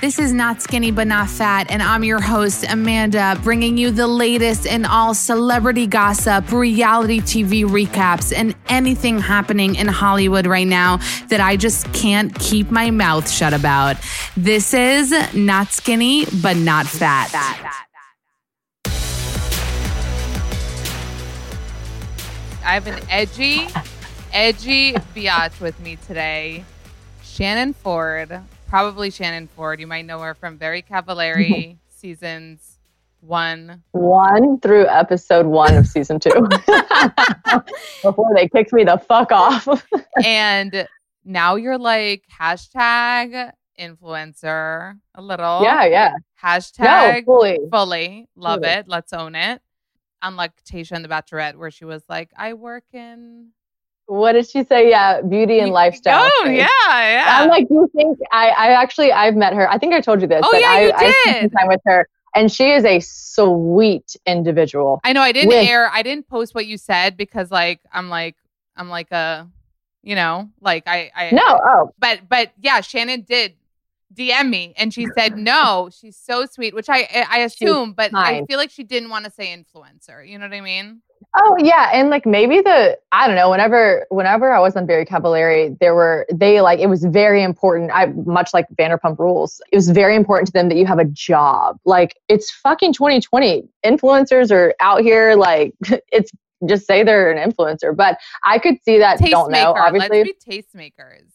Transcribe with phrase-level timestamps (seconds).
[0.00, 4.06] This is Not Skinny But Not Fat, and I'm your host, Amanda, bringing you the
[4.06, 10.98] latest in all celebrity gossip, reality TV recaps, and anything happening in Hollywood right now
[11.30, 13.96] that I just can't keep my mouth shut about.
[14.36, 17.34] This is Not Skinny But Not Fat.
[22.64, 23.66] I have an edgy,
[24.32, 26.64] edgy biatch with me today.
[27.24, 29.80] Shannon Ford, probably Shannon Ford.
[29.80, 32.78] You might know her from Very Cavallari seasons
[33.20, 33.82] one.
[33.92, 36.30] One through episode one of season two.
[38.02, 39.66] Before they kicked me the fuck off.
[40.24, 40.86] and
[41.24, 45.62] now you're like hashtag influencer a little.
[45.62, 46.12] Yeah, yeah.
[46.42, 47.58] Hashtag No, fully.
[47.70, 48.28] fully.
[48.36, 48.72] Love Fully.
[48.72, 48.88] it.
[48.88, 49.60] Let's own it.
[50.22, 53.48] Unlike Tasha and the Bachelorette, where she was like, I work in
[54.08, 54.88] What did she say?
[54.88, 56.26] Yeah, beauty and lifestyle.
[56.26, 57.24] Oh yeah, yeah.
[57.28, 59.70] I'm like, do you think I, I actually I've met her.
[59.70, 60.40] I think I told you this.
[60.42, 64.98] Oh, yeah, I, you I spent time with her, and she is a sweet individual.
[65.04, 68.08] I know I didn't with- air I didn't post what you said because like I'm
[68.08, 68.36] like
[68.76, 69.46] I'm like a
[70.02, 73.56] you know, like I I No, oh, but but yeah, Shannon did
[74.14, 78.42] DM me and she said no, she's so sweet, which I I assume, but I
[78.46, 80.26] feel like she didn't want to say influencer.
[80.26, 81.02] You know what I mean?
[81.40, 83.50] Oh yeah, and like maybe the I don't know.
[83.50, 87.92] Whenever whenever I was on Very Cavallari, there were they like it was very important.
[87.94, 89.60] I much like Vanderpump Rules.
[89.70, 91.78] It was very important to them that you have a job.
[91.84, 93.68] Like it's fucking 2020.
[93.86, 95.36] Influencers are out here.
[95.36, 95.74] Like
[96.12, 96.32] it's
[96.68, 99.20] just say they're an influencer, but I could see that.
[99.20, 99.74] Don't know.
[99.74, 99.80] Tastemaker.
[99.80, 101.30] Obviously, Let's be tastemakers.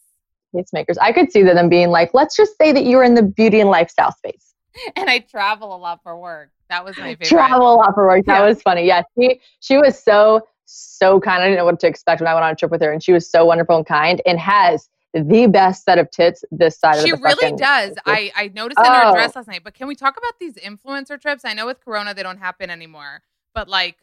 [0.54, 0.98] tastemakers.
[1.00, 3.70] I could see them being like, let's just say that you're in the beauty and
[3.70, 4.53] lifestyle space.
[4.96, 6.50] And I travel a lot for work.
[6.70, 7.30] That was my favorite.
[7.30, 8.26] Travel a lot for work.
[8.26, 8.48] That Yeah.
[8.48, 8.86] was funny.
[8.88, 11.42] Yeah, she she was so so kind.
[11.42, 13.04] I didn't know what to expect when I went on a trip with her, and
[13.04, 16.98] she was so wonderful and kind, and has the best set of tits this side
[16.98, 17.98] She of the She really does.
[18.06, 19.12] I, I noticed in her Oh.
[19.12, 19.62] dress last night.
[19.64, 21.46] But can we talk about these influencer trips?
[21.46, 23.22] I know with Corona they don't happen anymore.
[23.54, 23.98] But like,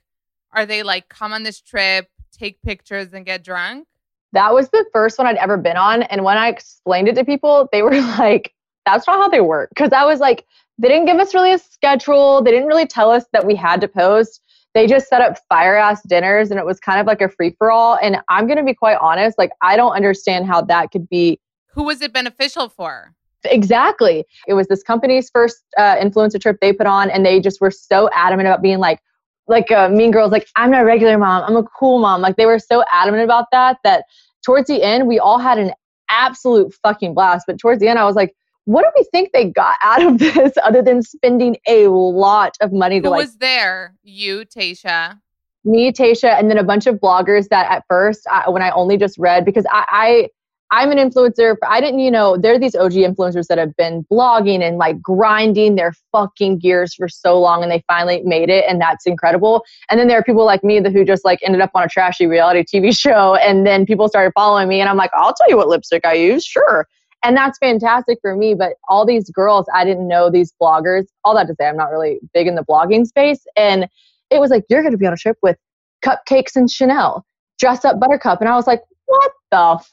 [0.53, 3.89] are they like come on this trip, take pictures, and get drunk?
[4.33, 7.25] That was the first one I'd ever been on, and when I explained it to
[7.25, 8.53] people, they were like,
[8.87, 10.47] "That's not how they work." Because I was like,
[10.79, 12.43] they didn't give us really a schedule.
[12.43, 14.41] They didn't really tell us that we had to post.
[14.73, 17.55] They just set up fire ass dinners, and it was kind of like a free
[17.59, 17.99] for all.
[18.01, 21.39] And I'm gonna be quite honest, like I don't understand how that could be
[21.75, 23.15] Who was it beneficial for?
[23.45, 24.25] Exactly.
[24.47, 27.71] It was this company's first uh, influencer trip they put on, and they just were
[27.71, 29.01] so adamant about being like,
[29.49, 32.21] like uh, Mean Girls, like I'm not a regular mom, I'm a cool mom.
[32.21, 34.05] Like they were so adamant about that that
[34.45, 35.73] towards the end we all had an
[36.11, 37.45] absolute fucking blast.
[37.47, 40.19] But towards the end, I was like, what do we think they got out of
[40.19, 43.95] this other than spending a lot of money to Who like was there?
[44.03, 45.19] You, Tasha.
[45.65, 48.97] me, Tasha, and then a bunch of bloggers that at first, I, when I only
[48.97, 50.29] just read, because I, I,
[50.73, 51.57] I'm an influencer.
[51.67, 55.03] I didn't, you know, there are these OG influencers that have been blogging and like
[55.03, 59.65] grinding their fucking gears for so long, and they finally made it, and that's incredible.
[59.91, 61.89] And then there are people like me that who just like ended up on a
[61.89, 65.49] trashy reality TV show, and then people started following me, and I'm like, I'll tell
[65.49, 66.87] you what lipstick I use, sure.
[67.23, 68.55] And that's fantastic for me.
[68.55, 71.07] But all these girls, I didn't know these bloggers.
[71.25, 73.87] All that to say, I'm not really big in the blogging space, and
[74.31, 75.57] it was like you're going to be on a trip with
[76.05, 77.25] cupcakes and Chanel,
[77.59, 79.85] dress up Buttercup, and I was like, what the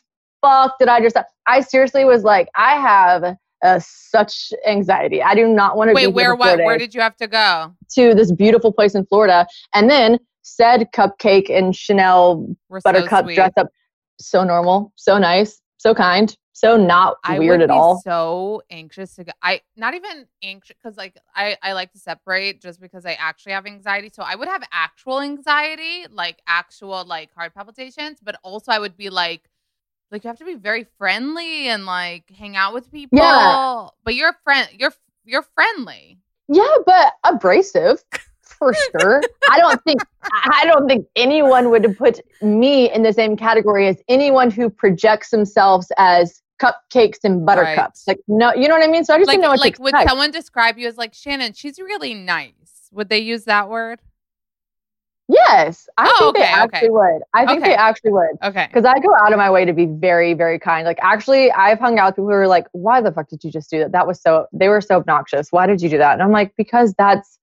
[0.41, 1.17] fuck did I just?
[1.47, 5.21] I seriously was like, I have uh, such anxiety.
[5.21, 7.73] I do not want to Wait, be where what where did you have to go?
[7.95, 13.35] to this beautiful place in Florida, and then said cupcake and Chanel We're Buttercup sweet.
[13.35, 13.67] dress up,
[14.19, 18.01] so normal, so nice, so kind, so not I weird would at all.
[18.03, 19.31] So anxious to go.
[19.41, 23.53] I not even anxious because like I I like to separate just because I actually
[23.53, 24.09] have anxiety.
[24.13, 28.97] So I would have actual anxiety, like actual like heart palpitations, but also I would
[28.97, 29.49] be like.
[30.09, 33.19] Like you have to be very friendly and like hang out with people.
[33.19, 33.87] Yeah.
[34.05, 34.93] But you're friend you're
[35.25, 36.19] you're friendly.
[36.47, 38.01] Yeah, but abrasive.
[38.53, 39.21] For sure.
[39.49, 40.01] I don't think
[40.31, 45.29] I don't think anyone would put me in the same category as anyone who projects
[45.29, 48.05] themselves as cupcakes and buttercups.
[48.07, 48.17] Right.
[48.17, 49.05] Like no, you know what I mean?
[49.05, 51.53] So I just like, didn't know what like would someone describe you as like Shannon,
[51.53, 52.89] she's really nice.
[52.91, 54.01] Would they use that word?
[55.29, 56.89] Yes, I oh, think okay, they actually okay.
[56.89, 57.21] would.
[57.33, 57.71] I think okay.
[57.71, 58.37] they actually would.
[58.43, 58.67] Okay.
[58.67, 60.85] Because I go out of my way to be very, very kind.
[60.85, 63.51] Like, actually, I've hung out with people who are like, "Why the fuck did you
[63.51, 63.91] just do that?
[63.91, 65.51] That was so." They were so obnoxious.
[65.51, 66.13] Why did you do that?
[66.13, 67.39] And I'm like, because that's.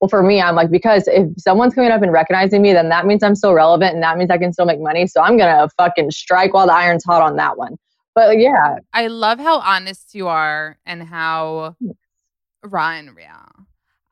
[0.00, 3.06] Well, for me, I'm like, because if someone's coming up and recognizing me, then that
[3.06, 5.06] means I'm still relevant, and that means I can still make money.
[5.06, 7.76] So I'm gonna fucking strike while the iron's hot on that one.
[8.14, 11.76] But yeah, I love how honest you are and how
[12.62, 13.26] raw and real.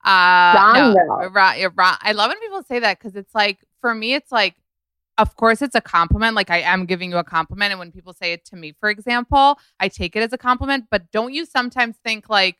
[0.04, 1.96] Uh, no, raw, raw.
[2.00, 4.56] I love when people say that because it's like for me, it's like,
[5.18, 6.34] of course, it's a compliment.
[6.34, 8.90] Like I am giving you a compliment, and when people say it to me, for
[8.90, 10.86] example, I take it as a compliment.
[10.90, 12.56] But don't you sometimes think like,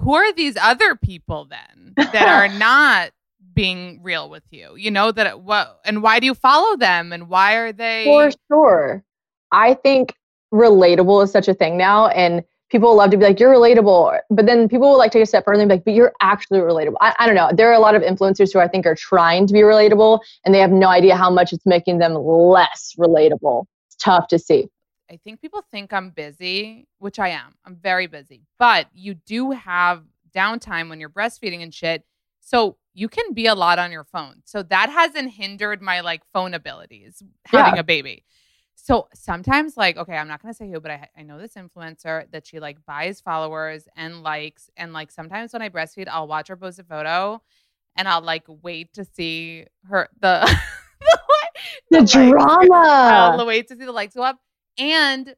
[0.00, 3.10] who are these other people then that are not
[3.54, 4.76] being real with you?
[4.76, 8.04] You know that what and why do you follow them and why are they?
[8.04, 9.04] For sure,
[9.52, 10.14] I think
[10.52, 14.18] relatable is such a thing now, and people love to be like, you're relatable.
[14.30, 16.60] But then people will like take a step further and be like, but you're actually
[16.60, 16.96] relatable.
[17.00, 17.50] I, I, don't know.
[17.52, 20.54] There are a lot of influencers who I think are trying to be relatable and
[20.54, 23.64] they have no idea how much it's making them less relatable.
[23.88, 24.68] It's tough to see.
[25.10, 27.54] I think people think I'm busy, which I am.
[27.64, 28.42] I'm very busy.
[28.58, 30.04] But you do have
[30.34, 32.04] downtime when you're breastfeeding and shit.
[32.40, 34.42] So you can be a lot on your phone.
[34.44, 37.80] So that hasn't hindered my like phone abilities having yeah.
[37.80, 38.24] a baby.
[38.82, 42.30] So sometimes, like, okay, I'm not gonna say who, but I, I know this influencer
[42.30, 46.48] that she like buys followers and likes, and like sometimes when I breastfeed, I'll watch
[46.48, 47.42] her post a photo,
[47.96, 50.58] and I'll like wait to see her the
[51.90, 52.74] the, the drama.
[52.74, 54.40] I'll wait to see the lights go up,
[54.78, 55.34] and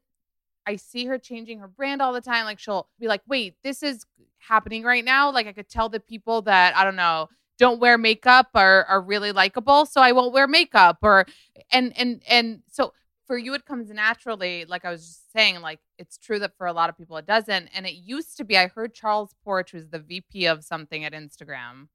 [0.65, 2.45] I see her changing her brand all the time.
[2.45, 4.05] Like she'll be like, "Wait, this is
[4.37, 7.97] happening right now." Like I could tell the people that I don't know don't wear
[7.97, 10.99] makeup are are really likable, so I won't wear makeup.
[11.01, 11.25] Or
[11.71, 12.93] and and and so
[13.25, 16.67] for you it comes naturally like i was just saying like it's true that for
[16.67, 19.71] a lot of people it doesn't and it used to be i heard charles porch
[19.71, 21.87] who's the vp of something at instagram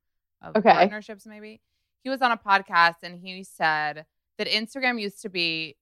[0.42, 0.70] of okay.
[0.70, 1.60] partnerships maybe
[2.02, 4.06] he was on a podcast and he said
[4.38, 5.76] that instagram used to be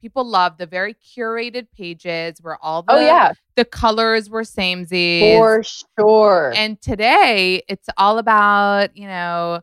[0.00, 3.32] people loved the very curated pages where all oh, the oh, yeah.
[3.56, 5.62] the colors were samesies for
[5.98, 9.60] sure and today it's all about you know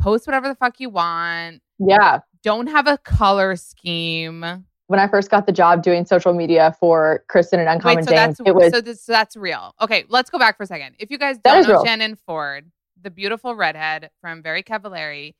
[0.00, 5.30] post whatever the fuck you want yeah don't have a color scheme when I first
[5.30, 8.72] got the job doing social media for Kristin and Uncommon Wait, so James, it was
[8.72, 9.74] so, this, so that's real.
[9.82, 10.96] Okay, let's go back for a second.
[10.98, 11.84] If you guys don't know real.
[11.84, 12.70] Shannon Ford,
[13.00, 15.34] the beautiful redhead from Very Cavallari,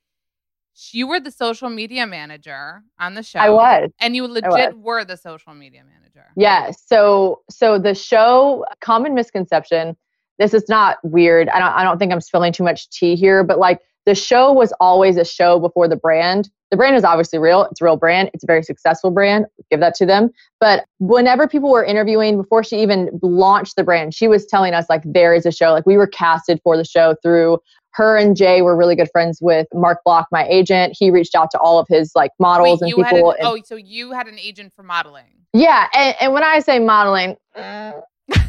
[0.91, 3.39] you were the social media manager on the show.
[3.39, 6.27] I was, and you legit were the social media manager.
[6.35, 6.81] Yes.
[6.85, 9.97] So, so the show, common misconception.
[10.37, 11.49] This is not weird.
[11.49, 11.73] I don't.
[11.73, 15.17] I don't think I'm spilling too much tea here, but like the show was always
[15.17, 16.49] a show before the brand.
[16.71, 17.63] The brand is obviously real.
[17.63, 18.29] It's a real brand.
[18.33, 19.45] It's a very successful brand.
[19.69, 20.29] Give that to them.
[20.59, 24.85] But whenever people were interviewing, before she even launched the brand, she was telling us
[24.89, 25.71] like there is a show.
[25.71, 27.59] Like we were casted for the show through
[27.93, 30.95] her and Jay were really good friends with Mark Block, my agent.
[30.97, 33.31] He reached out to all of his like models Wait, and people.
[33.31, 35.25] An, and, oh, so you had an agent for modeling?
[35.53, 37.35] Yeah, and, and when I say modeling,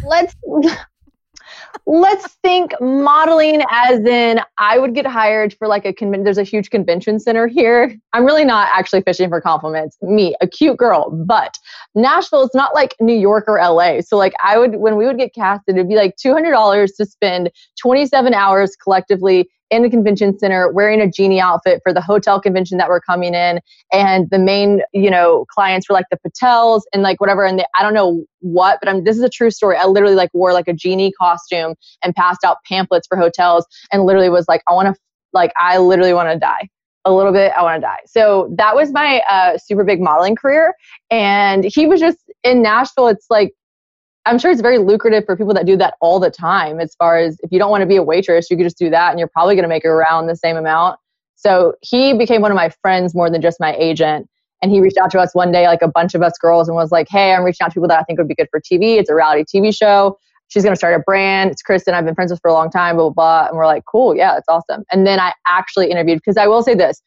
[0.05, 0.35] let's
[1.87, 6.25] let's think modeling as in I would get hired for like a convention.
[6.25, 7.97] There's a huge convention center here.
[8.13, 9.97] I'm really not actually fishing for compliments.
[10.03, 11.57] Me, a cute girl, but
[11.95, 14.01] Nashville is not like New York or LA.
[14.01, 17.51] So like I would, when we would get casted, it'd be like $200 to spend
[17.81, 22.79] 27 hours collectively in a convention center wearing a genie outfit for the hotel convention
[22.79, 23.61] that we're coming in.
[23.93, 27.45] And the main you know clients were like the patels and like whatever.
[27.45, 29.77] And they, i don't know what but I'm, this is a true story.
[29.77, 34.05] I literally like wore like a genie costume and passed out pamphlets for hotels and
[34.05, 35.01] literally was like i want to
[35.33, 36.69] like i literally want to die.
[37.07, 38.01] A little bit i want to die.
[38.07, 40.75] So that was my uh, super big modeling career.
[41.11, 43.53] And he was just in nashville it's like
[44.27, 46.79] I'm sure it's very lucrative for people that do that all the time.
[46.79, 48.91] As far as if you don't want to be a waitress, you could just do
[48.91, 50.99] that and you're probably going to make around the same amount.
[51.37, 54.29] So he became one of my friends more than just my agent.
[54.63, 56.77] And he reached out to us one day, like a bunch of us girls, and
[56.77, 58.61] was like, Hey, I'm reaching out to people that I think would be good for
[58.61, 58.99] TV.
[58.99, 60.19] It's a reality TV show.
[60.49, 61.51] She's going to start a brand.
[61.51, 61.95] It's Kristin.
[61.95, 63.49] I've been friends with for a long time, blah, blah, blah.
[63.49, 64.15] And we're like, Cool.
[64.15, 64.85] Yeah, that's awesome.
[64.93, 67.01] And then I actually interviewed, because I will say this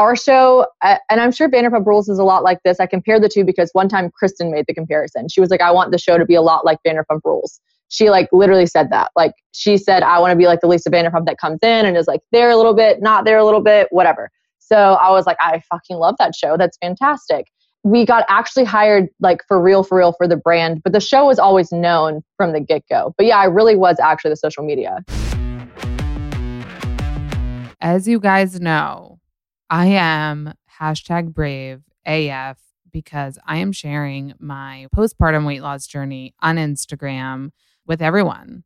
[0.00, 2.80] our show, uh, and I'm sure Vanderpump Rules is a lot like this.
[2.80, 5.28] I compare the two because one time Kristin made the comparison.
[5.28, 7.60] She was like, I want the show to be a lot like Vanderpump Rules.
[7.90, 9.10] She like literally said that.
[9.14, 11.98] Like she said, I want to be like the Lisa Vanderpump that comes in and
[11.98, 14.30] is like there a little bit, not there a little bit, whatever.
[14.58, 16.56] So I was like, I fucking love that show.
[16.56, 17.48] That's fantastic.
[17.82, 21.26] We got actually hired like for real, for real for the brand, but the show
[21.26, 23.12] was always known from the get go.
[23.18, 25.04] But yeah, I really was actually the social media.
[27.80, 29.19] as you guys know,
[29.70, 32.58] I am hashtag brave AF
[32.92, 37.52] because I am sharing my postpartum weight loss journey on Instagram
[37.86, 38.64] with everyone.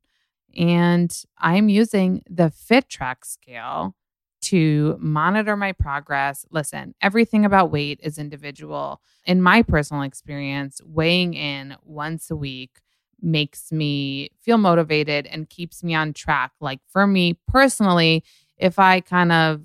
[0.56, 3.94] And I'm using the Fit Track scale
[4.42, 6.46] to monitor my progress.
[6.50, 9.02] Listen, everything about weight is individual.
[9.26, 12.80] In my personal experience, weighing in once a week
[13.20, 16.52] makes me feel motivated and keeps me on track.
[16.60, 18.24] Like for me personally,
[18.56, 19.62] if I kind of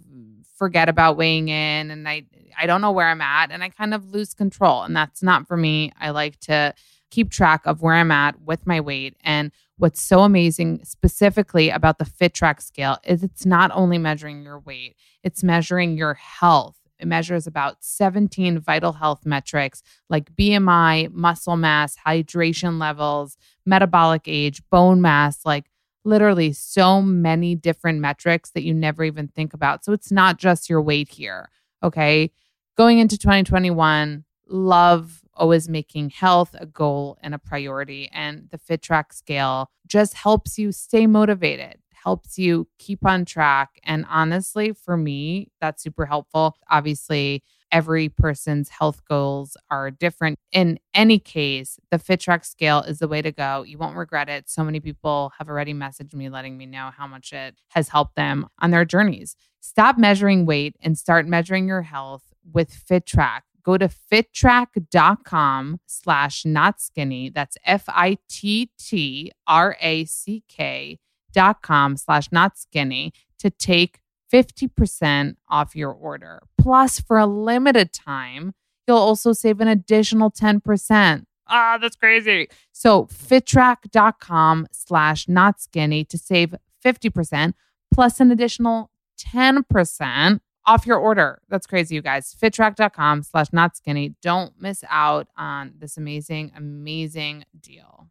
[0.60, 2.26] forget about weighing in and I
[2.60, 5.48] I don't know where I'm at and I kind of lose control and that's not
[5.48, 5.92] for me.
[6.00, 6.74] I like to
[7.10, 11.98] keep track of where I'm at with my weight and what's so amazing specifically about
[11.98, 16.76] the Fit Track scale is it's not only measuring your weight, it's measuring your health.
[17.00, 24.62] It measures about 17 vital health metrics like BMI, muscle mass, hydration levels, metabolic age,
[24.70, 25.69] bone mass, like
[26.04, 29.84] literally so many different metrics that you never even think about.
[29.84, 31.50] So it's not just your weight here.
[31.84, 32.32] Okay.
[32.78, 38.10] Going into 2021, love always making health a goal and a priority.
[38.12, 43.80] And the Fit Track scale just helps you stay motivated, helps you keep on track.
[43.84, 46.58] And honestly, for me, that's super helpful.
[46.70, 50.38] Obviously, every person's health goals are different.
[50.52, 53.64] In any case, the Fit Track scale is the way to go.
[53.64, 54.50] You won't regret it.
[54.50, 58.16] So many people have already messaged me letting me know how much it has helped
[58.16, 59.36] them on their journeys.
[59.62, 63.44] Stop measuring weight and start measuring your health with Fit Track.
[63.62, 67.30] Go to fittrack.com slash not skinny.
[67.30, 70.98] That's F I T T R A C K
[71.32, 74.00] dot com slash not skinny to take
[74.32, 76.42] 50% off your order.
[76.58, 78.54] Plus, for a limited time,
[78.88, 81.26] you'll also save an additional 10%.
[81.48, 82.48] Ah, that's crazy.
[82.72, 86.54] So fittrack.com slash not skinny to save
[86.86, 87.54] 50%
[87.94, 91.42] plus an additional 10% off your order.
[91.50, 92.36] That's crazy, you guys.
[92.40, 94.16] Fittrack.com slash not skinny.
[94.22, 98.10] Don't miss out on this amazing, amazing deal.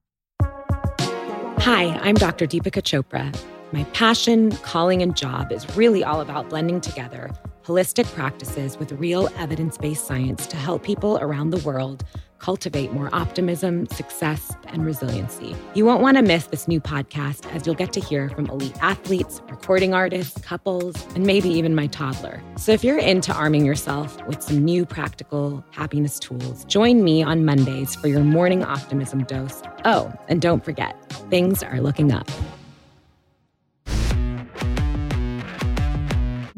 [1.60, 2.46] Hi, I'm Dr.
[2.46, 3.32] Deepika Chopra
[3.72, 7.30] my passion, calling, and job is really all about blending together
[7.68, 12.02] holistic practices with real evidence based science to help people around the world
[12.38, 15.54] cultivate more optimism, success, and resiliency.
[15.74, 18.76] You won't want to miss this new podcast as you'll get to hear from elite
[18.80, 22.40] athletes, recording artists, couples, and maybe even my toddler.
[22.56, 27.44] So if you're into arming yourself with some new practical happiness tools, join me on
[27.44, 29.60] Mondays for your morning optimism dose.
[29.84, 30.96] Oh, and don't forget,
[31.28, 32.30] things are looking up.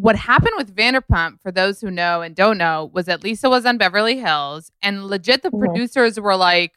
[0.00, 3.66] What happened with Vanderpump, for those who know and don't know, was that Lisa was
[3.66, 6.72] on Beverly Hills, and legit the producers were like,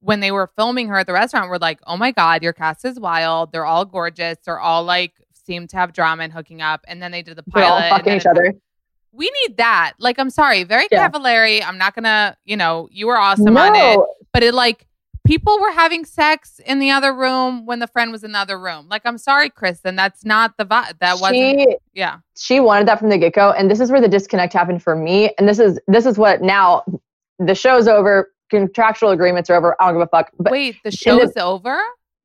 [0.00, 2.84] when they were filming her at the restaurant, were like, "Oh my god, your cast
[2.84, 3.50] is wild.
[3.50, 4.36] They're all gorgeous.
[4.44, 7.42] They're all like seem to have drama and hooking up." And then they did the
[7.42, 7.88] pilot.
[7.88, 8.52] Fucking each other.
[9.12, 9.94] We need that.
[9.98, 11.08] Like, I'm sorry, very yeah.
[11.08, 11.64] Cavallari.
[11.64, 13.60] I'm not gonna, you know, you were awesome no.
[13.60, 13.98] on it,
[14.34, 14.86] but it like
[15.24, 18.58] people were having sex in the other room when the friend was in the other
[18.58, 18.88] room.
[18.88, 20.98] Like, I'm sorry, Kristin, that's not the vibe.
[21.00, 21.80] That wasn't.
[21.92, 24.82] Yeah, she wanted that from the get go, and this is where the disconnect happened
[24.82, 25.34] for me.
[25.38, 26.84] And this is this is what now
[27.38, 28.30] the show's over.
[28.50, 29.74] Contractual agreements are over.
[29.80, 30.30] I don't give a fuck.
[30.38, 31.80] But wait, the show's the, over.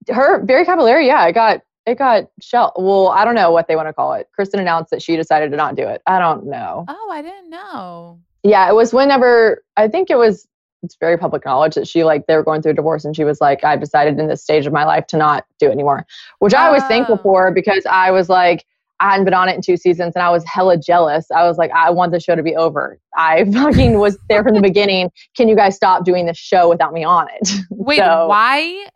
[0.09, 1.07] Her very Cavallari.
[1.07, 2.73] Yeah, it got it got shell.
[2.77, 4.27] Well, I don't know what they want to call it.
[4.37, 6.01] Kristin announced that she decided to not do it.
[6.05, 6.85] I don't know.
[6.87, 8.19] Oh, I didn't know.
[8.43, 10.45] Yeah, it was whenever I think it was
[10.83, 13.23] it's very public knowledge that she like they were going through a divorce and she
[13.23, 16.05] was like i've decided in this stage of my life to not do it anymore
[16.39, 17.23] which i was thankful oh.
[17.23, 18.65] for because i was like
[18.99, 21.29] i hadn't been on it in two seasons and i was hella jealous.
[21.31, 22.99] I was like i want the show to be over.
[23.15, 25.11] I fucking was there from the beginning.
[25.35, 27.51] Can you guys stop doing this show without me on it?
[27.69, 28.87] Wait so, why?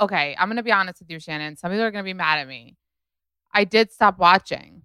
[0.00, 1.56] Okay i'm gonna be honest with you shannon.
[1.56, 2.76] Some people are gonna be mad at me.
[3.52, 4.82] I did stop watching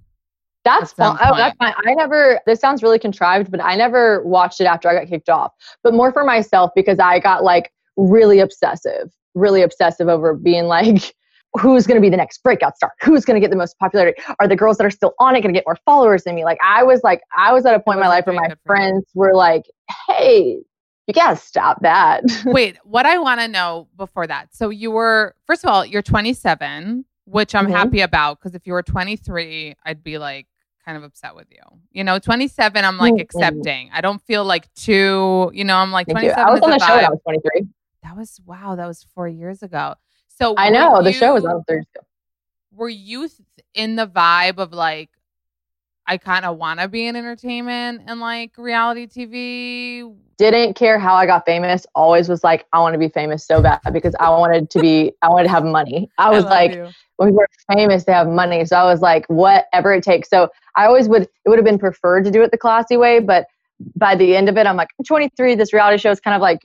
[0.63, 1.17] that's fine.
[1.21, 1.73] Oh, that's fine.
[1.85, 5.29] I never, this sounds really contrived, but I never watched it after I got kicked
[5.29, 5.53] off,
[5.83, 11.15] but more for myself because I got like really obsessive, really obsessive over being like,
[11.59, 12.93] who's going to be the next breakout star?
[13.01, 14.21] Who's going to get the most popularity?
[14.39, 16.45] Are the girls that are still on it going to get more followers than me?
[16.45, 19.05] Like, I was like, I was at a point in my life where my friends
[19.13, 19.63] were like,
[20.07, 20.59] hey,
[21.07, 22.23] you gotta stop that.
[22.45, 24.55] Wait, what I want to know before that.
[24.55, 27.73] So you were, first of all, you're 27, which I'm mm-hmm.
[27.73, 30.47] happy about because if you were 23, I'd be like,
[30.91, 31.61] kind of upset with you.
[31.91, 33.21] You know, 27, I'm like mm-hmm.
[33.21, 33.89] accepting.
[33.93, 36.37] I don't feel like too, you know, I'm like 27.
[36.37, 37.67] I was on the show when I was 23.
[38.03, 39.95] That was, wow, that was four years ago.
[40.27, 41.99] So I know the show was on Thursday.
[42.73, 43.29] Were you
[43.73, 45.09] in the vibe of like,
[46.07, 50.13] I kind of want to be in entertainment and like reality TV?
[50.37, 51.85] Didn't care how I got famous.
[51.95, 55.13] Always was like, I want to be famous so bad because I wanted to be,
[55.21, 56.09] I wanted to have money.
[56.17, 56.89] I was love like, you.
[57.17, 58.65] when people are famous, they have money.
[58.65, 60.29] So I was like, whatever it takes.
[60.29, 63.19] So I always would, it would have been preferred to do it the classy way.
[63.19, 63.45] But
[63.95, 65.55] by the end of it, I'm like, I'm 23.
[65.55, 66.61] This reality show is kind of like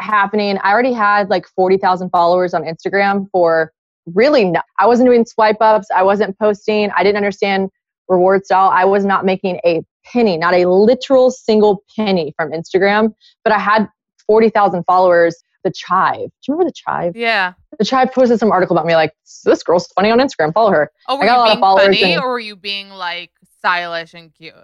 [0.00, 0.58] happening.
[0.62, 3.72] I already had like 40,000 followers on Instagram for
[4.14, 5.88] really, no, I wasn't doing swipe ups.
[5.94, 6.90] I wasn't posting.
[6.96, 7.70] I didn't understand
[8.08, 8.70] reward style.
[8.72, 13.58] I was not making a penny, not a literal single penny from Instagram, but I
[13.58, 13.88] had
[14.26, 15.36] 40,000 followers.
[15.64, 16.14] The Chive.
[16.18, 17.16] Do you remember the Chive?
[17.16, 17.52] Yeah.
[17.80, 19.12] The Chive posted some article about me like,
[19.44, 20.54] this girl's funny on Instagram.
[20.54, 20.90] Follow her.
[21.08, 22.54] Oh, were I got a you lot of being followers funny and- or were you
[22.54, 24.54] being like stylish and cute?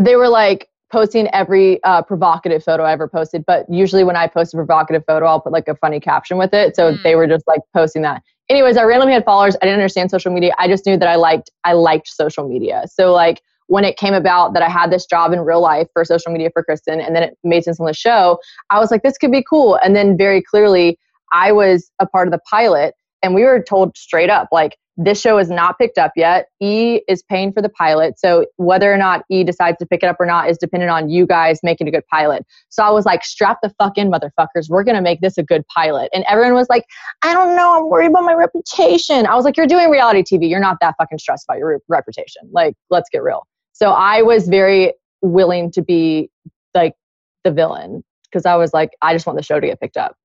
[0.00, 3.44] they were like posting every uh, provocative photo I ever posted.
[3.46, 6.52] But usually when I post a provocative photo, I'll put like a funny caption with
[6.52, 6.76] it.
[6.76, 7.02] So Mm.
[7.02, 8.22] they were just like posting that.
[8.48, 9.56] Anyways, I randomly had followers.
[9.56, 10.52] I didn't understand social media.
[10.58, 12.82] I just knew that I liked I liked social media.
[12.86, 16.04] So like when it came about that I had this job in real life for
[16.04, 18.38] social media for Kristen, and then it made sense on the show,
[18.70, 19.76] I was like, this could be cool.
[19.82, 20.98] And then very clearly,
[21.32, 25.20] I was a part of the pilot, and we were told straight up like this
[25.20, 26.46] show is not picked up yet.
[26.60, 28.18] E is paying for the pilot.
[28.18, 31.08] So whether or not E decides to pick it up or not is dependent on
[31.08, 32.46] you guys making a good pilot.
[32.68, 34.68] So I was like, strap the fuck in, motherfuckers.
[34.68, 36.10] We're going to make this a good pilot.
[36.14, 36.84] And everyone was like,
[37.22, 37.76] I don't know.
[37.78, 39.26] I'm worried about my reputation.
[39.26, 40.48] I was like, you're doing reality TV.
[40.48, 42.42] You're not that fucking stressed about your re- reputation.
[42.52, 43.46] Like, let's get real.
[43.72, 46.30] So I was very willing to be
[46.74, 46.94] like
[47.42, 50.16] the villain because I was like, I just want the show to get picked up.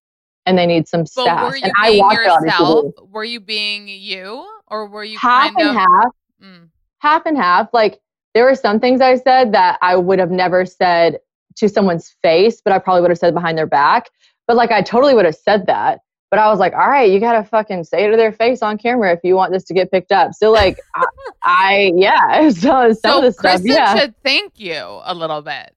[0.46, 1.50] And they need some But staff.
[1.52, 2.86] were you and I being reality yourself?
[3.12, 4.48] Were you being you?
[4.70, 6.12] Or were you Half kind and of half.
[6.44, 6.70] Mm.
[7.00, 7.70] half and half.
[7.74, 8.00] Like
[8.34, 11.20] there were some things I said that I would have never said
[11.58, 14.10] to someone's face, but I probably would have said behind their back.
[14.48, 16.00] But like I totally would have said that.
[16.32, 18.78] But I was like, all right, you gotta fucking say it to their face on
[18.78, 20.34] camera if you want this to get picked up.
[20.34, 21.06] So like I,
[21.44, 23.98] I yeah, so some So of the stuff, yeah.
[23.98, 25.74] should thank you a little bit.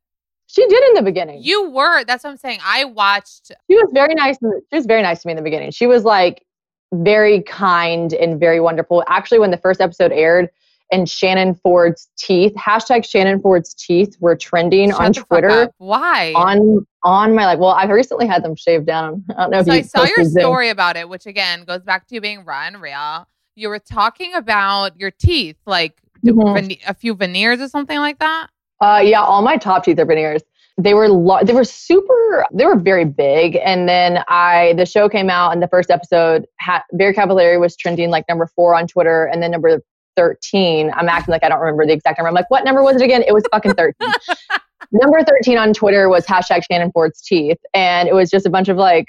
[0.46, 1.40] She did in the beginning.
[1.42, 2.04] You were.
[2.04, 2.60] That's what I'm saying.
[2.62, 3.52] I watched.
[3.70, 4.36] she was very nice.
[4.42, 5.70] She was very nice to me in the beginning.
[5.70, 6.44] She was like
[6.92, 9.02] very kind and very wonderful.
[9.08, 10.48] Actually, when the first episode aired
[10.90, 15.70] and Shannon Ford's teeth, hashtag Shannon Ford's teeth were trending Shut on Twitter.
[15.78, 16.32] Why?
[16.36, 19.66] on on my like well i've recently had them shaved down i don't know if
[19.66, 22.44] so you I saw your story about it, which again goes back to you being
[22.44, 23.26] raw and real.
[23.56, 26.78] You were talking about your teeth, like Mhm.
[26.86, 28.46] a few veneers or something like that.
[28.80, 30.42] uh yeah all my top teeth are veneers
[30.78, 33.56] they were lo- they were super they were very big.
[33.56, 37.76] And then i the show came out and the first episode had very cavallari was
[37.76, 39.82] trending like number four on twitter and then number
[40.16, 42.28] 13 i'm acting like i don't remember the exact number.
[42.28, 43.22] I'm like what number was it again?
[43.26, 44.12] It was fucking 13
[44.92, 47.58] number 13 on twitter was hashtag shannon ford's teeth.
[47.74, 49.06] And it was just a bunch of like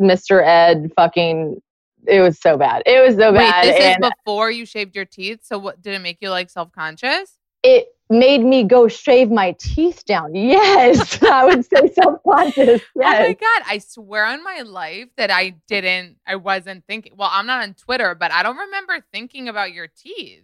[0.00, 1.60] mr ed fucking
[2.06, 2.84] it was so bad.
[2.86, 3.66] It was so bad.
[3.66, 5.40] Wait, this and is before you shaved your teeth.
[5.42, 7.38] So what did it make you like self conscious?
[7.62, 10.34] it made me go shave my teeth down.
[10.34, 12.82] Yes, I would say self-conscious.
[12.96, 13.62] Oh my god!
[13.66, 16.16] I swear on my life that I didn't.
[16.26, 17.14] I wasn't thinking.
[17.16, 20.42] Well, I'm not on Twitter, but I don't remember thinking about your teeth.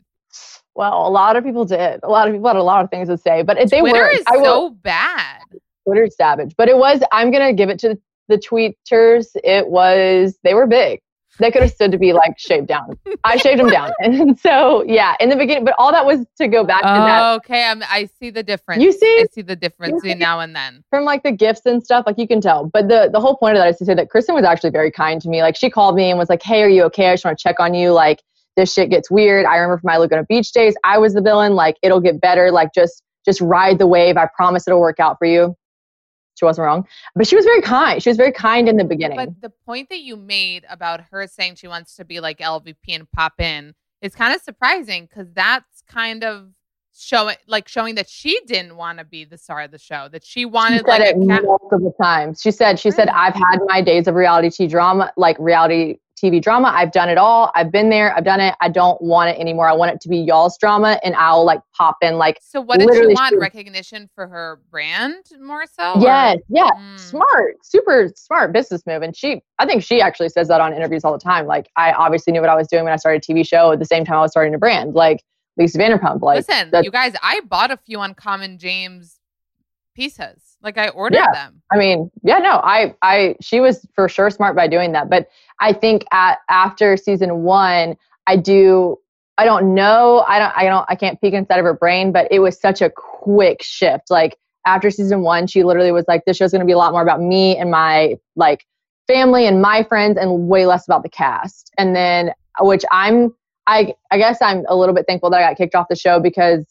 [0.75, 2.01] Well, a lot of people did.
[2.03, 4.03] A lot of people had a lot of things to say, but if they Twitter
[4.03, 4.09] were.
[4.09, 5.43] is I will, so bad.
[5.85, 7.01] Twitter's savage, but it was.
[7.13, 7.99] I'm gonna give it to
[8.29, 9.29] the tweeters.
[9.43, 10.39] It was.
[10.43, 11.01] They were big.
[11.39, 12.99] They could have stood to be like shaved down.
[13.25, 15.65] I shaved them down, and so yeah, in the beginning.
[15.65, 18.83] But all that was to go back to that okay, I'm, I see the difference.
[18.83, 19.21] You see?
[19.21, 20.15] I see the difference see?
[20.15, 20.85] now and then.
[20.91, 22.67] from like the gifts and stuff, like you can tell.
[22.73, 24.91] But the the whole point of that is to say that Kristin was actually very
[24.91, 25.43] kind to me.
[25.43, 27.09] Like she called me and was like, "Hey, are you okay?
[27.09, 27.93] I just want to check on you.
[27.93, 28.23] Like
[28.57, 29.47] this shit gets weird.
[29.47, 31.55] I remember from my Laguna Beach days, I was the villain.
[31.55, 32.51] Like it'll get better.
[32.51, 34.17] Like just just ride the wave.
[34.17, 35.57] I promise it'll work out for you."
[36.35, 38.03] She wasn't wrong, but she was very kind.
[38.03, 39.17] She was very kind in the beginning.
[39.17, 42.75] But the point that you made about her saying she wants to be like LVP
[42.89, 46.49] and pop in is kind of surprising because that's kind of
[46.97, 50.09] showing like showing that she didn't want to be the star of the show.
[50.11, 51.45] That she she wanted said like it a cat.
[51.45, 52.41] multiple times.
[52.41, 56.41] She said, she said, I've had my days of reality TV drama, like reality TV
[56.41, 56.73] drama.
[56.75, 57.51] I've done it all.
[57.55, 58.17] I've been there.
[58.17, 58.55] I've done it.
[58.61, 59.69] I don't want it anymore.
[59.69, 62.79] I want it to be y'all's drama and I'll like pop in like, So what
[62.79, 63.37] did she want?
[63.39, 66.01] Recognition for her brand more so?
[66.01, 66.99] yes, yeah, Mm.
[67.01, 69.03] smart, super smart business move.
[69.03, 71.47] And she, I think she actually says that on interviews all the time.
[71.47, 73.79] Like I obviously knew what I was doing when I started a TV show at
[73.79, 75.23] the same time I was starting a brand, like
[75.57, 76.21] Lisa Vanderpump.
[76.23, 79.19] Like Listen, you guys, I bought a few Uncommon James
[79.95, 80.57] pieces.
[80.63, 81.31] Like I ordered Yeah.
[81.33, 81.63] them.
[81.73, 85.11] I mean, yeah, no, I, I, she was for sure smart by doing that.
[85.11, 85.29] But
[85.61, 88.97] I think at after season one, I do,
[89.37, 92.29] I don't know, I don't, I don't, I can't peek inside of her brain, but
[92.31, 94.11] it was such a quick shift.
[94.11, 96.93] Like after season one, she literally was like, "This show's going to be a lot
[96.93, 98.65] more about me and my like
[99.07, 103.35] family and my friends, and way less about the cast." And then, which I'm,
[103.67, 106.19] I, I guess I'm a little bit thankful that I got kicked off the show
[106.21, 106.65] because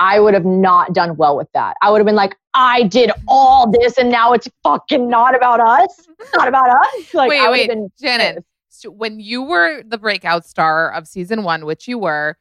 [0.00, 1.76] I would have not done well with that.
[1.82, 5.60] I would have been like, I did all this and now it's fucking not about
[5.60, 6.08] us.
[6.18, 7.14] It's not about us.
[7.14, 8.38] Like, wait, wait, been pissed.
[8.70, 12.38] So when you were the breakout star of season one, which you were,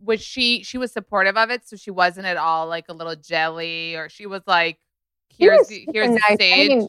[0.00, 0.62] was she?
[0.62, 4.08] She was supportive of it, so she wasn't at all like a little jelly, or
[4.08, 4.78] she was like,
[5.28, 6.38] He "Here's was here's the nice.
[6.40, 6.86] I mean,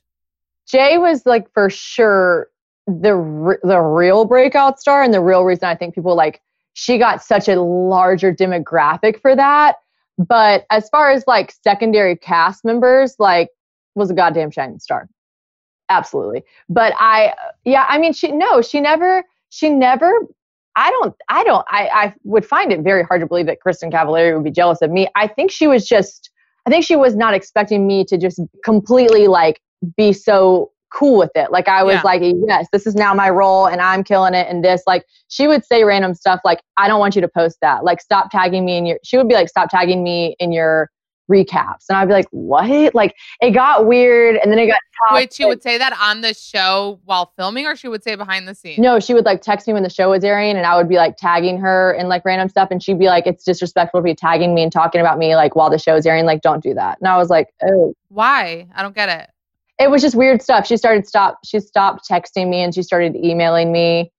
[0.68, 2.50] Jay was like for sure
[2.86, 6.42] the the real breakout star and the real reason I think people like
[6.80, 9.76] she got such a larger demographic for that.
[10.18, 13.50] But as far as like secondary cast members, like
[13.96, 15.10] was a goddamn shining star.
[15.90, 16.44] Absolutely.
[16.70, 17.34] But I
[17.66, 20.10] yeah, I mean she no, she never she never
[20.78, 23.92] I don't I don't I I would find it very hard to believe that Kristin
[23.92, 25.10] Cavallari would be jealous of me.
[25.16, 26.30] I think she was just
[26.66, 29.60] I think she was not expecting me to just completely like
[29.98, 31.52] be so cool with it.
[31.52, 32.02] Like I was Yeah.
[32.04, 35.48] like, yes, this is now my role and I'm killing it and this like she
[35.48, 37.84] would say random stuff like I don't want you to post that.
[37.84, 40.90] Like stop tagging me in your she would be like stop tagging me in your
[41.32, 41.86] recaps.
[41.88, 44.80] And I'd be like, "What?" Like it got weird and then it got
[45.14, 48.48] Wait, she would say that on the show while filming, or she would say behind
[48.48, 48.80] the scenes.
[48.80, 50.96] No, she would like text me when the show was airing and I would be
[50.98, 54.14] like tagging her and like random stuff and she'd be like, It's disrespectful to be
[54.16, 56.98] tagging me and talking about me like while the show's airing, like don't do that.
[57.00, 57.94] And I was like, Oh.
[58.10, 58.68] Why?
[58.76, 59.30] I don't get it.
[59.80, 60.68] It was just weird stuff.
[60.68, 64.12] She started stop she stopped texting me and she started emailing me.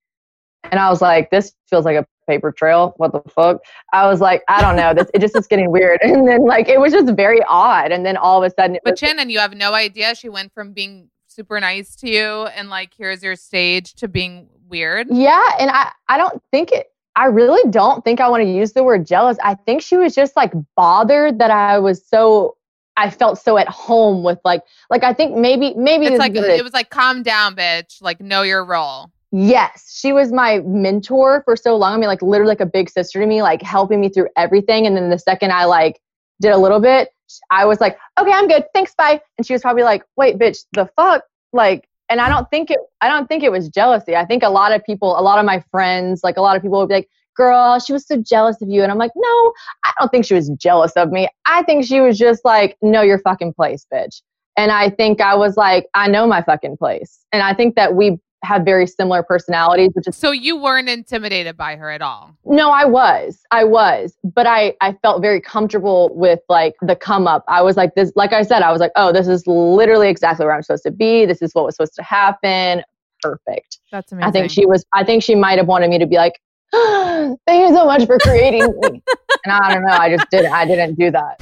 [0.64, 2.94] And I was like, This feels like a paper trail.
[2.96, 3.60] What the fuck?
[3.92, 4.94] I was like, I don't know.
[4.94, 6.00] This it just is getting weird.
[6.02, 7.92] And then like it was just very odd.
[7.92, 10.14] And then all of a sudden it But was, Shannon, you have no idea.
[10.14, 14.48] She went from being super nice to you and like, here's your stage to being
[14.68, 15.08] weird.
[15.10, 18.72] Yeah, and I I don't think it I really don't think I want to use
[18.72, 19.36] the word jealous.
[19.42, 22.56] I think she was just like bothered that I was so
[23.00, 26.44] I felt so at home with like like I think maybe maybe It's like it
[26.44, 28.02] it was like, calm down, bitch.
[28.02, 29.10] Like, know your role.
[29.32, 31.94] Yes, she was my mentor for so long.
[31.94, 34.86] I mean, like literally like a big sister to me, like helping me through everything.
[34.86, 35.98] And then the second I like
[36.40, 37.08] did a little bit,
[37.50, 38.64] I was like, okay, I'm good.
[38.74, 39.20] Thanks, bye.
[39.38, 41.22] And she was probably like, wait, bitch, the fuck?
[41.54, 44.14] Like, and I don't think it, I don't think it was jealousy.
[44.14, 46.62] I think a lot of people, a lot of my friends, like a lot of
[46.62, 48.82] people would be like, girl, she was so jealous of you.
[48.82, 49.52] And I'm like, no,
[49.84, 51.28] I don't think she was jealous of me.
[51.46, 54.22] I think she was just like, know your fucking place, bitch.
[54.56, 57.20] And I think I was like, I know my fucking place.
[57.32, 61.56] And I think that we have very similar personalities, which is So you weren't intimidated
[61.58, 62.34] by her at all.
[62.46, 67.26] no, I was, I was, but I I felt very comfortable with like the come
[67.26, 67.44] up.
[67.48, 70.46] I was like this, like I said, I was like, oh, this is literally exactly
[70.46, 71.26] where I'm supposed to be.
[71.26, 72.82] This is what was supposed to happen.
[73.22, 73.78] Perfect.
[73.92, 74.28] That's amazing.
[74.28, 74.84] I think she was.
[74.94, 76.40] I think she might have wanted me to be like,
[77.46, 79.02] thank you so much for creating me.
[79.44, 79.92] And I don't know.
[79.92, 80.52] I just didn't.
[80.52, 81.40] I didn't do that.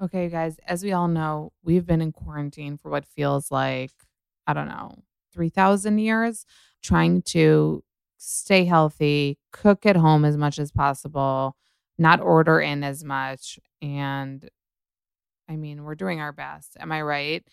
[0.00, 3.90] Okay, you guys, as we all know, we've been in quarantine for what feels like,
[4.46, 4.92] I don't know,
[5.34, 6.46] 3,000 years,
[6.84, 7.82] trying to
[8.18, 11.56] stay healthy, cook at home as much as possible,
[11.98, 13.58] not order in as much.
[13.82, 14.48] And
[15.48, 16.76] I mean, we're doing our best.
[16.78, 17.44] Am I right?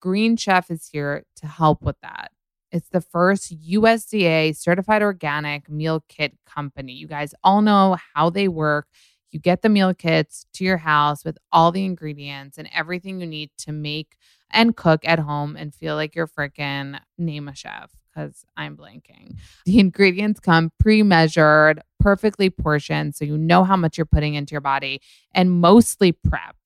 [0.00, 2.30] Green Chef is here to help with that.
[2.72, 6.92] It's the first USDA certified organic meal kit company.
[6.92, 8.88] You guys all know how they work.
[9.30, 13.26] You get the meal kits to your house with all the ingredients and everything you
[13.26, 14.16] need to make
[14.50, 19.38] and cook at home and feel like you're freaking name a chef because I'm blanking.
[19.66, 24.52] The ingredients come pre measured, perfectly portioned, so you know how much you're putting into
[24.52, 25.02] your body
[25.34, 26.56] and mostly prep.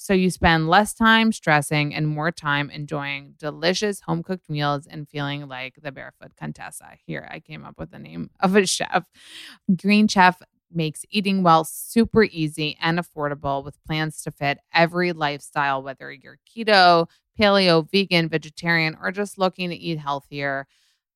[0.00, 5.08] So you spend less time stressing and more time enjoying delicious home cooked meals and
[5.08, 6.92] feeling like the barefoot Contessa.
[7.04, 9.06] Here, I came up with the name of a chef.
[9.76, 15.82] Green Chef makes eating well super easy and affordable with plans to fit every lifestyle,
[15.82, 20.68] whether you're keto, paleo, vegan, vegetarian, or just looking to eat healthier.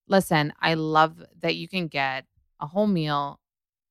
[0.09, 2.25] Listen, I love that you can get
[2.61, 3.39] a whole meal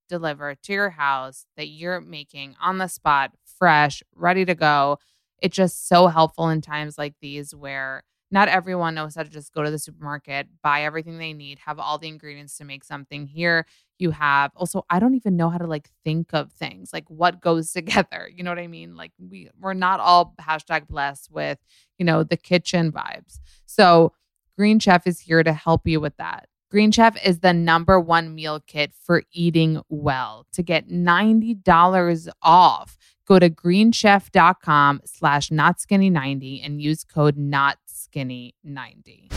[0.09, 4.97] delivered to your house that you're making on the spot, fresh, ready to go.
[5.37, 9.53] It's just so helpful in times like these where not everyone knows how to just
[9.53, 13.27] go to the supermarket, buy everything they need, have all the ingredients to make something.
[13.27, 13.67] Here
[13.99, 17.39] you have also, I don't even know how to like think of things like what
[17.39, 18.27] goes together.
[18.33, 18.95] You know what I mean?
[18.95, 21.59] Like we we're not all hashtag blessed with,
[21.99, 23.37] you know, the kitchen vibes.
[23.67, 24.13] So
[24.57, 26.47] Green Chef is here to help you with that.
[26.71, 30.47] Green Chef is the number one meal kit for eating well.
[30.53, 39.29] To get $90 off, go to greenchef.com slash notskinny90 and use code notskinny90.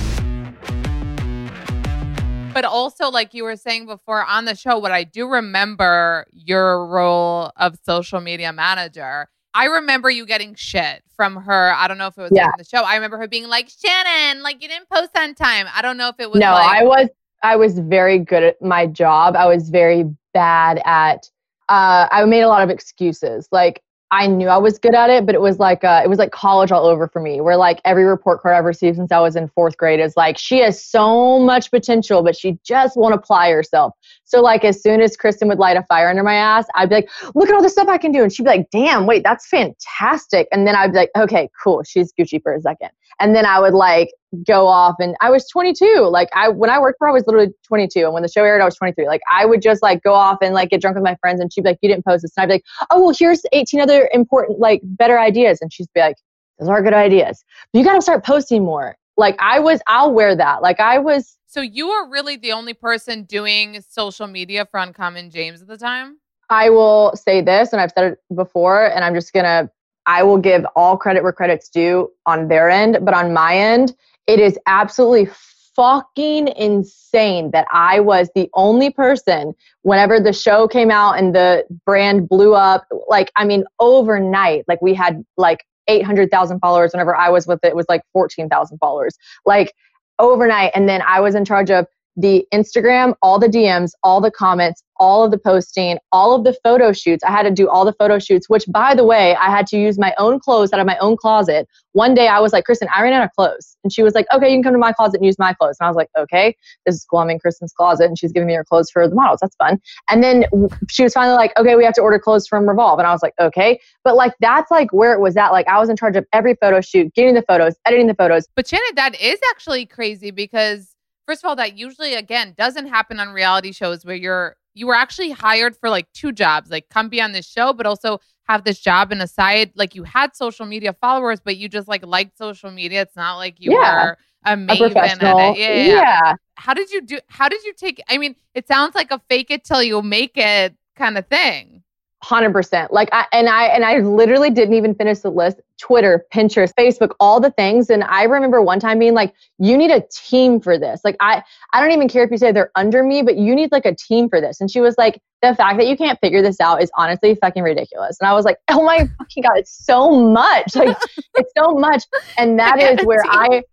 [2.52, 6.86] But also, like you were saying before on the show, what I do remember your
[6.86, 9.26] role of social media manager.
[9.54, 11.72] I remember you getting shit from her.
[11.74, 12.46] I don't know if it was Yeah.
[12.46, 12.82] on the show.
[12.82, 15.66] I remember her being like, Shannon, like you didn't post on time.
[15.74, 17.08] I don't know if it was no, like, I was
[17.42, 19.36] I was very good at my job.
[19.36, 21.28] I was very bad at
[21.68, 23.48] uh, I made a lot of excuses.
[23.52, 26.18] Like I knew I was good at it, but it was like uh, it was
[26.18, 27.40] like college all over for me.
[27.40, 30.38] Where like every report card I've received since I was in fourth grade is like
[30.38, 33.94] she has so much potential, but she just won't apply herself.
[34.24, 36.96] So like as soon as Kristin would light a fire under my ass, I'd be
[36.96, 39.24] like, "Look at all the stuff I can do," and she'd be like, "Damn, wait,
[39.24, 42.90] that's fantastic." And then I'd be like, "Okay, cool, she's Gucci for a second.
[43.20, 46.08] And then I would like go off and I was 22.
[46.10, 48.00] Like I when I worked for her, I was literally 22.
[48.00, 49.06] And when the show aired, I was 23.
[49.06, 51.52] Like I would just like go off and like get drunk with my friends and
[51.52, 52.32] she'd be like, You didn't post this.
[52.36, 55.58] And I'd be like, Oh well here's 18 other important, like better ideas.
[55.60, 56.16] And she'd be like,
[56.58, 57.44] Those are good ideas.
[57.72, 58.96] But you gotta start posting more.
[59.16, 60.62] Like I was, I'll wear that.
[60.62, 65.30] Like I was So you were really the only person doing social media for Uncommon
[65.30, 66.18] James at the time?
[66.50, 69.70] I will say this, and I've said it before, and I'm just gonna
[70.06, 73.94] I will give all credit where credit's due on their end, but on my end,
[74.26, 75.30] it is absolutely
[75.76, 81.64] fucking insane that I was the only person whenever the show came out and the
[81.84, 82.86] brand blew up.
[83.08, 86.92] Like, I mean, overnight, like we had like 800,000 followers.
[86.92, 89.16] Whenever I was with it, it was like 14,000 followers.
[89.44, 89.74] Like
[90.18, 90.72] overnight.
[90.74, 94.82] And then I was in charge of the Instagram, all the DMs, all the comments,
[94.96, 97.24] all of the posting, all of the photo shoots.
[97.24, 99.78] I had to do all the photo shoots, which by the way, I had to
[99.78, 101.66] use my own clothes out of my own closet.
[101.92, 103.76] One day I was like, Kristin, I ran out of clothes.
[103.82, 105.76] And she was like, okay, you can come to my closet and use my clothes.
[105.80, 107.20] And I was like, okay, this is cool.
[107.20, 109.40] I'm in Kristin's closet and she's giving me her clothes for the models.
[109.40, 109.80] That's fun.
[110.08, 110.44] And then
[110.88, 112.98] she was finally like, okay, we have to order clothes from Revolve.
[112.98, 113.80] And I was like, okay.
[114.04, 115.50] But like, that's like where it was at.
[115.50, 118.46] Like, I was in charge of every photo shoot, getting the photos, editing the photos.
[118.54, 120.93] But Shannon, that is actually crazy because
[121.26, 124.94] first of all, that usually again doesn't happen on reality shows where you're you were
[124.94, 128.64] actually hired for like two jobs, like come be on this show, but also have
[128.64, 129.70] this job and aside.
[129.76, 133.02] Like you had social media followers, but you just like liked social media.
[133.02, 134.04] It's not like you Yeah.
[134.04, 135.38] were a A professional.
[135.38, 135.58] at it.
[135.60, 135.94] Yeah, yeah, yeah.
[136.00, 136.34] yeah.
[136.56, 137.18] How did you do?
[137.28, 138.02] How did you take?
[138.08, 141.83] I mean, it sounds like a fake it till you make it kind of thing.
[142.24, 142.90] Hundred percent.
[142.90, 145.60] Like I and I and I literally didn't even finish the list.
[145.78, 147.90] Twitter, Pinterest, Facebook, all the things.
[147.90, 151.42] And I remember one time being like, "You need a team for this." Like I,
[151.74, 153.94] I don't even care if you say they're under me, but you need like a
[153.94, 154.58] team for this.
[154.58, 157.62] And she was like, "The fact that you can't figure this out is honestly fucking
[157.62, 160.74] ridiculous." And I was like, "Oh my fucking god, it's so much!
[160.74, 160.96] Like
[161.34, 162.04] it's so much."
[162.38, 163.22] And that is where.
[163.28, 163.64] I,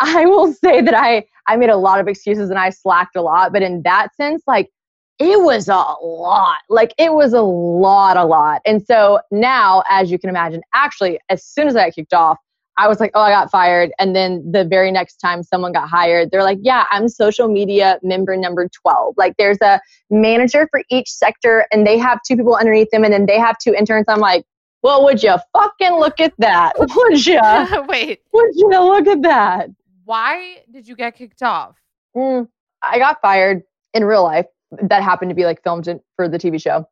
[0.00, 3.22] I will say that I, I made a lot of excuses and I slacked a
[3.22, 3.52] lot.
[3.52, 4.70] But in that sense, like
[5.18, 6.58] it was a lot.
[6.68, 8.60] Like it was a lot, a lot.
[8.64, 12.38] And so now, as you can imagine, actually, as soon as I got kicked off,
[12.78, 13.90] I was like, oh, I got fired.
[13.98, 17.98] And then the very next time someone got hired, they're like, yeah, I'm social media
[18.04, 19.14] member number 12.
[19.16, 23.12] Like there's a manager for each sector and they have two people underneath them and
[23.12, 24.04] then they have two interns.
[24.08, 24.44] I'm like,
[24.82, 26.74] well, would you fucking look at that?
[26.78, 27.40] Would you?
[27.88, 29.70] Wait, Would you look at that?
[30.08, 31.76] why did you get kicked off?
[32.16, 32.48] Mm,
[32.82, 34.46] I got fired in real life.
[34.70, 36.86] That happened to be like filmed in, for the TV show,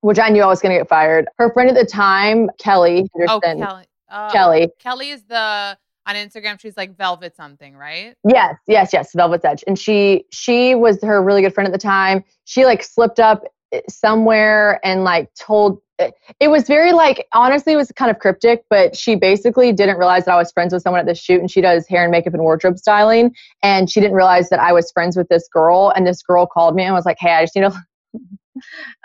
[0.00, 1.26] which I knew I was going to get fired.
[1.38, 3.86] Her friend at the time, Kelly Oh, Kelly.
[4.10, 4.68] Oh, Kelly.
[4.78, 6.60] Kelly is the on Instagram.
[6.60, 8.14] She's like Velvet something, right?
[8.26, 9.64] Yes, yes, yes, Velvet's Edge.
[9.66, 12.24] And she she was her really good friend at the time.
[12.44, 17.76] She like slipped up eh, somewhere and like told it, was very like honestly it
[17.76, 21.00] was kind of cryptic, but she basically didn't realize that I was friends with someone
[21.00, 24.16] at the shoot and she does hair and makeup and wardrobe styling and she didn't
[24.16, 27.06] realize that I was friends with this girl and this girl called me and was
[27.06, 27.72] like, "Hey, I just need to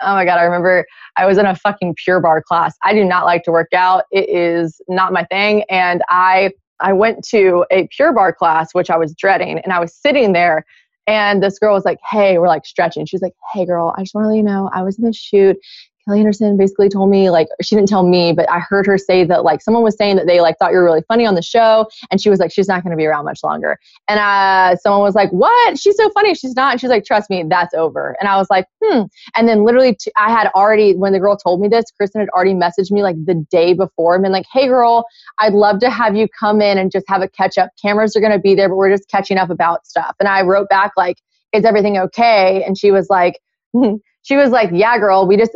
[0.02, 2.74] Oh my god, I remember I was in a fucking Pure Barre class.
[2.84, 4.04] I do not like to work out.
[4.10, 8.90] It is not my thing and I I went to a Pure Barre class which
[8.90, 10.64] I was dreading and I was sitting there
[11.06, 14.14] and this girl was like, "Hey, we're like stretching." She's like, "Hey girl, I just
[14.14, 15.58] want to let you know I was in the shoot
[16.04, 19.24] Kelly Henderson basically told me like she didn't tell me, but I heard her say
[19.24, 21.42] that like someone was saying that they like thought you were really funny on the
[21.42, 23.78] show, and she was like she's not going to be around much longer.
[24.08, 25.78] And uh, someone was like, "What?
[25.78, 26.34] She's so funny.
[26.34, 29.02] She's not." And she's like, "Trust me, that's over." And I was like, "Hmm."
[29.36, 32.30] And then literally, t- I had already when the girl told me this, Kristen had
[32.30, 35.04] already messaged me like the day before and been like, "Hey girl,
[35.38, 37.70] I'd love to have you come in and just have a catch up.
[37.80, 40.42] Cameras are going to be there, but we're just catching up about stuff." And I
[40.42, 41.18] wrote back like,
[41.52, 43.38] "Is everything okay?" And she was like.
[44.24, 45.50] She was like, "Yeah, girl, we just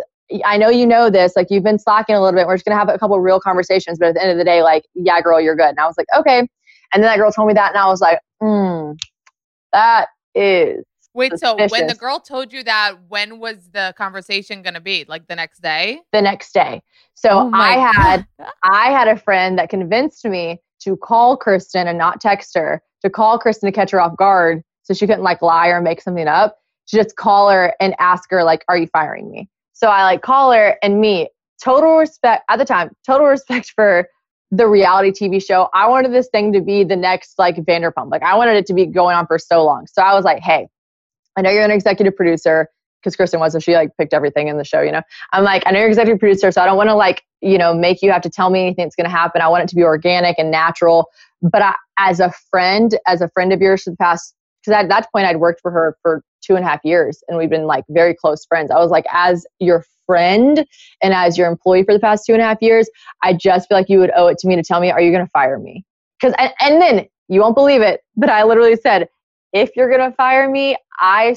[0.44, 2.46] I know you know this, like you've been slacking a little bit.
[2.46, 4.62] We're just gonna have a couple real conversations, but at the end of the day,
[4.62, 5.68] like, yeah, girl, you're good.
[5.68, 6.38] And I was like, okay.
[6.38, 8.92] And then that girl told me that, and I was like, hmm,
[9.72, 10.84] that is
[11.16, 15.06] Wait, so when the girl told you that, when was the conversation gonna be?
[15.08, 16.00] Like the next day?
[16.12, 16.82] the next day.
[17.14, 18.50] So Oh I had God.
[18.64, 23.08] I had a friend that convinced me to call Kristin and not text her, to
[23.08, 26.28] call Kristin to catch her off guard so she couldn't like lie or make something
[26.28, 26.58] up.
[26.88, 29.48] To just call her and ask her, like, are you firing me?
[29.76, 31.28] So I like call her and me,
[31.62, 34.08] total respect at the time, total respect for
[34.50, 35.68] the reality TV show.
[35.74, 38.10] I wanted this thing to be the next like Vanderpump.
[38.10, 39.86] Like I wanted it to be going on for so long.
[39.86, 40.68] So I was like, hey,
[41.36, 42.70] I know you're an executive producer.
[43.02, 45.02] because Kristin was, so she like picked everything in the show, you know.
[45.34, 47.58] I'm like, I know you're an executive producer, so I don't want to like, you
[47.58, 49.42] know, make you have to tell me anything that's going to happen.
[49.42, 51.06] I want it to be organic and natural.
[51.42, 54.88] But I, as a friend, as a friend of yours for the past, because at
[54.88, 57.66] that point I'd worked for her for two and a half years and we've been
[57.66, 58.70] like very close friends.
[58.70, 60.64] I was like, as your friend
[61.02, 62.88] and as your employee for the past two and a half years,
[63.22, 65.11] I just feel like you would owe it to me to tell me, are you
[65.11, 65.85] going to fire me?
[66.20, 69.09] Because, and, then you won't believe it, but I literally said,
[69.52, 71.37] if you're going to fire me, I,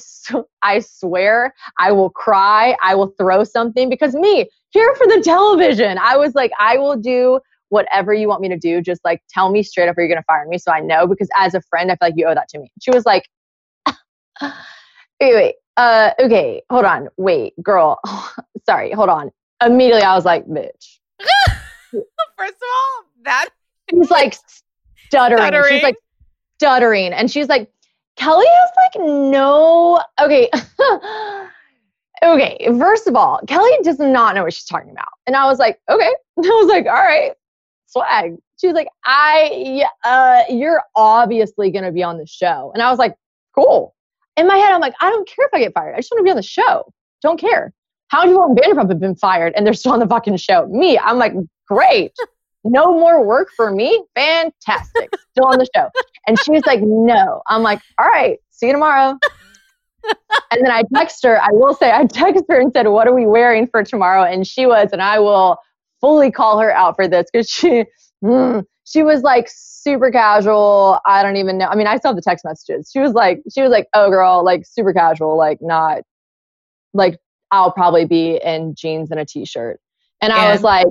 [0.62, 2.76] I swear I will cry.
[2.84, 5.98] I will throw something because me here for the television.
[5.98, 8.82] I was like, I will do whatever you want me to do.
[8.82, 10.58] Just like tell me straight up, are you going to fire me?
[10.58, 12.72] So I know because as a friend, I feel like you owe that to me.
[12.82, 13.24] She was like,
[15.20, 18.00] wait, wait, uh, okay, hold on, wait, girl,
[18.66, 19.32] sorry, hold on.
[19.64, 21.00] Immediately, I was like, bitch.
[21.92, 23.50] First of all, that
[23.90, 24.36] he's like
[25.08, 25.40] stuttering.
[25.48, 25.74] stuttering.
[25.74, 25.98] She's like
[26.58, 27.70] stuttering, and she's like,
[28.16, 30.02] Kelly has like no.
[30.22, 30.50] Okay.
[32.24, 35.10] okay, first of all, Kelly does not know what she's talking about.
[35.28, 36.12] And I was like, okay.
[36.38, 37.34] I was like, all right,
[37.88, 38.38] swag.
[38.60, 42.72] She was like, I, uh, you're obviously going to be on the show.
[42.74, 43.16] And I was like,
[43.56, 43.96] cool.
[44.40, 45.94] In my head, I'm like, I don't care if I get fired.
[45.94, 46.94] I just want to be on the show.
[47.22, 47.74] Don't care.
[48.08, 50.66] How many people Vanderpump have been fired and they're still on the fucking show?
[50.68, 51.34] Me, I'm like,
[51.68, 52.14] great.
[52.64, 54.04] No more work for me.
[54.16, 55.10] Fantastic.
[55.32, 55.90] Still on the show.
[56.26, 57.42] And she's like, no.
[57.48, 59.18] I'm like, all right, see you tomorrow.
[60.52, 61.42] and then I text her.
[61.42, 64.24] I will say, I text her and said, what are we wearing for tomorrow?
[64.24, 65.58] And she was, and I will
[66.02, 67.86] fully call her out for this because she,
[68.24, 71.00] mm, she was like super casual.
[71.06, 71.68] I don't even know.
[71.68, 72.90] I mean, I saw the text messages.
[72.92, 76.02] She was like, she was like, oh girl, like super casual, like not,
[76.94, 77.20] like
[77.52, 79.80] I'll probably be in jeans and a t-shirt.
[80.22, 80.88] And, and I was like,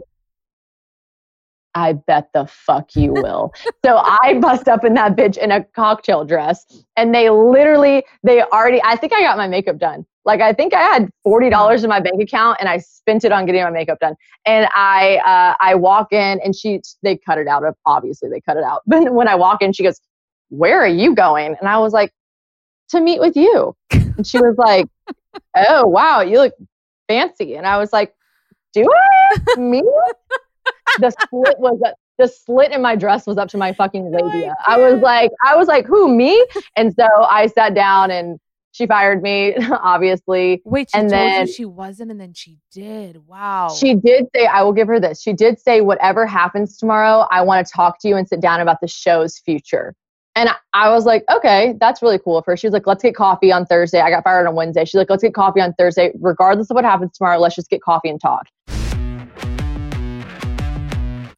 [1.74, 3.52] I bet the fuck you will.
[3.84, 8.42] so I bust up in that bitch in a cocktail dress and they literally, they
[8.42, 10.06] already, I think I got my makeup done.
[10.24, 13.33] Like I think I had forty dollars in my bank account, and I spent it
[13.33, 14.14] on getting my makeup done.
[14.44, 17.64] And I uh, I walk in, and she they cut it out.
[17.64, 18.83] Of obviously they cut it out.
[18.87, 20.00] But when I walk in, she goes,
[20.50, 22.12] "Where are you going?" And I was like,
[22.90, 24.87] "To meet with you." And she was like,
[25.57, 26.54] "Oh wow, you look
[27.09, 28.14] fancy." And I was like,
[28.74, 29.61] "Do I?
[29.61, 29.83] Me?"
[30.98, 31.81] the split was
[32.18, 34.54] the slit in my dress was up to my fucking labia.
[34.66, 36.44] I was like, I was like, who me?
[36.76, 38.40] And so I sat down and
[38.79, 40.62] she fired me, obviously.
[40.64, 43.27] Wait, and then she wasn't, and then she did.
[43.27, 43.75] Wow.
[43.77, 45.21] She did say, I will give her this.
[45.21, 48.61] She did say, whatever happens tomorrow, I want to talk to you and sit down
[48.61, 49.97] about the show's future.
[50.37, 52.57] And I was like, okay, that's really cool of her.
[52.57, 53.99] She was like, let's get coffee on Thursday.
[54.01, 54.85] I got fired on Wednesday.
[54.85, 56.12] She's like, let's get coffee on Thursday.
[56.21, 58.47] Regardless of what happens tomorrow, let's just get coffee and talk.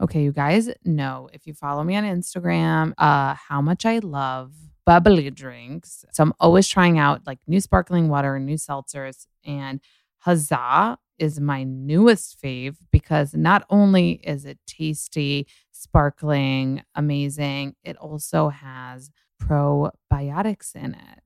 [0.02, 4.52] Okay, you guys know if you follow me on Instagram, uh, how much I love
[4.84, 6.04] bubbly drinks.
[6.12, 9.26] So I'm always trying out like new sparkling water and new seltzers.
[9.44, 9.80] And
[10.18, 18.48] Huzzah is my newest fave because not only is it tasty, sparkling, amazing, it also
[18.48, 21.20] has probiotics in it.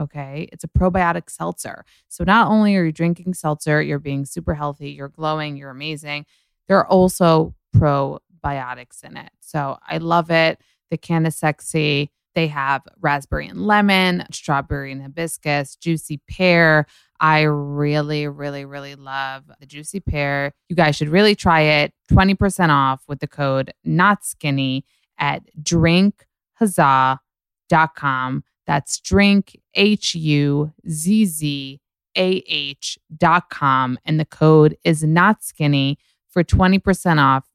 [0.00, 0.48] Okay.
[0.52, 1.84] It's a probiotic seltzer.
[2.08, 6.26] So not only are you drinking seltzer, you're being super healthy, you're glowing, you're amazing.
[6.68, 9.30] There are also probiotics in it.
[9.40, 10.60] So I love it.
[10.90, 12.10] The can is sexy.
[12.36, 16.86] They have raspberry and lemon, strawberry and hibiscus, juicy pear.
[17.18, 20.52] I really, really, really love the juicy pear.
[20.68, 21.94] You guys should really try it.
[22.12, 24.84] 20% off with the code not skinny
[25.18, 28.44] at drinkhuzzah.com.
[28.66, 31.80] That's drink, H U Z Z
[32.18, 33.98] A H dot com.
[34.04, 37.46] And the code is not skinny for 20% off.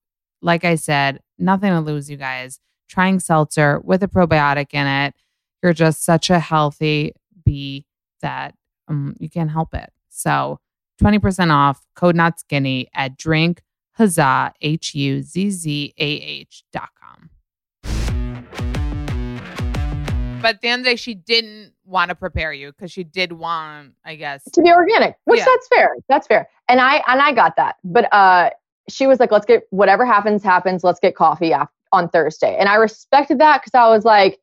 [0.41, 2.59] Like I said, nothing to lose, you guys
[2.91, 5.15] trying seltzer with a probiotic in it.
[5.63, 7.13] You're just such a healthy
[7.45, 7.85] bee
[8.21, 8.53] that
[8.87, 9.91] um, you can't help it.
[10.09, 10.59] So
[11.01, 13.61] 20% off, code not skinny at drink
[13.93, 17.29] huzzah, H U Z Z A H dot com.
[20.41, 23.03] But at the end of the day, she didn't want to prepare you because she
[23.03, 25.45] did want, I guess, to be organic, which yeah.
[25.45, 25.95] that's fair.
[26.09, 26.49] That's fair.
[26.67, 27.75] And I and I got that.
[27.83, 28.49] But uh
[28.89, 30.83] she was like, let's get whatever happens, happens.
[30.83, 32.55] Let's get coffee after on Thursday.
[32.57, 34.39] And I respected that because I was like,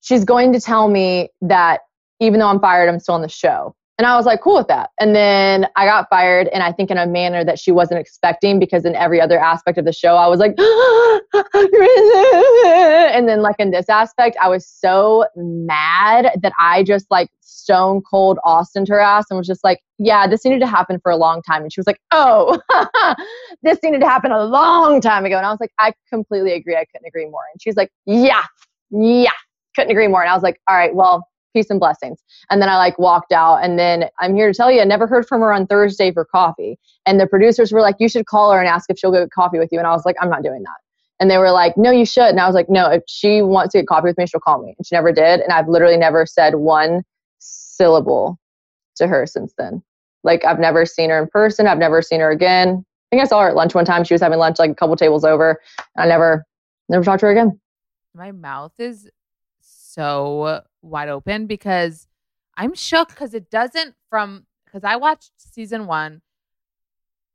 [0.00, 1.82] she's going to tell me that
[2.20, 3.75] even though I'm fired, I'm still on the show.
[3.98, 4.90] And I was like, cool with that.
[5.00, 8.58] And then I got fired, and I think in a manner that she wasn't expecting
[8.58, 10.54] because in every other aspect of the show, I was like,
[13.14, 18.02] and then like in this aspect, I was so mad that I just like stone
[18.02, 21.16] cold Austin her ass and was just like, yeah, this needed to happen for a
[21.16, 21.62] long time.
[21.62, 22.60] And she was like, oh,
[23.62, 25.36] this needed to happen a long time ago.
[25.36, 26.76] And I was like, I completely agree.
[26.76, 27.42] I couldn't agree more.
[27.52, 28.42] And she's like, yeah,
[28.90, 29.30] yeah,
[29.74, 30.20] couldn't agree more.
[30.20, 31.26] And I was like, all right, well,
[31.56, 32.22] peace and blessings.
[32.50, 33.64] And then I like walked out.
[33.64, 36.24] And then I'm here to tell you, I never heard from her on Thursday for
[36.24, 36.78] coffee.
[37.06, 39.30] And the producers were like, you should call her and ask if she'll go get
[39.30, 39.78] coffee with you.
[39.78, 40.76] And I was like, I'm not doing that.
[41.18, 42.28] And they were like, no, you should.
[42.28, 44.62] And I was like, no, if she wants to get coffee with me, she'll call
[44.62, 44.74] me.
[44.76, 45.40] And she never did.
[45.40, 47.02] And I've literally never said one
[47.38, 48.38] syllable
[48.96, 49.82] to her since then.
[50.24, 51.66] Like I've never seen her in person.
[51.66, 52.84] I've never seen her again.
[52.84, 54.04] I think I saw her at lunch one time.
[54.04, 55.58] She was having lunch like a couple tables over.
[55.96, 56.44] I never,
[56.90, 57.58] never talked to her again.
[58.14, 59.08] My mouth is
[59.96, 62.06] so wide open because
[62.56, 66.22] I'm shook because it doesn't from because I watched season one.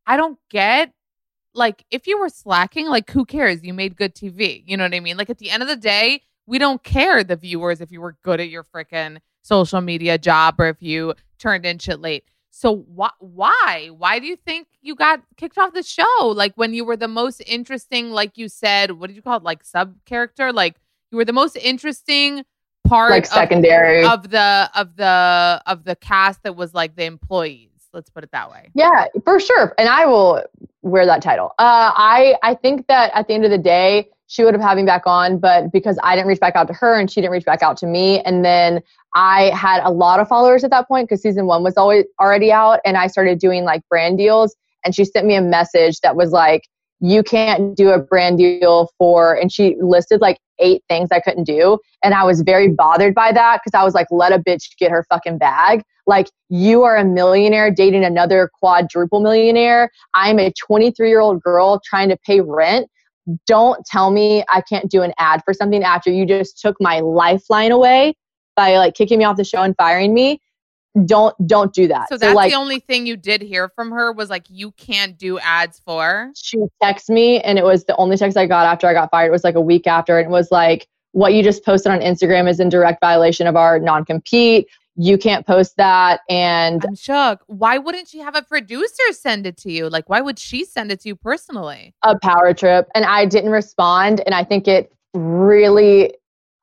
[0.06, 0.94] I don't get
[1.54, 3.64] like if you were slacking, like who cares?
[3.64, 4.64] You made good TV.
[4.66, 5.18] You know what I mean?
[5.18, 8.18] Like at the end of the day, we don't care the viewers if you were
[8.24, 12.24] good at your freaking social media job or if you turned in shit late.
[12.52, 13.90] So wh- why?
[13.98, 16.06] Why do you think you got kicked off the show?
[16.22, 19.44] Like when you were the most interesting, like you said, what did you call it?
[19.44, 20.52] Like sub character?
[20.52, 20.76] Like
[21.12, 22.44] you were the most interesting
[22.88, 27.06] part like secondary of, of the of the of the cast that was like the
[27.06, 27.70] employees.
[27.94, 28.70] Let's put it that way.
[28.74, 29.74] Yeah, for sure.
[29.78, 30.44] And I will
[30.82, 31.54] wear that title.
[31.60, 34.78] Uh, I I think that at the end of the day, she would have had
[34.78, 37.34] me back on, but because I didn't reach back out to her and she didn't
[37.34, 38.82] reach back out to me, and then
[39.14, 42.52] I had a lot of followers at that point because season one was always already
[42.52, 44.56] out, and I started doing like brand deals.
[44.84, 46.64] And she sent me a message that was like,
[47.02, 51.44] "You can't do a brand deal for," and she listed like eight things I couldn't
[51.44, 54.78] do, and I was very bothered by that because I was like, "Let a bitch
[54.78, 59.90] get her fucking bag." Like, you are a millionaire dating another quadruple millionaire.
[60.14, 62.90] I'm a 23 year old girl trying to pay rent
[63.48, 67.00] don't tell me I can't do an ad for something after you just took my
[67.00, 68.16] lifeline away
[68.56, 70.42] by like kicking me off the show and firing me.
[71.06, 72.10] Don't don't do that.
[72.10, 74.72] So that's so, like, the only thing you did hear from her was like you
[74.72, 76.32] can't do ads for.
[76.36, 79.28] She texted me and it was the only text I got after I got fired.
[79.28, 82.00] It was like a week after and it was like what you just posted on
[82.00, 86.22] Instagram is in direct violation of our non-compete you can't post that.
[86.30, 87.42] And I'm shook.
[87.48, 89.90] Why wouldn't she have a producer send it to you?
[89.90, 91.94] Like, why would she send it to you personally?
[92.04, 92.90] A power trip.
[92.94, 94.22] And I didn't respond.
[94.26, 96.14] And I think it really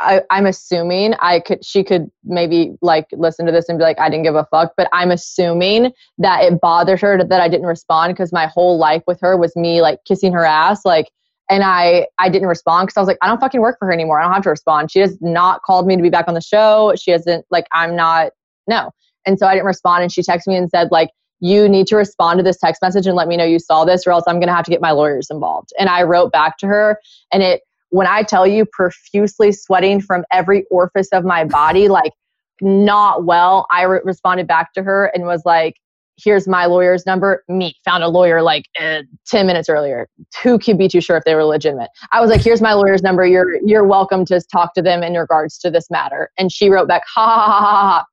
[0.01, 3.99] I, am assuming I could she could maybe like listen to this and be like,
[3.99, 4.75] I didn't give a fuck.
[4.77, 9.03] But I'm assuming that it bothered her that I didn't respond because my whole life
[9.07, 10.85] with her was me like kissing her ass.
[10.85, 11.09] Like
[11.51, 13.93] and I I didn't respond because I was like, I don't fucking work for her
[13.93, 14.21] anymore.
[14.21, 14.91] I don't have to respond.
[14.91, 16.95] She has not called me to be back on the show.
[16.97, 18.33] She hasn't like I'm not
[18.67, 18.93] no.
[19.27, 20.03] And so I didn't respond.
[20.03, 23.07] And she texted me and said like, you need to respond to this text message
[23.07, 24.91] and let me know you saw this, or else I'm gonna have to get my
[24.91, 25.71] lawyers involved.
[25.79, 26.99] And I wrote back to her,
[27.33, 32.13] and it when I tell you profusely sweating from every orifice of my body, like
[32.61, 35.77] not well, I re- responded back to her and was like,
[36.23, 37.45] here's my lawyer's number.
[37.49, 40.09] Me found a lawyer like uh, 10 minutes earlier.
[40.43, 41.91] Who could be too sure if they were legitimate?
[42.13, 43.25] I was like, here's my lawyer's number.
[43.25, 46.31] You're, you're welcome to talk to them in regards to this matter.
[46.37, 48.05] And she wrote back, ha ha ha ha ha.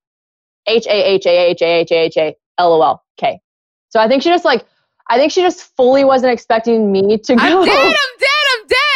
[0.67, 3.39] H A H A H A H A H A L O L K.
[3.89, 4.65] So I think she just like,
[5.09, 7.43] I think she just fully wasn't expecting me to go.
[7.43, 7.77] I'm dead.
[7.77, 8.35] I'm dead.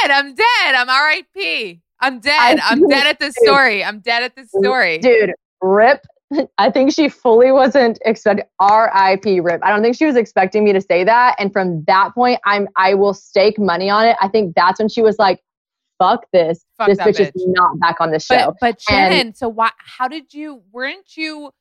[0.04, 0.12] I'm dead.
[0.12, 0.76] I'm dead.
[0.76, 1.82] I'm R.I.P.
[2.02, 2.60] I'm dead.
[2.64, 3.84] I'm dead at this story.
[3.84, 5.00] I'm dead at this story.
[5.00, 6.02] Dude, rip
[6.58, 9.64] I think she fully wasn't expecting RIP rip.
[9.64, 11.36] I don't think she was expecting me to say that.
[11.40, 14.16] And from that point, I'm I will stake money on it.
[14.22, 15.42] I think that's when she was like,
[15.98, 16.66] fuck this.
[16.78, 18.48] Fuck this bitch, bitch, is not back on the show.
[18.48, 21.52] But, but Shannon, and, so why how did you weren't you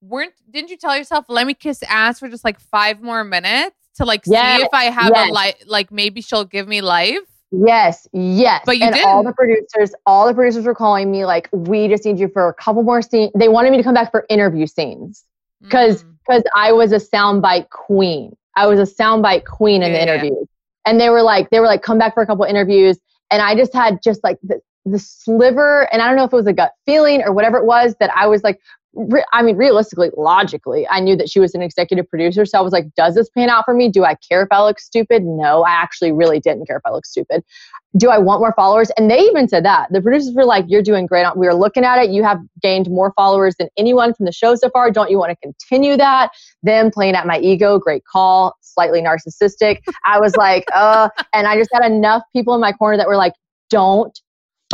[0.00, 3.76] weren't didn't you tell yourself, let me kiss ass for just like five more minutes
[3.96, 5.30] to like yes, see if I have yes.
[5.30, 7.18] a life like maybe she'll give me life?
[7.62, 8.62] Yes, yes.
[8.66, 9.08] But you and didn't.
[9.08, 12.48] all the producers, all the producers were calling me like, we just need you for
[12.48, 13.30] a couple more scenes.
[13.34, 15.24] They wanted me to come back for interview scenes
[15.62, 16.56] because because mm.
[16.56, 18.36] I was a soundbite queen.
[18.56, 20.90] I was a soundbite queen in yeah, the interviews, yeah.
[20.90, 22.98] and they were like, they were like, come back for a couple interviews,
[23.30, 26.36] and I just had just like the, the sliver, and I don't know if it
[26.36, 28.60] was a gut feeling or whatever it was that I was like,
[28.94, 32.44] re- I mean, realistically, logically, I knew that she was an executive producer.
[32.44, 33.88] So I was like, does this pan out for me?
[33.88, 35.24] Do I care if I look stupid?
[35.24, 37.42] No, I actually really didn't care if I look stupid.
[37.96, 38.90] Do I want more followers?
[38.96, 39.92] And they even said that.
[39.92, 41.26] The producers were like, you're doing great.
[41.36, 42.10] We were looking at it.
[42.10, 44.90] You have gained more followers than anyone from the show so far.
[44.90, 46.30] Don't you want to continue that?
[46.62, 49.78] Them playing at my ego, great call, slightly narcissistic.
[50.04, 53.16] I was like, uh, and I just had enough people in my corner that were
[53.16, 53.34] like,
[53.70, 54.18] don't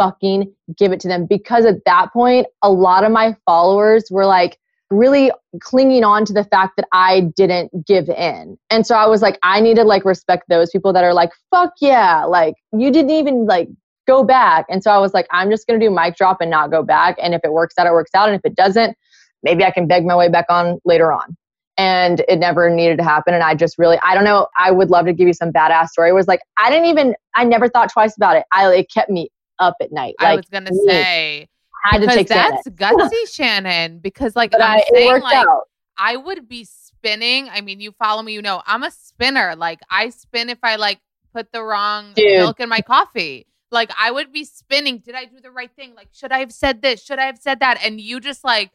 [0.01, 4.25] fucking give it to them because at that point, a lot of my followers were
[4.25, 4.59] like
[4.91, 5.31] really
[5.61, 8.57] clinging on to the fact that I didn't give in.
[8.71, 11.31] And so I was like, I need to like respect those people that are like,
[11.51, 13.69] fuck yeah, like you didn't even like
[14.07, 14.65] go back.
[14.71, 17.17] And so I was like, I'm just gonna do mic drop and not go back.
[17.23, 18.29] And if it works out, it works out.
[18.29, 18.97] And if it doesn't,
[19.43, 21.37] maybe I can beg my way back on later on.
[21.77, 23.35] And it never needed to happen.
[23.35, 24.49] And I just really, I don't know.
[24.59, 26.11] I would love to give you some badass story.
[26.11, 28.45] It was like, I didn't even, I never thought twice about it.
[28.53, 29.31] I, it kept me
[29.61, 30.15] up at night.
[30.21, 31.49] Like, I was gonna say,
[31.85, 32.99] had to take that's Shannon.
[32.99, 33.99] gutsy, Shannon.
[34.01, 35.65] Because like But I'm I, saying, like out.
[35.97, 37.49] I would be spinning.
[37.51, 39.55] I mean, you follow me, you know, I'm a spinner.
[39.57, 40.99] Like I spin if I like
[41.35, 42.39] put the wrong Dude.
[42.39, 43.47] milk in my coffee.
[43.71, 44.99] Like I would be spinning.
[44.99, 45.95] Did I do the right thing?
[45.95, 47.05] Like should I have said this?
[47.05, 47.79] Should I have said that?
[47.85, 48.73] And you just like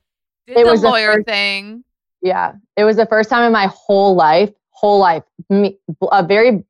[0.47, 1.83] did It the was the lawyer first- thing.
[2.21, 5.77] Yeah, it was the first time in my whole life, whole life, me,
[6.11, 6.63] a very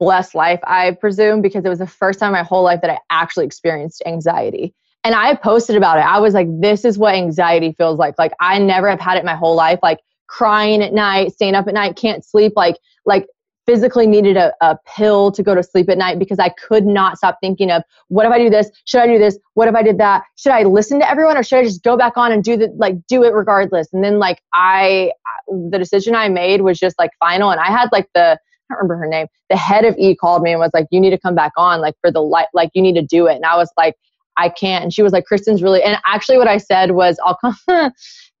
[0.00, 2.90] blessed life, I presume, because it was the first time in my whole life that
[2.90, 4.74] I actually experienced anxiety.
[5.04, 6.04] And I posted about it.
[6.04, 8.18] I was like, this is what anxiety feels like.
[8.18, 9.78] Like I never have had it my whole life.
[9.82, 12.76] Like crying at night, staying up at night, can't sleep, like
[13.06, 13.26] like
[13.66, 17.18] physically needed a, a pill to go to sleep at night because I could not
[17.18, 18.70] stop thinking of what if I do this?
[18.84, 19.38] Should I do this?
[19.54, 20.24] What if I did that?
[20.36, 22.68] Should I listen to everyone or should I just go back on and do the
[22.76, 23.88] like do it regardless?
[23.92, 25.12] And then like I
[25.48, 28.38] the decision I made was just like final and I had like the
[28.70, 29.26] I don't remember her name.
[29.48, 31.80] The head of E called me and was like, "You need to come back on,
[31.80, 33.96] like for the light, like you need to do it." And I was like,
[34.36, 37.36] "I can't." And she was like, "Kristin's really." And actually, what I said was, "I'll
[37.36, 37.56] come."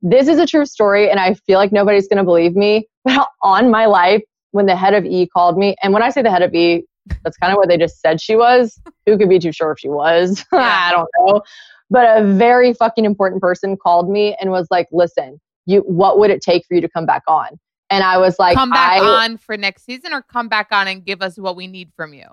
[0.02, 2.86] this is a true story, and I feel like nobody's gonna believe me.
[3.04, 4.22] But on my life,
[4.52, 6.84] when the head of E called me, and when I say the head of E,
[7.24, 8.78] that's kind of what they just said she was.
[9.06, 10.44] Who could be too sure if she was?
[10.52, 11.42] I don't know.
[11.90, 16.30] But a very fucking important person called me and was like, "Listen, you, what would
[16.30, 17.58] it take for you to come back on?"
[17.90, 20.86] And I was like, come back I, on for next season or come back on
[20.88, 22.28] and give us what we need from you.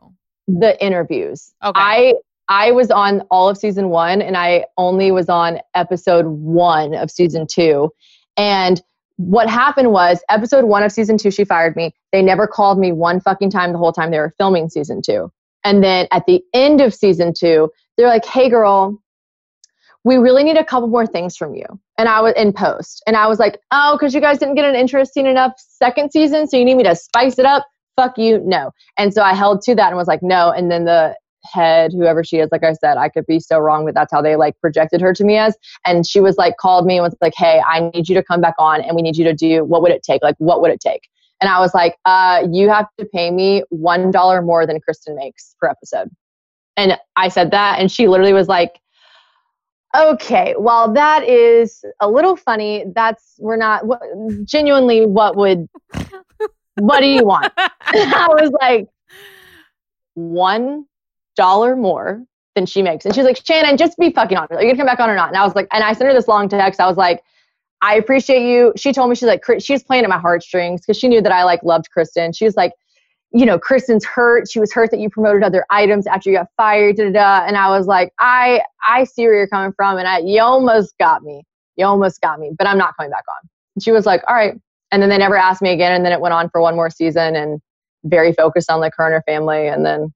[0.48, 1.54] the interviews.
[1.64, 1.80] Okay.
[1.80, 2.14] I
[2.50, 7.12] I was on all of season one and I only was on episode one of
[7.12, 7.92] season two.
[8.38, 8.82] And
[9.18, 11.94] what happened was episode one of season two, she fired me.
[12.14, 15.32] They never called me one fucking time the whole time they were filming season two.
[15.64, 19.02] And then at the end of season two, they're like, hey girl,
[20.08, 21.66] we really need a couple more things from you.
[21.98, 23.04] And I was in post.
[23.06, 26.48] And I was like, oh, because you guys didn't get an interesting enough second season.
[26.48, 27.68] So you need me to spice it up?
[27.98, 28.40] Fuck you.
[28.46, 28.72] No.
[28.98, 30.50] And so I held to that and was like, no.
[30.50, 33.84] And then the head, whoever she is, like I said, I could be so wrong,
[33.84, 35.58] but that's how they like projected her to me as.
[35.86, 38.40] And she was like, called me and was like, hey, I need you to come
[38.40, 40.24] back on and we need you to do what would it take?
[40.24, 41.02] Like, what would it take?
[41.42, 45.54] And I was like, uh, you have to pay me $1 more than Kristin makes
[45.60, 46.10] per episode.
[46.78, 48.80] And I said that, and she literally was like,
[49.98, 52.86] okay, well, that is a little funny.
[52.94, 53.84] That's, we're not,
[54.44, 55.68] genuinely, what would,
[56.76, 57.52] what do you want?
[57.58, 58.88] I was like,
[60.14, 60.86] one
[61.36, 62.24] dollar more
[62.56, 63.06] than she makes.
[63.06, 64.54] And she's like, Shannon, just be fucking honest.
[64.54, 65.30] Are you gonna come back on or not?
[65.30, 66.80] And I was like, and I sent her this long text.
[66.80, 67.24] I was like,
[67.82, 68.74] I appreciate you.
[68.76, 71.44] She told me she's like, she's playing at my heartstrings because she knew that I
[71.44, 72.36] like loved Kristin.
[72.36, 72.74] She was like,
[73.38, 74.50] you know, Kristin's hurt.
[74.50, 76.96] She was hurt that you promoted other items after you got fired.
[76.96, 77.46] Da, da, da.
[77.46, 80.98] And I was like, I I see where you're coming from, and I you almost
[80.98, 81.44] got me.
[81.76, 83.50] You almost got me, but I'm not coming back on.
[83.76, 84.60] And she was like, all right.
[84.92, 85.94] And then they never asked me again.
[85.94, 87.62] And then it went on for one more season and
[88.06, 89.68] very focused on like her and her family.
[89.68, 90.14] And then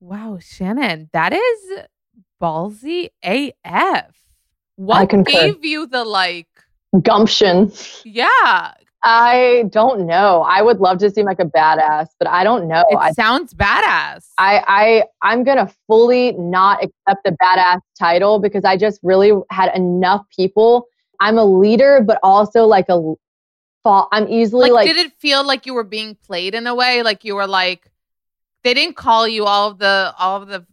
[0.00, 1.80] Wow, Shannon, that is
[2.40, 4.14] ballsy AF.
[4.76, 6.48] What gave you the like,
[7.02, 7.72] gumption.
[8.04, 8.72] yeah,
[9.02, 10.42] I don't know.
[10.42, 12.84] I would love to seem like a badass, but I don't know.
[12.90, 14.30] it I, sounds badass.
[14.38, 19.74] I, I, I'm gonna fully not accept the badass title because I just really had
[19.76, 20.86] enough people.
[21.20, 23.14] I'm a leader, but also like a
[23.86, 24.08] fall.
[24.10, 27.02] I'm easily like, like, did it feel like you were being played in a way?
[27.02, 27.90] Like you were like,
[28.64, 30.66] they didn't call you all of the all of the.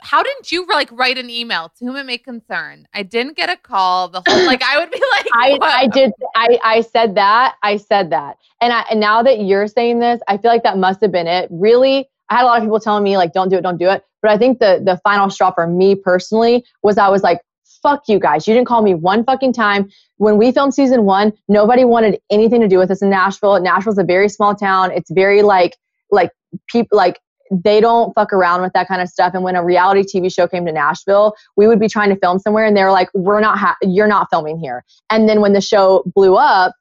[0.00, 2.86] How didn't you like write an email to whom it may concern?
[2.94, 4.08] I didn't get a call.
[4.08, 5.58] The whole like I would be like, I.
[5.80, 6.12] I did.
[6.34, 7.56] I, I said that.
[7.62, 8.36] I said that.
[8.60, 11.26] And, I, and now that you're saying this, I feel like that must have been
[11.26, 11.48] it.
[11.50, 13.88] Really, I had a lot of people telling me like, don't do it, don't do
[13.88, 14.04] it.
[14.22, 17.40] But I think the the final straw for me personally was I was like,
[17.82, 18.46] fuck you guys.
[18.46, 19.90] You didn't call me one fucking time.
[20.16, 23.60] When we filmed season one, nobody wanted anything to do with us in Nashville.
[23.60, 24.90] Nashville's a very small town.
[24.92, 25.76] It's very like
[26.10, 26.30] like
[26.68, 27.20] people like
[27.50, 29.34] they don't fuck around with that kind of stuff.
[29.34, 32.38] And when a reality TV show came to Nashville, we would be trying to film
[32.38, 35.52] somewhere, and they were like, "We're not, ha- you're not filming here." And then when
[35.52, 36.72] the show blew up,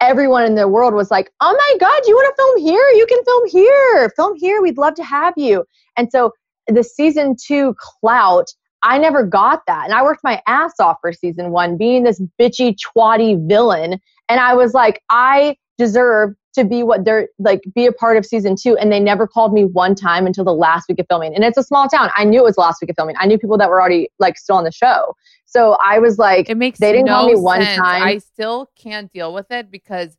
[0.00, 2.88] everyone in the world was like, "Oh my god, you want to film here?
[2.90, 4.10] You can film here.
[4.16, 4.62] Film here.
[4.62, 5.64] We'd love to have you."
[5.96, 6.32] And so
[6.68, 8.48] the season two clout,
[8.84, 12.22] I never got that, and I worked my ass off for season one, being this
[12.40, 17.86] bitchy, twatty villain, and I was like, I deserve to be what they're like be
[17.86, 20.88] a part of season two and they never called me one time until the last
[20.88, 22.90] week of filming and it's a small town i knew it was the last week
[22.90, 25.14] of filming i knew people that were already like still on the show
[25.46, 27.78] so i was like It makes they didn't no call me one sense.
[27.78, 28.02] time.
[28.02, 30.16] I still can't deal with it because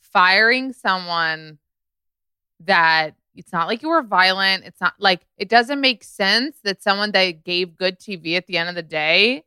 [0.00, 1.58] firing someone
[2.60, 4.64] that it's not like you were violent.
[4.64, 8.58] It's not like it doesn't make sense that someone that gave good TV at the
[8.58, 9.44] end of the day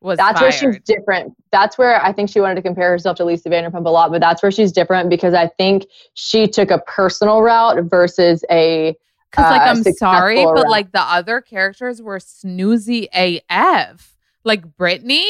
[0.00, 3.24] was that's where she's different that's where i think she wanted to compare herself to
[3.24, 6.78] lisa vanderpump a lot but that's where she's different because i think she took a
[6.80, 8.96] personal route versus a
[9.30, 14.16] Because like uh, I'm sorry, successful but like the other characters were snoozy AF.
[14.44, 15.26] like Brittany,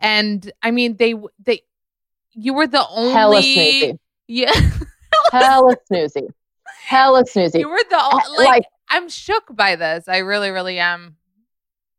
[0.00, 1.62] and I mean they they
[2.32, 3.98] you were the only Hella snoozy.
[4.28, 4.52] yeah
[5.32, 6.28] Hella snoozy.
[6.86, 7.58] Hella snoozy.
[7.60, 10.08] you were the like, like- I'm shook by this.
[10.08, 11.16] I really really am.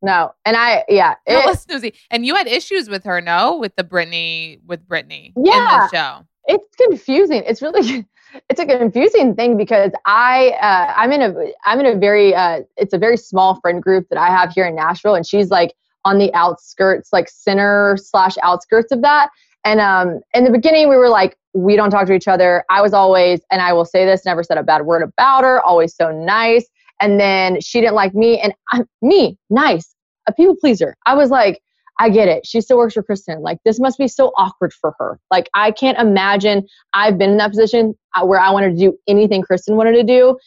[0.01, 0.33] No.
[0.45, 1.15] And I, yeah.
[1.25, 5.33] it- Hella snoozy, and you had issues with her, no, with the Brittany with Brittany
[5.35, 5.87] in Yeah.
[5.91, 6.25] the show.
[6.47, 7.43] it's confusing.
[7.45, 8.05] It's really
[8.49, 11.33] it's a confusing thing because I uh, I'm in a
[11.65, 14.65] I'm in a very uh, it's a very small friend group that I have here
[14.67, 15.73] in Nashville, and she's like
[16.05, 19.29] on the outskirts, like center slash outskirts of that.
[19.65, 22.63] And um, in the beginning, we were like, we don't talk to each other.
[22.69, 25.61] I was always, and I will say this, never said a bad word about her.
[25.61, 26.65] Always so nice.
[27.01, 29.95] And then she didn't like me, and I'm me, nice,
[30.27, 30.95] a people pleaser.
[31.05, 31.61] I was like,
[32.01, 32.45] I get it.
[32.45, 33.41] She still works for Kristin.
[33.41, 35.19] Like, this must be so awkward for her.
[35.31, 38.97] Like, I can't imagine I've been in that position uh, where I wanted to do
[39.07, 40.37] anything Kristin wanted to do.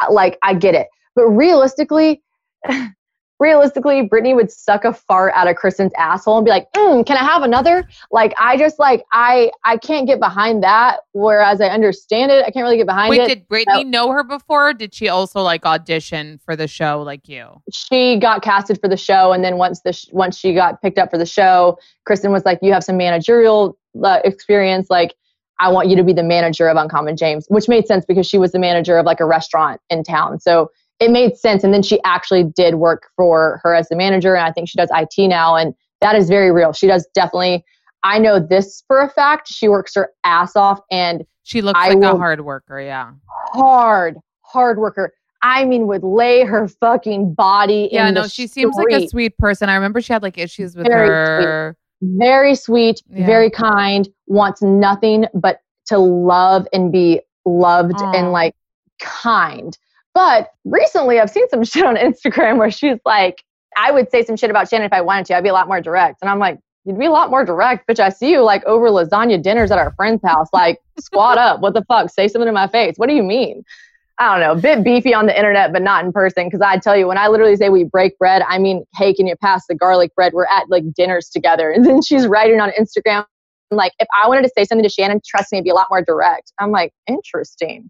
[0.00, 0.86] Uh, Like, I get it.
[1.14, 2.22] But realistically,
[3.42, 7.16] realistically, Brittany would suck a fart out of Kristin's asshole and be like, mm, "Can
[7.16, 11.00] I have another?" Like, I just like I I can't get behind that.
[11.12, 13.28] Whereas I understand it, I can't really get behind Wait, it.
[13.28, 14.70] did Brittany know her before?
[14.70, 17.60] Or did she also like audition for the show like you?
[17.72, 20.98] she got casted for the show and then once the sh- once she got picked
[20.98, 21.78] up for the show
[22.08, 25.14] kristin was like you have some managerial uh, experience like
[25.58, 28.38] i want you to be the manager of uncommon james which made sense because she
[28.38, 30.70] was the manager of like a restaurant in town so
[31.00, 34.44] it made sense and then she actually did work for her as the manager and
[34.46, 37.64] i think she does it now and that is very real she does definitely
[38.04, 41.90] i know this for a fact she works her ass off and She looks I
[41.94, 42.80] like a hard worker.
[42.80, 43.12] Yeah.
[43.52, 45.12] hard hard worker
[45.42, 48.10] i mean would lay her fucking body Yeah.
[48.10, 49.68] No, she seems like a sweet person.
[49.68, 51.76] I remember she had like issues with Very her.
[52.02, 53.26] very sweet, Yeah.
[53.26, 58.12] very kind, wants nothing but to love and be loved Aw.
[58.12, 58.54] and like
[59.00, 59.76] kind.
[60.14, 63.42] But recently I've seen some shit on Instagram where she's like,
[63.76, 65.36] I would say some shit about Shannon if I wanted to.
[65.36, 66.18] I'd be a lot more direct.
[66.20, 68.00] And I'm like, you'd be a lot more direct, bitch.
[68.00, 70.48] I see you like over lasagna dinners at our friend's house.
[70.52, 71.60] Like, squat up.
[71.60, 72.10] What the fuck?
[72.10, 72.94] Say something to my face.
[72.96, 73.62] What do you mean?
[74.18, 76.46] I don't know, a bit beefy on the internet, but not in person.
[76.46, 79.26] Because I tell you, when I literally say we break bread, I mean, hey, can
[79.26, 80.32] you pass the garlic bread?
[80.34, 81.70] We're at like dinners together.
[81.70, 83.24] And then she's writing on Instagram,
[83.70, 85.86] like, if I wanted to say something to Shannon, trust me, it'd be a lot
[85.90, 86.52] more direct.
[86.60, 87.88] I'm like, interesting.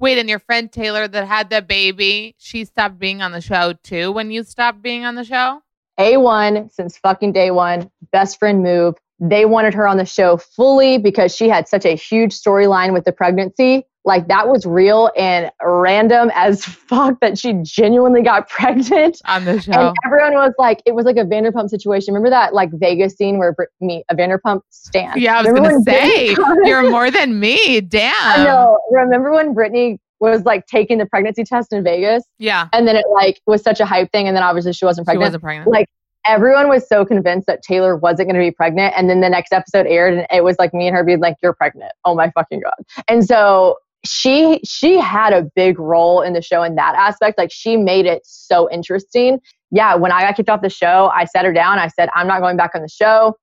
[0.00, 3.74] Wait, and your friend Taylor that had the baby, she stopped being on the show
[3.82, 5.60] too when you stopped being on the show?
[5.98, 8.94] A1 since fucking day one, best friend move.
[9.20, 13.04] They wanted her on the show fully because she had such a huge storyline with
[13.04, 13.84] the pregnancy.
[14.06, 19.20] Like that was real and random as fuck that she genuinely got pregnant.
[19.26, 19.72] On the show.
[19.72, 22.14] And everyone was like, it was like a Vanderpump situation.
[22.14, 25.20] Remember that like Vegas scene where me, a Vanderpump stand?
[25.20, 26.28] yeah, I was Remember gonna say
[26.64, 27.82] you're more than me.
[27.82, 28.14] Damn.
[28.22, 28.78] I know.
[28.90, 32.68] Remember when Brittany was like taking the pregnancy test in Vegas Yeah.
[32.72, 35.24] and then it like was such a hype thing and then obviously she wasn't pregnant.
[35.24, 35.70] She wasn't pregnant.
[35.70, 35.88] Like
[36.26, 38.94] everyone was so convinced that Taylor wasn't going to be pregnant.
[38.96, 41.36] And then the next episode aired and it was like me and her being like,
[41.42, 41.92] you're pregnant.
[42.04, 42.74] Oh my fucking God.
[43.08, 47.38] And so she, she had a big role in the show in that aspect.
[47.38, 49.40] Like she made it so interesting.
[49.70, 49.94] Yeah.
[49.94, 51.78] When I got kicked off the show, I sat her down.
[51.78, 53.36] I said, I'm not going back on the show.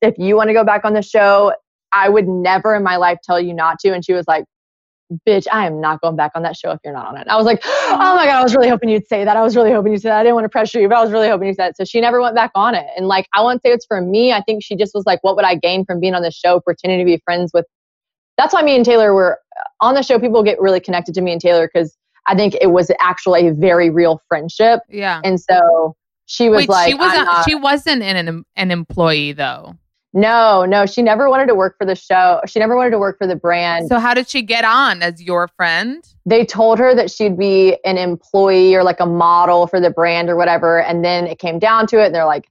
[0.00, 1.52] If you want to go back on the show,
[1.92, 3.92] I would never in my life tell you not to.
[3.92, 4.44] And she was like,
[5.26, 7.26] bitch, I am not going back on that show if you're not on it.
[7.28, 9.36] I was like, oh my God, I was really hoping you'd say that.
[9.36, 10.18] I was really hoping you'd say that.
[10.18, 11.76] I didn't want to pressure you, but I was really hoping you said it.
[11.76, 12.86] So she never went back on it.
[12.96, 14.32] And like, I won't say it's for me.
[14.32, 16.60] I think she just was like, what would I gain from being on the show,
[16.60, 17.66] pretending to be friends with?
[18.38, 20.18] That's why me and Taylor were uh, on the show.
[20.18, 21.96] People get really connected to me and Taylor because
[22.26, 24.80] I think it was actually a very real friendship.
[24.88, 25.20] yeah.
[25.24, 25.94] And so
[26.26, 29.74] she was Wait, like, she wasn't not- she wasn't an an employee though.
[30.14, 32.40] No, no, she never wanted to work for the show.
[32.46, 33.88] She never wanted to work for the brand.
[33.88, 36.04] So how did she get on as your friend?
[36.24, 40.28] they told her that she'd be an employee or like a model for the brand
[40.28, 40.80] or whatever.
[40.80, 42.06] And then it came down to it.
[42.06, 42.48] And they're like,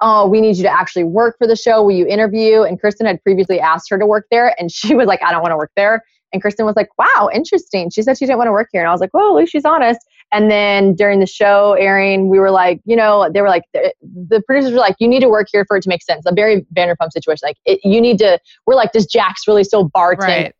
[0.00, 1.82] oh, we need you to actually work for the show.
[1.82, 2.62] Will you interview?
[2.62, 4.54] And Kristin had previously asked her to work there.
[4.58, 6.04] And she was like, I don't want to work there.
[6.32, 7.90] And Kristin was like, wow, interesting.
[7.90, 8.82] She said she didn't want to work here.
[8.82, 10.00] And I was like, well, at least she's honest.
[10.32, 13.92] And then during the show airing, we were like, you know, they were like, the,
[14.02, 16.24] the producers were like, you need to work here for it to make sense.
[16.26, 17.40] A very Vanderpump situation.
[17.46, 20.52] Like, it, you need to, we're like, does Jax really still bartend Right.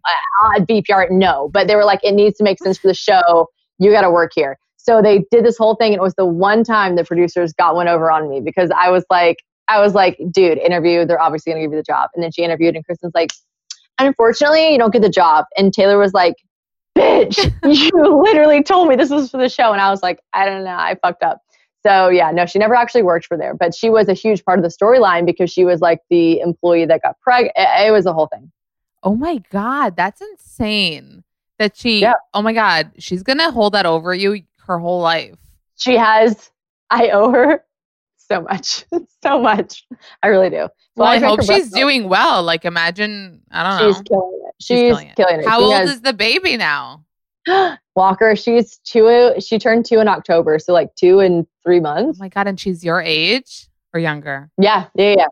[0.56, 1.10] at VPR?
[1.10, 1.50] No.
[1.52, 3.48] But they were like, it needs to make sense for the show.
[3.78, 4.58] You got to work here.
[4.78, 5.92] So they did this whole thing.
[5.92, 8.88] And it was the one time the producers got one over on me because I
[8.90, 9.36] was like,
[9.68, 11.04] I was like, dude, interview.
[11.04, 12.08] They're obviously going to give you the job.
[12.14, 13.28] And then she interviewed, and Kristin's like,
[13.98, 15.44] unfortunately, you don't get the job.
[15.58, 16.36] And Taylor was like,
[16.99, 17.53] bitch,
[17.92, 19.72] you literally told me this was for the show.
[19.72, 20.70] And I was like, I don't know.
[20.70, 21.42] I fucked up.
[21.86, 24.59] So yeah, no, she never actually worked for there, but she was a huge part
[24.59, 27.53] of the storyline because she was like the employee that got pregnant.
[27.57, 28.51] It, it was a whole thing.
[29.03, 31.22] Oh my god, that's insane.
[31.59, 32.14] That she Yeah.
[32.34, 35.36] Oh my god, she's going to hold that over you her whole life.
[35.76, 36.51] She has,
[36.90, 37.64] I owe her
[38.30, 38.84] so much,
[39.22, 39.86] so much.
[40.22, 40.56] I really do.
[40.66, 41.80] So Well, I drank hope she's milk.
[41.80, 42.42] doing well.
[42.42, 43.92] Like, imagine, I don't know.
[43.92, 44.54] She's killing it.
[44.60, 45.46] She's, killing it.
[45.46, 47.04] How She old has- is the baby now?
[47.94, 48.36] Walker?
[48.36, 49.34] She's two.
[49.40, 52.18] She turned two in October, so like two and three oh months.
[52.20, 52.46] Oh my God.
[52.46, 54.50] And she's your age or younger?
[54.60, 55.26] Yeah, yeah, yeah.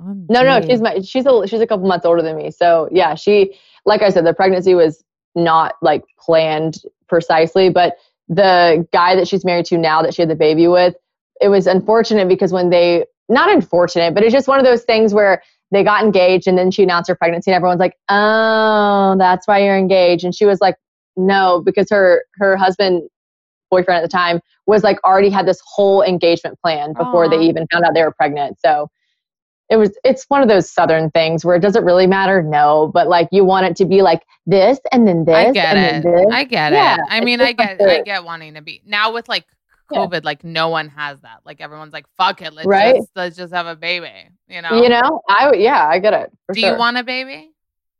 [0.00, 2.50] Oh, no, no, she's my she's a she's a couple months older than me.
[2.52, 5.02] So yeah, she like I said, the pregnancy was
[5.34, 6.78] not like planned
[7.08, 7.96] precisely, but
[8.28, 10.94] the guy that she's married to now that she had the baby with,
[11.40, 15.12] it was unfortunate because when they not unfortunate, but it's just one of those things
[15.12, 19.46] where they got engaged and then she announced her pregnancy and everyone's like, Oh, that's
[19.46, 20.24] why you're engaged.
[20.24, 20.76] And she was like,
[21.16, 23.02] No, because her her husband
[23.70, 27.30] boyfriend at the time was like already had this whole engagement plan before Aw.
[27.30, 28.58] they even found out they were pregnant.
[28.64, 28.88] So
[29.70, 33.06] it was it's one of those southern things where it doesn't really matter no but
[33.06, 36.02] like you want it to be like this and then this I get and it.
[36.02, 37.00] then this I get Yeah, it.
[37.08, 39.44] I mean, I get, I get wanting to be now with like
[39.90, 39.98] Yeah.
[40.06, 40.24] COVID.
[40.24, 41.40] Like, no one has that.
[41.44, 42.96] Like, everyone's like, "Fuck it, let's Right?
[42.96, 44.10] just let's just have a baby."
[44.48, 44.82] You know?
[44.82, 46.72] you know i yeah i get it Do sure.
[46.72, 47.50] you want a baby?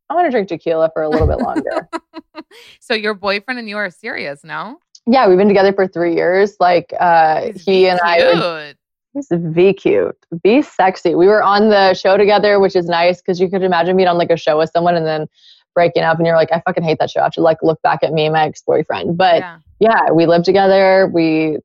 [0.09, 1.86] i want to drink tequila for a little bit longer
[2.80, 4.78] so your boyfriend and you are serious, no?
[5.07, 8.78] yeah we've been together for three years like uh He's he V and i would,
[9.12, 13.39] he's v cute be sexy we were on the show together which is nice because
[13.41, 15.26] you could imagine being on like a show with someone and then
[15.74, 17.80] breaking up and you're like i fucking hate that show i have to like look
[17.82, 19.59] back at me and my ex-boyfriend but yeah.
[19.80, 21.59] yeah we lived together we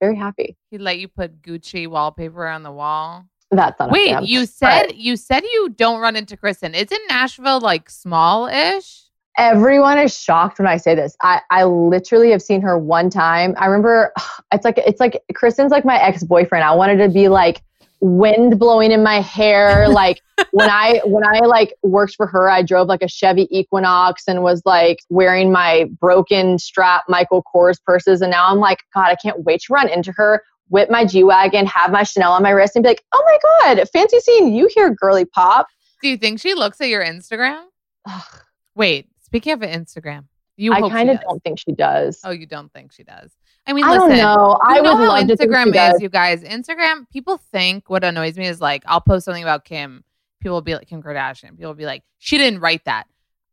[0.00, 3.26] very happy He let you put Gucci wallpaper on the wall.
[3.50, 6.74] that's not a Wait, you said But- you said you don't run into Kristin.
[6.74, 9.02] Isn't Nashville like small-ish?
[9.38, 11.14] everyone is shocked when I say this.
[11.22, 13.54] I, I literally have seen her one time.
[13.58, 14.12] I remember
[14.52, 16.64] it's like it's like Kristin's like my ex-boyfriend.
[16.64, 17.62] I wanted to be like
[18.00, 19.86] wind blowing in my hair.
[19.96, 20.20] Like
[20.50, 24.42] when I when I like worked for her, I drove like a Chevy Equinox and
[24.42, 28.20] was like wearing my broken strap Michael Kors purses.
[28.20, 30.42] And now I'm like, God, I can't wait to run into her.
[30.68, 33.74] Whip my G Wagon, have my Chanel on my wrist, and be like, "Oh my
[33.74, 35.68] God, fancy seeing you here, girly pop."
[36.02, 37.64] Do you think she looks at your Instagram?
[38.04, 38.42] Ugh,
[38.76, 40.26] Wait, speaking of Instagram,
[40.58, 42.20] you I kind of don't think she does.
[42.22, 43.32] Oh, you don't think she does?
[43.66, 44.08] I mean, I listen.
[44.10, 44.58] don't know.
[44.62, 46.42] I know how Instagram is, you guys.
[46.44, 50.04] Instagram, people think what annoys me is like I'll post something about Kim.
[50.40, 51.50] People will be like Kim Kardashian.
[51.50, 53.04] People will be like, she didn't write that.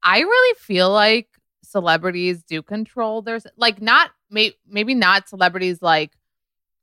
[0.04, 1.28] I really feel like
[1.64, 6.12] celebrities do control their like not may, maybe not celebrities like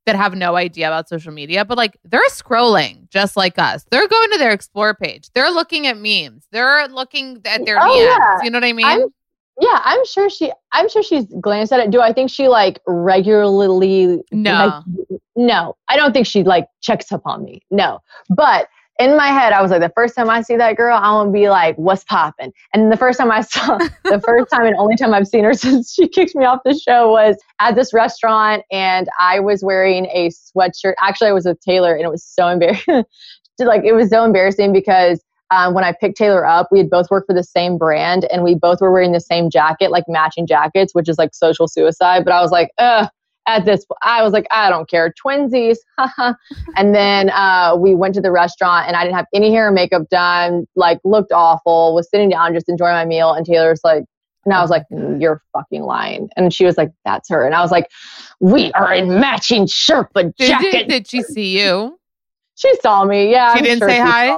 [0.07, 3.85] that have no idea about social media, but like they're scrolling just like us.
[3.91, 5.31] They're going to their explore page.
[5.35, 6.49] They're looking at memes.
[6.51, 8.07] They're looking at their Oh, DMs.
[8.07, 8.43] yeah.
[8.43, 8.87] You know what I mean?
[8.87, 9.05] I'm,
[9.61, 10.51] yeah, I'm sure she.
[10.73, 11.91] I'm sure she's glanced at it.
[11.91, 14.23] Do I think she like regularly?
[14.33, 14.83] No.
[14.89, 17.61] like, no, I don't think she like checks up on me.
[17.71, 18.01] No,
[18.31, 21.25] but in my head, I was like, the first time I see that girl, I'm
[21.27, 24.77] gonna be like, "What's popping?" And the first time I saw, the first time and
[24.77, 27.93] only time I've seen her since she kicked me off the show was at this
[27.93, 30.95] restaurant, and I was wearing a sweatshirt.
[31.01, 33.05] Actually, I was with Taylor, and it was so embarrassing.
[33.59, 37.11] like it was so embarrassing because um, when I picked Taylor up, we had both
[37.11, 40.47] worked for the same brand and we both were wearing the same jacket, like matching
[40.47, 42.25] jackets, which is like social suicide.
[42.25, 43.09] But I was like, ugh,
[43.47, 45.13] at this, I was like, I don't care.
[45.25, 45.79] Twinsies.
[45.99, 46.35] haha.
[46.77, 49.73] and then uh, we went to the restaurant and I didn't have any hair or
[49.73, 53.33] makeup done, like looked awful, was sitting down, just enjoying my meal.
[53.33, 54.05] And Taylor's like,
[54.47, 56.31] and I was like, "Mm, you're fucking lying.
[56.37, 57.45] And she was like, that's her.
[57.45, 57.91] And I was like,
[58.41, 60.73] we are in matching Sherpa did, jackets.
[60.73, 61.99] did, did she see you?
[62.55, 63.31] She saw me.
[63.31, 63.53] Yeah.
[63.53, 64.37] She I'm didn't sure say she hi?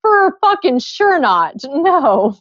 [0.00, 1.56] For fucking sure not.
[1.64, 2.36] No.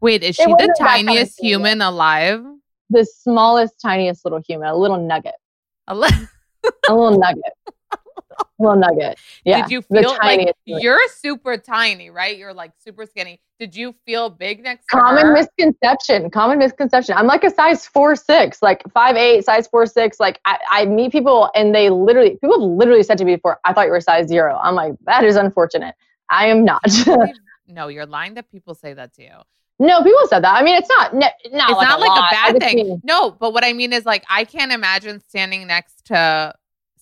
[0.00, 2.44] Wait, is It she the wasn't kind of tiniest thing, human alive?
[2.90, 5.34] The smallest, tiniest little human, a little nugget.
[5.88, 6.08] A li-
[6.88, 7.52] A little nugget.
[7.92, 7.98] A
[8.58, 9.18] little nugget.
[9.44, 9.62] Yeah.
[9.62, 10.82] Did you the feel like human.
[10.82, 12.36] you're super tiny, right?
[12.36, 13.40] You're like super skinny.
[13.58, 15.32] Did you feel big next common her?
[15.32, 20.18] misconception common misconception i'm like a size four six like five eight size four six
[20.18, 23.60] like I, I meet people and they literally people have literally said to me before
[23.64, 25.94] i thought you were size zero i'm like that is unfortunate
[26.32, 26.82] i am not
[27.68, 29.36] no, you're lying that people say that to you.
[29.78, 32.32] no people said that i mean it's not not it's like not a like lot.
[32.32, 32.76] a bad thing.
[32.76, 36.54] mean- no, but what I mean is like I can't imagine standing next to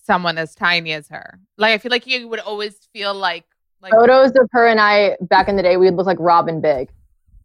[0.03, 1.39] someone as tiny as her.
[1.57, 3.45] Like I feel like you would always feel like
[3.81, 6.89] like photos of her and I back in the day, we'd look like Robin Big.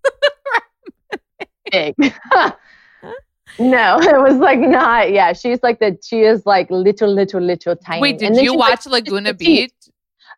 [1.71, 1.95] big.
[3.59, 5.13] no, it was like not.
[5.13, 5.99] Yeah, she's like the.
[6.03, 8.03] She is like little, little, little tiny.
[8.03, 9.35] Wait, did you she's, like, watch Laguna.
[9.35, 9.73] Beach?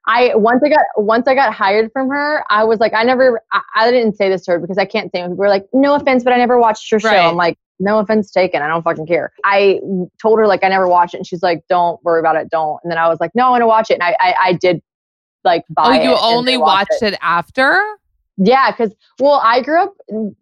[0.09, 3.43] I once I got once I got hired from her, I was like, I never.
[3.53, 5.21] I, I didn't say this to her because I can't say.
[5.21, 5.25] it.
[5.25, 7.09] People were like, no offense, but I never watched your show.
[7.09, 7.29] Right.
[7.29, 8.63] I'm like, no offense taken.
[8.63, 9.33] I don't fucking care.
[9.45, 9.81] I
[10.21, 12.81] told her like I never watched it, and she's like, don't worry about it, don't.
[12.83, 14.53] And then I was like, no, I want to watch it, and I I, I
[14.55, 14.83] did
[15.45, 17.79] like buy Oh, you only watched watched it after?
[18.39, 19.95] Yeah, because well, I grew up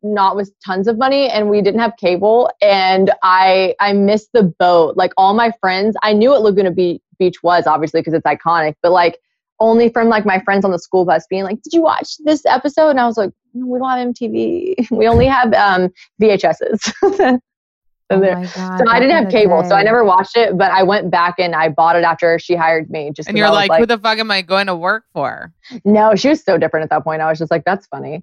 [0.04, 4.44] not with tons of money, and we didn't have cable, and I I missed the
[4.44, 4.96] boat.
[4.96, 8.92] Like all my friends, I knew what Laguna Beach was obviously because it's iconic, but
[8.92, 9.18] like
[9.60, 12.44] only from like my friends on the school bus being like, "Did you watch this
[12.46, 14.90] episode?" And I was like, no, "We don't have MTV.
[14.96, 15.90] We only have um,
[16.20, 17.40] VHSs."
[18.08, 20.56] Oh my God, so I didn't have the cable, so I never watched it.
[20.56, 23.10] But I went back and I bought it after she hired me.
[23.12, 25.06] Just And 'cause you're I was like, who the fuck am I going to work
[25.12, 25.52] for?
[25.84, 27.20] no, she was so different at that point.
[27.20, 28.22] I was just like, that's funny.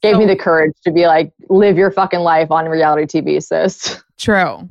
[0.00, 4.02] Gave me the courage to be like, live your fucking life on reality TV, sis.
[4.16, 4.70] True.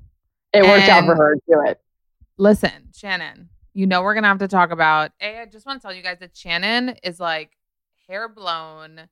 [0.52, 1.36] It worked out for her.
[1.48, 1.80] Do it.
[2.40, 3.50] Listen, Shannon,
[3.80, 5.12] you know we're gonna have to talk about.
[5.22, 7.52] A, I just want to tell you guys that Shannon is like
[8.10, 9.08] hair blown,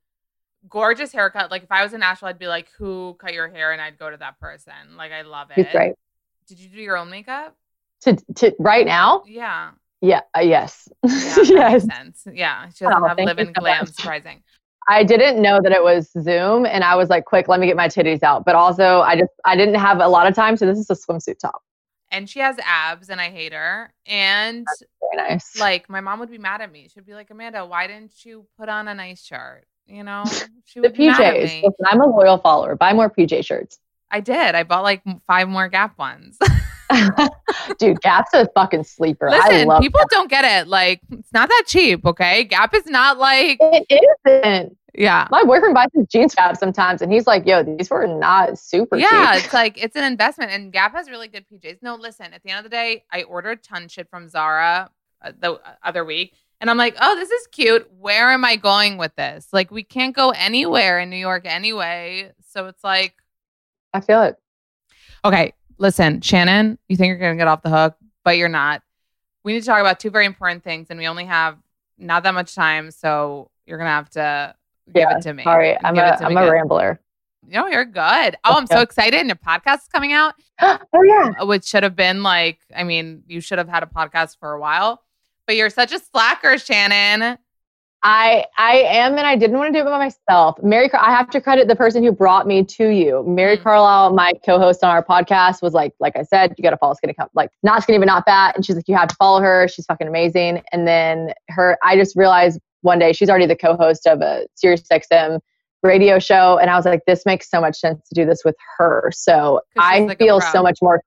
[0.68, 1.49] gorgeous haircut.
[1.51, 3.97] Like if I was in Nashville, I'd be like, "Who cut your hair?" and I'd
[3.97, 4.74] go to that person.
[4.97, 5.55] Like I love it.
[5.55, 5.93] She's great.
[6.47, 7.55] Did you do your own makeup?
[8.01, 9.72] To, to right now, Yeah.
[10.01, 11.11] yeah, uh, yes, Yeah,
[11.43, 11.86] yes.
[11.86, 12.28] sense.
[12.32, 13.80] Yeah, she doesn't Oh, have live in so glam.
[13.86, 13.89] much.
[13.93, 14.43] Surprising.
[14.89, 17.76] I didn't know that it was Zoom, and I was like, quick, let me get
[17.76, 18.45] my titties out.
[18.45, 20.93] But also, I just I didn't have a lot of time, so this is a
[20.93, 21.61] swimsuit top.
[22.12, 23.93] And she has abs, and I hate her.
[24.05, 24.66] And
[25.14, 25.60] Very nice.
[25.60, 26.88] like my mom would be mad at me.
[26.93, 29.66] She'd be like, Amanda, why didn't you put on a nice shirt?
[29.88, 30.24] You know,
[30.66, 31.41] she the would at PJs.
[31.64, 32.76] Listen, I'm a loyal follower.
[32.76, 33.80] Buy more PJ shirts.
[34.10, 34.55] I did.
[34.55, 36.38] I bought like five more Gap ones.
[37.80, 39.30] Dude, Gap's a fucking sleeper.
[39.30, 40.10] I Listen, people Gap.
[40.10, 40.68] don't get it.
[40.70, 42.45] Like, it's not that cheap, okay?
[42.45, 44.78] Gap is not like, It isn't.
[44.97, 45.27] Yeah.
[45.29, 48.97] My boyfriend buys his jeans Gap sometimes, and he's like, "Yo, these were not super
[48.97, 49.05] cheap.
[49.09, 51.77] Yeah, cheap." it's like it's an investment, and Gap has really good PJs.
[51.83, 52.33] No, listen.
[52.33, 54.89] At the end of the day, I ordered ton shit from Zara
[55.21, 57.87] uh, the uh, other week, and I'm like, oh, this is cute.
[57.99, 59.47] Where am I going with this?
[59.53, 63.13] Like, we can't go anywhere in New York anyway, so it's like,
[63.93, 64.37] I feel it.
[65.23, 68.81] Okay, listen, Shannon, you think you're going to get off the hook, but you're not.
[69.43, 71.57] We need to talk about two very important things, and we only have
[71.99, 74.55] not that much time, so you're going to have to
[74.93, 75.43] give yeah, it to me.
[75.43, 76.51] Sorry, I'm Give a I'm a good.
[76.51, 76.99] rambler.
[77.49, 78.35] No, you're good.
[78.43, 79.19] Oh, I'm so excited.
[79.19, 81.43] And your podcast is coming out, oh yeah.
[81.43, 84.59] which should have been like, I mean, you should have had a podcast for a
[84.59, 85.01] while,
[85.45, 87.38] but you're such a slacker, Shannon.
[88.03, 90.61] I I am, and I didn't want to do it by myself.
[90.61, 93.23] Mary, Car- I have to credit the person who brought me to you.
[93.27, 93.63] Mary Mm.
[93.63, 96.93] Carlisle, my co-host on our podcast, was like, like I said, you got to follow
[96.93, 99.41] Skinny Cup, like not skinny but not fat, and she's like, you have to follow
[99.41, 99.67] her.
[99.67, 100.61] She's fucking amazing.
[100.71, 104.81] And then her, I just realized one day she's already the co-host of a Sirius
[104.91, 105.39] XM
[105.83, 108.55] radio show, and I was like, this makes so much sense to do this with
[108.77, 109.11] her.
[109.13, 111.03] So I like feel so much more.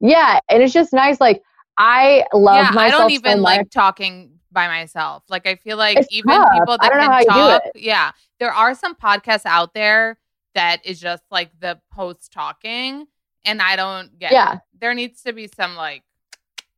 [0.00, 1.20] Yeah, and it's just nice.
[1.20, 1.42] Like
[1.78, 3.56] I love yeah, I myself don't so even much.
[3.58, 5.24] like talking by myself.
[5.28, 6.48] Like I feel like It's even tough.
[6.52, 9.74] people I that don't can how you do talk, yeah, there are some podcasts out
[9.74, 10.18] there
[10.54, 13.06] that is just like the host talking,
[13.44, 14.32] and I don't get.
[14.32, 14.54] Yeah.
[14.54, 14.60] it.
[14.78, 16.02] there needs to be some like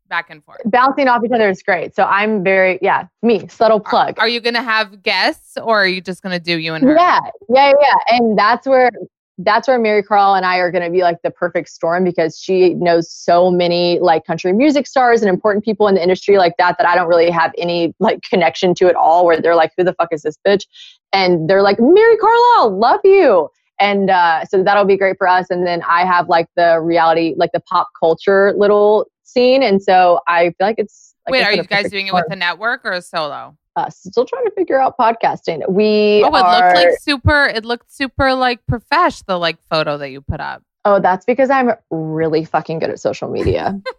[0.09, 0.61] back and forth.
[0.65, 1.95] bouncing off each other is great.
[1.95, 4.19] So I'm very, yeah, me, subtle plug.
[4.19, 6.95] Are you gonna have guests, or are you just gonna do you and her?
[6.95, 8.17] yeah, yeah, yeah.
[8.17, 8.91] And that's where
[9.39, 12.39] that's where Mary Carl and I are going to be like the perfect storm because
[12.39, 16.55] she knows so many like country music stars and important people in the industry like
[16.59, 19.25] that that I don't really have any like connection to at all.
[19.25, 20.67] Where they're like, "Who the fuck is this bitch?"
[21.13, 23.49] And they're like, "Mary Carlisle, love you."
[23.81, 25.47] And uh, so that'll be great for us.
[25.51, 30.21] And then I have like the reality, like the pop culture little scene, and so
[30.27, 31.15] I feel like it's.
[31.27, 33.57] Like Wait, are you guys doing it with a network or a solo?
[33.77, 35.63] uh, still trying to figure out podcasting.
[35.71, 37.47] We Oh, it are, looked like super.
[37.47, 39.23] It looked super like profesh.
[39.27, 40.63] The like photo that you put up.
[40.85, 43.81] oh, that's because I'm really fucking good at social media.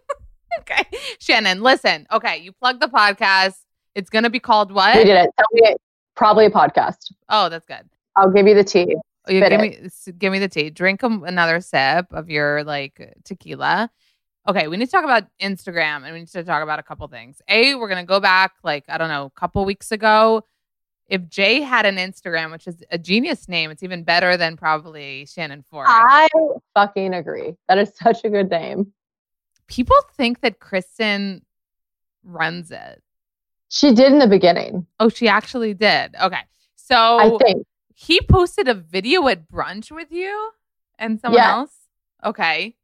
[0.58, 0.84] Okay,
[1.20, 2.08] Shannon, listen.
[2.12, 3.54] Okay, you plug the podcast.
[3.94, 4.96] It's gonna be called what?
[4.96, 5.30] we did it.
[5.38, 5.76] Tell me,
[6.16, 7.12] probably a podcast.
[7.28, 7.88] Oh, that's good.
[8.16, 8.96] I'll give you the tea.
[9.28, 9.60] Oh, you give it.
[9.60, 10.70] me give me the tea.
[10.70, 13.90] Drink a, another sip of your like tequila.
[14.48, 17.06] Okay, we need to talk about Instagram and we need to talk about a couple
[17.08, 17.42] things.
[17.48, 20.44] A, we're gonna go back like I don't know, a couple weeks ago.
[21.08, 25.26] If Jay had an Instagram, which is a genius name, it's even better than probably
[25.26, 25.86] Shannon Ford.
[25.88, 26.28] I
[26.74, 27.56] fucking agree.
[27.68, 28.92] That is such a good name.
[29.66, 31.42] People think that Kristin
[32.24, 33.02] runs it.
[33.68, 36.14] She did in the beginning, Oh, she actually did.
[36.20, 36.40] Okay,
[36.76, 37.66] so I think.
[37.94, 40.50] he posted a video at brunch with you
[40.98, 41.50] and someone Yeah.
[41.52, 41.74] else.
[42.24, 42.76] Okay.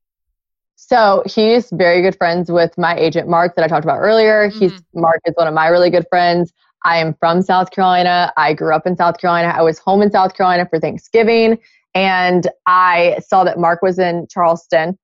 [0.77, 4.49] So he's very good friends with my agent Mark that I talked about earlier.
[4.49, 5.01] He's Mm-hmm.
[5.01, 6.53] Mark is one of my really good friends.
[6.85, 8.33] I am from South Carolina.
[8.37, 9.49] I grew up in South Carolina.
[9.49, 11.59] I was home in South Carolina for Thanksgiving,
[11.95, 14.97] and I saw that Mark was in Charleston.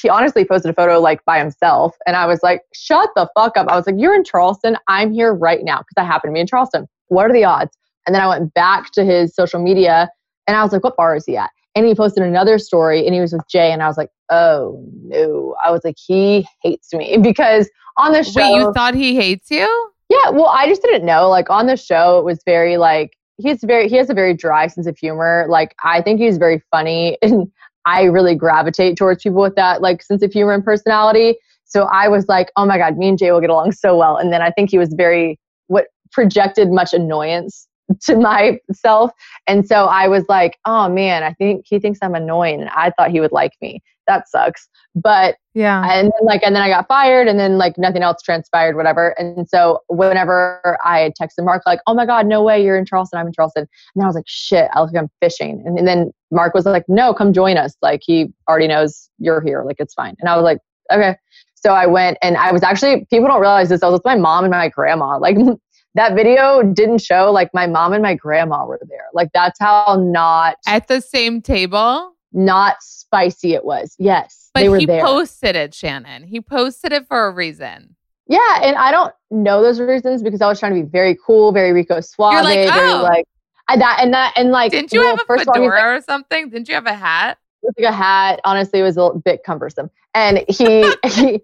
[0.00, 3.56] He honestly posted a photo like by himself, and I was like, "Shut the fuck
[3.56, 4.76] up!" I was like, "You're in Charleston.
[4.86, 6.86] I'm here right now because I happen to be in Charleston.
[7.08, 7.76] What are the odds?"
[8.06, 10.10] And then I went back to his social media,
[10.46, 13.14] and I was like, "What bar is he at?" And he posted another story, and
[13.14, 16.92] he was with Jay, and I was like, "Oh no!" I was like, "He hates
[16.92, 19.90] me because on the show." Wait, you thought he hates you?
[20.10, 21.30] Yeah, well, I just didn't know.
[21.30, 24.66] Like on the show, it was very like he's very he has a very dry
[24.66, 25.46] sense of humor.
[25.48, 27.50] Like I think he's very funny and
[27.86, 31.36] I really gravitate towards people with that like sense of humor and personality.
[31.64, 34.18] So I was like, oh my God, me and Jay will get along so well.
[34.18, 37.66] And then I think he was very what projected much annoyance
[38.02, 39.10] to myself.
[39.46, 42.60] And so I was like, oh man, I think he thinks I'm annoying.
[42.60, 43.82] And I thought he would like me.
[44.06, 44.68] That sucks.
[44.94, 45.84] But yeah.
[45.88, 49.10] And then like and then I got fired and then like nothing else transpired, whatever.
[49.18, 53.20] And so whenever I texted Mark, like, oh my God, no way, you're in Charleston,
[53.20, 53.68] I'm in Charleston.
[53.94, 55.62] And I was like, shit, I look like I'm fishing.
[55.64, 57.76] And, and then Mark was like, no, come join us.
[57.82, 59.62] Like he already knows you're here.
[59.64, 60.16] Like it's fine.
[60.18, 60.58] And I was like,
[60.92, 61.16] okay.
[61.54, 63.82] So I went and I was actually people don't realize this.
[63.82, 65.18] I was with my mom and my grandma.
[65.18, 65.36] Like
[65.94, 69.06] that video didn't show like my mom and my grandma were there.
[69.12, 72.14] Like that's how not at the same table.
[72.32, 73.96] Not spicy it was.
[73.98, 75.02] Yes, but they were he there.
[75.02, 76.22] posted it, Shannon.
[76.22, 77.96] He posted it for a reason.
[78.28, 81.50] Yeah, and I don't know those reasons because I was trying to be very cool,
[81.50, 83.02] very Rico Suave, You're like, very oh.
[83.02, 83.26] like
[83.68, 84.70] and that and that and like.
[84.70, 86.50] Didn't you well, have a first of all, fedora like, or something?
[86.50, 87.38] Didn't you have a hat?
[87.62, 88.40] with like a hat.
[88.44, 89.90] Honestly, it was a little bit cumbersome.
[90.14, 91.42] And he, he,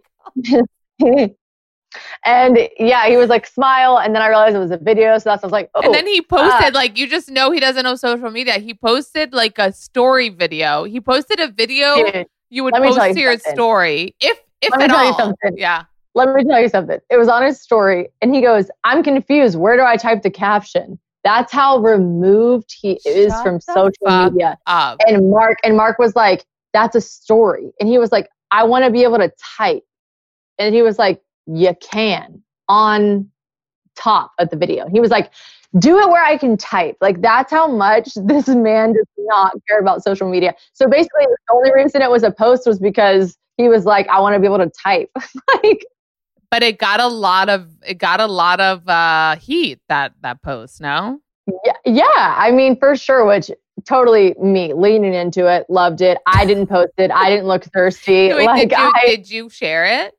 [2.25, 3.99] and yeah, he was like, smile.
[3.99, 5.19] And then I realized it was a video.
[5.19, 5.83] So that's, I was like, oh.
[5.83, 6.79] and then he posted ah.
[6.79, 8.55] like you just know he doesn't know social media.
[8.59, 10.85] He posted like a story video.
[10.85, 13.55] He posted a video Dude, you would post you to your something.
[13.55, 15.17] story if if Let me at all.
[15.17, 15.59] something.
[15.59, 15.85] Yeah.
[16.15, 16.99] let me tell you something.
[17.11, 18.09] It was on his story.
[18.23, 19.59] And he goes, I'm confused.
[19.59, 20.99] Where do I type the caption?
[21.25, 23.93] That's how removed he is Shut from social
[24.31, 24.57] media.
[24.67, 24.99] Up.
[25.07, 27.73] And Mark, and Mark was like, that's a story.
[27.81, 29.83] And he was like, I want to be able to type.
[30.59, 33.31] And he was like, you can on
[33.97, 34.89] top of the video.
[34.89, 35.33] He was like,
[35.79, 36.97] do it where I can type.
[37.01, 40.55] Like that's how much this man does not care about social media.
[40.73, 44.21] So basically the only reason it was a post was because he was like, I
[44.21, 45.11] want to be able to type.
[45.63, 45.85] like
[46.51, 50.43] but it got a lot of it got a lot of uh heat that that
[50.43, 51.21] post, no?
[51.65, 53.51] yeah, yeah, I mean for sure, which
[53.85, 56.19] totally me leaning into it, loved it.
[56.27, 57.11] I didn't post it.
[57.11, 58.29] I didn't look thirsty.
[58.35, 60.15] Wait, like did you I did you share it?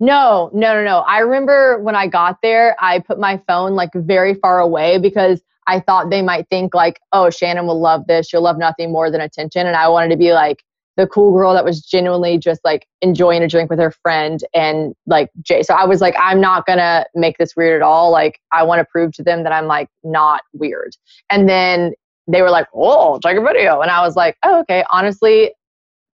[0.00, 0.98] No, no, no, no.
[1.00, 5.42] I remember when I got there, I put my phone like very far away because
[5.66, 8.28] I thought they might think like, oh, Shannon will love this.
[8.28, 9.66] She'll love nothing more than attention.
[9.66, 10.62] And I wanted to be like
[10.96, 14.94] the cool girl that was genuinely just like enjoying a drink with her friend and
[15.06, 15.62] like Jay.
[15.62, 18.10] So I was like, I'm not gonna make this weird at all.
[18.10, 20.96] Like I want to prove to them that I'm like not weird.
[21.30, 21.92] And then
[22.26, 23.80] they were like, oh, take a video.
[23.80, 24.84] And I was like, oh, okay.
[24.90, 25.52] Honestly,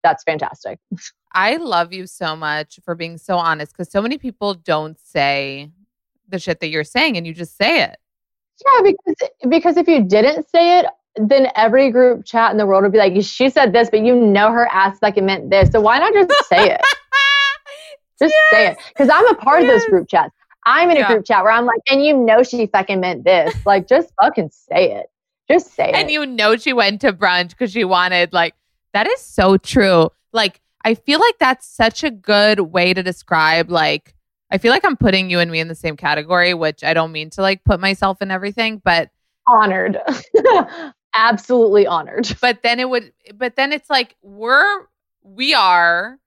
[0.03, 0.79] that's fantastic.
[1.35, 5.71] I love you so much for being so honest because so many people don't say
[6.29, 7.97] the shit that you're saying and you just say it.
[8.65, 12.85] Yeah, because because if you didn't say it, then every group chat in the world
[12.85, 15.71] would be like, she said this, but you know her ass like it meant this.
[15.71, 16.81] So why not just say it?
[18.21, 18.79] Just say it.
[18.91, 20.33] Because I'm a part of those group chats.
[20.65, 21.11] I'm in Yeah.
[21.11, 23.53] a group chat where I'm like, and you know she fucking meant this.
[23.67, 25.07] Like, just fucking say it.
[25.51, 26.01] Just say and it.
[26.03, 28.55] And you know she went to brunch because she wanted like
[28.93, 33.71] that is so true like i feel like that's such a good way to describe
[33.71, 34.15] like
[34.51, 37.13] i feel like i'm putting you and me in the same category which i don't
[37.13, 39.11] mean to like put myself in everything but
[39.47, 39.99] honored.
[41.17, 42.37] Absolutely honored.
[42.41, 44.87] but then it would but then it's like we're
[45.23, 46.19] we are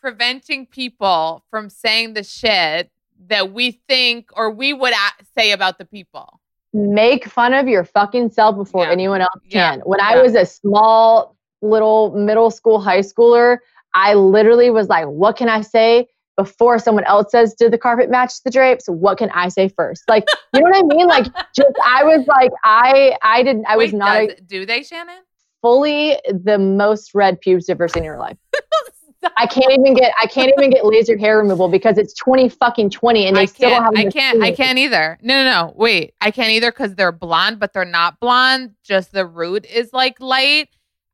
[0.00, 2.90] preventing people from saying the shit
[3.28, 6.40] that we think or we would a- say about the people
[6.76, 8.90] Make fun of your fucking self before Yeah.
[8.90, 9.70] anyone else Yeah.
[9.70, 9.80] can.
[9.84, 13.58] When I was a small little middle school, high schooler,
[13.94, 18.10] I literally was like, what can I say before someone else says, did the carpet
[18.10, 18.88] match the drapes?
[18.88, 20.02] What can I say first?
[20.08, 21.06] Like, you know what I mean?
[21.06, 24.66] Like, just, I was like, I, I didn't, I was Wait, not a, does- do
[24.66, 25.22] they shannon
[25.62, 28.36] fully the most red pubes you've ever seen in your life.
[29.38, 32.90] I can't even get, I can't even get laser hair removal because it's 20 fucking
[32.90, 34.42] 20 and they I still have I can't.
[34.42, 35.18] I can't either.
[35.22, 35.72] No, no, no.
[35.74, 36.12] Wait.
[36.20, 38.72] I can't either because they're blonde, but they're not blonde.
[38.84, 40.68] Just the root is like light.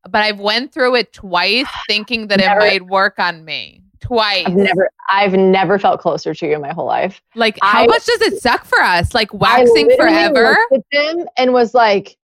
[0.08, 3.82] But I've went through it twice, thinking that Never- it might work on me.
[4.00, 4.44] Twice.
[4.46, 7.20] I've never, I've never felt closer to you in my whole life.
[7.34, 9.14] like, how I- much does it suck for us?
[9.14, 10.56] Like waxing forever.
[10.70, 12.16] looked them and was like,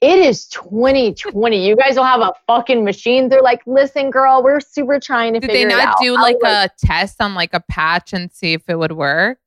[0.00, 1.66] it is 2020.
[1.68, 3.28] You guys don't have a fucking machine.
[3.28, 6.38] They're like, listen, girl, we're super trying to Did figure they it not do like
[6.42, 9.38] a test on like a patch and see if it would work?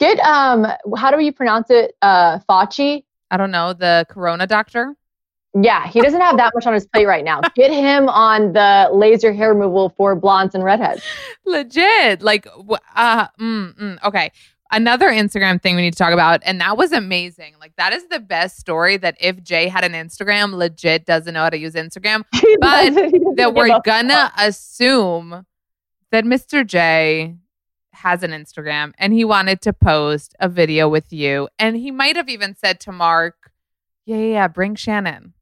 [0.00, 0.66] get um
[0.96, 1.96] how do you pronounce it?
[2.02, 3.04] Uh Fauci?
[3.30, 3.72] I don't know.
[3.72, 4.94] The Corona doctor.
[5.60, 7.40] Yeah, he doesn't have that much on his plate right now.
[7.54, 11.02] Get him on the laser hair removal for blondes and redheads.
[11.46, 12.46] legit like
[12.96, 14.32] uh mm, mm, okay
[14.72, 18.06] another instagram thing we need to talk about and that was amazing like that is
[18.08, 21.74] the best story that if jay had an instagram legit doesn't know how to use
[21.74, 25.44] instagram He But doesn't- doesn't that we're gonna assume
[26.10, 27.36] that mr j
[27.92, 32.16] has an instagram and he wanted to post a video with you and he might
[32.16, 33.52] have even said to mark
[34.06, 34.48] Yeah, yeah, yeah.
[34.48, 35.34] Bring Shannon.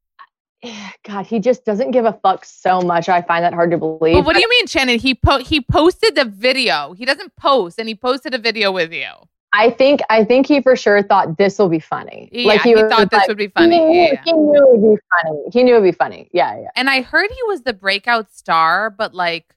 [1.03, 3.09] God, he just doesn't give a fuck so much.
[3.09, 4.25] I find that hard to believe.
[4.25, 4.99] What do you mean, Shannon?
[4.99, 6.93] He po- he posted the video.
[6.93, 9.09] He doesn't post, and he posted a video with you.
[9.55, 12.29] I think I think he for sure thought this will be funny.
[12.31, 13.77] Yeah, he, was thought this like- would be funny.
[13.77, 14.21] He knew, yeah.
[14.25, 15.43] he knew it would be funny.
[15.51, 16.29] He knew it would be funny.
[16.33, 16.69] Yeah, yeah.
[16.75, 19.53] And I heard he was the breakout star, but like,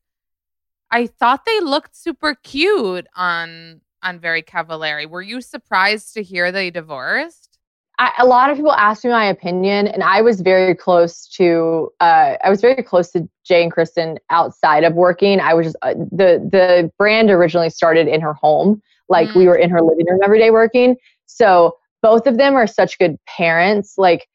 [0.91, 5.09] I thought they looked super cute on on Very Cavallari.
[5.09, 7.56] Were you surprised to hear they divorced?
[7.99, 11.91] I, a lot of people asked me my opinion, and I was very close to.
[12.01, 15.41] Uh, I was very close to Jay and Kristin outside of working.
[15.41, 19.49] I was just uh, the the brand originally started in her home, like we Mm.
[19.49, 20.97] were in her living room every day working.
[21.27, 24.29] So both of them are such good parents, like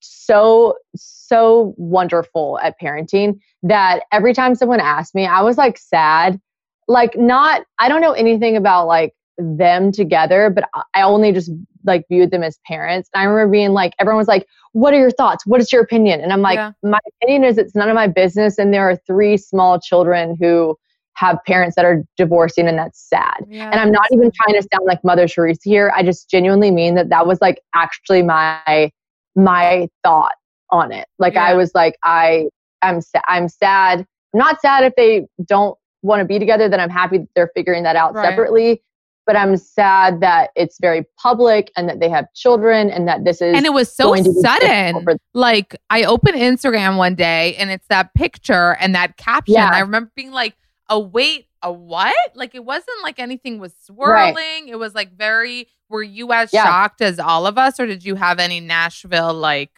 [0.00, 6.40] so so wonderful at parenting that every time someone asked me, I was like sad,
[6.88, 7.62] like not.
[7.78, 11.50] I don't know anything about like them together, but I only just
[11.84, 13.08] like viewed them as parents.
[13.14, 15.46] And I remember being like, everyone was like, "What are your thoughts?
[15.46, 16.72] What is your opinion?" And I'm like, Yeah.
[16.82, 20.76] "My opinion is it's none of my business." And there are three small children who
[21.16, 23.44] have parents that are divorcing, and that's sad.
[23.48, 25.92] Yeah, And I'm not even trying to sound like Mother Teresa here.
[25.94, 28.90] I just genuinely mean that that was like actually my
[29.36, 30.34] my thought
[30.70, 31.06] on it.
[31.18, 32.48] Like I was like, I
[32.82, 34.00] I'm sa- I'm sad.
[34.32, 36.68] I'm not sad if they don't want to be together.
[36.68, 38.28] Then I'm happy that they're figuring that out Right.
[38.28, 38.82] separately.
[39.26, 43.40] But I'm sad that it's very public and that they have children and that this
[43.40, 45.06] is and it was so going to be sudden.
[45.32, 49.54] Like I opened Instagram one day and it's that picture and that caption.
[49.54, 49.70] Yeah.
[49.72, 50.54] I remember being like,
[50.90, 54.68] "A wait, a what?" Like it wasn't like anything was swirling.
[54.68, 55.68] It was like very.
[55.88, 56.64] Were you as Yeah.
[56.64, 59.70] shocked as all of us, or did you have any Nashville like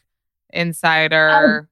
[0.53, 1.28] insider?
[1.30, 1.68] Um,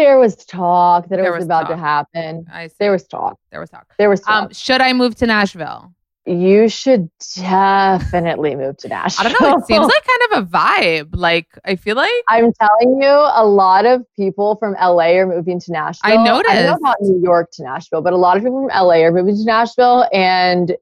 [0.00, 2.46] there was talk that it There was, was about to happen.
[2.52, 2.74] I see.
[2.78, 3.38] There was talk.
[3.50, 3.86] there was talk.
[3.98, 4.44] There was talk.
[4.44, 5.92] Um, should I move to Nashville?
[6.26, 9.26] you should definitely move to Nashville.
[9.26, 9.58] I don't know.
[9.58, 11.08] It seems like kind of a vibe.
[11.12, 15.60] Like I feel like I'm telling you, a lot of people from LA are moving
[15.60, 16.10] to Nashville.
[16.10, 16.78] I don't know noticed.
[16.80, 19.44] about New York to Nashville, but a lot of people from LA are moving to
[19.44, 20.74] Nashville, and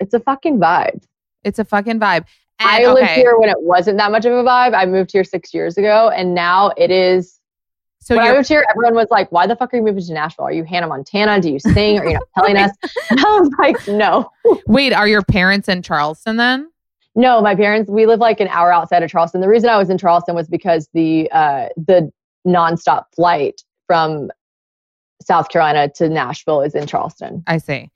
[0.00, 1.04] it's a fucking vibe.
[1.44, 2.24] it's a fucking vibe.
[2.58, 4.74] And, I lived okay, here when it wasn't that much of a vibe.
[4.74, 7.39] I moved here six years ago, and now it is.
[8.02, 10.12] So when I moved here, everyone was like, "Why the fuck are you moving to
[10.14, 10.46] Nashville?
[10.46, 11.40] Are you Hannah Montana?
[11.40, 11.98] Do you sing?
[11.98, 12.70] Are you not telling us?"
[13.10, 14.30] And I was like, "No,
[14.66, 14.92] wait.
[14.92, 16.70] Are your parents in Charleston then?
[17.14, 19.42] no." My parents, we live like an hour outside of Charleston.
[19.42, 22.10] The reason I was in Charleston was because the uh, the
[22.46, 24.30] nonstop flight from
[25.22, 27.42] South Carolina to Nashville is in Charleston.
[27.46, 27.90] I see.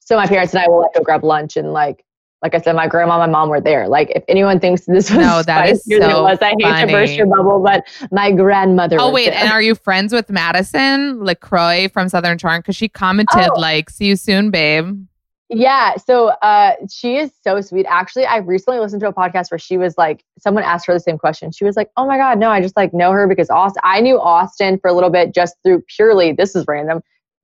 [0.00, 2.04] So my parents and I will like go grab lunch and like.
[2.42, 3.88] Like I said, my grandma, and my mom were there.
[3.88, 7.14] Like, if anyone thinks this was No, that is so was, I hate to burst
[7.14, 8.98] your bubble, but my grandmother.
[9.00, 9.38] Oh wait, there.
[9.38, 12.60] and are you friends with Madison LeCroy from Southern Charm?
[12.60, 13.58] Because she commented Oh.
[13.58, 14.98] like, "See you soon, babe."
[15.48, 17.86] Yeah, so uh, she is so sweet.
[17.88, 20.98] Actually, I recently listened to a podcast where she was like, someone asked her the
[21.00, 21.52] same question.
[21.52, 23.80] She was like, "Oh my god, no, I just like know her because Austen.
[23.84, 26.32] I knew Austen for a little bit just through purely.
[26.32, 27.00] This is random,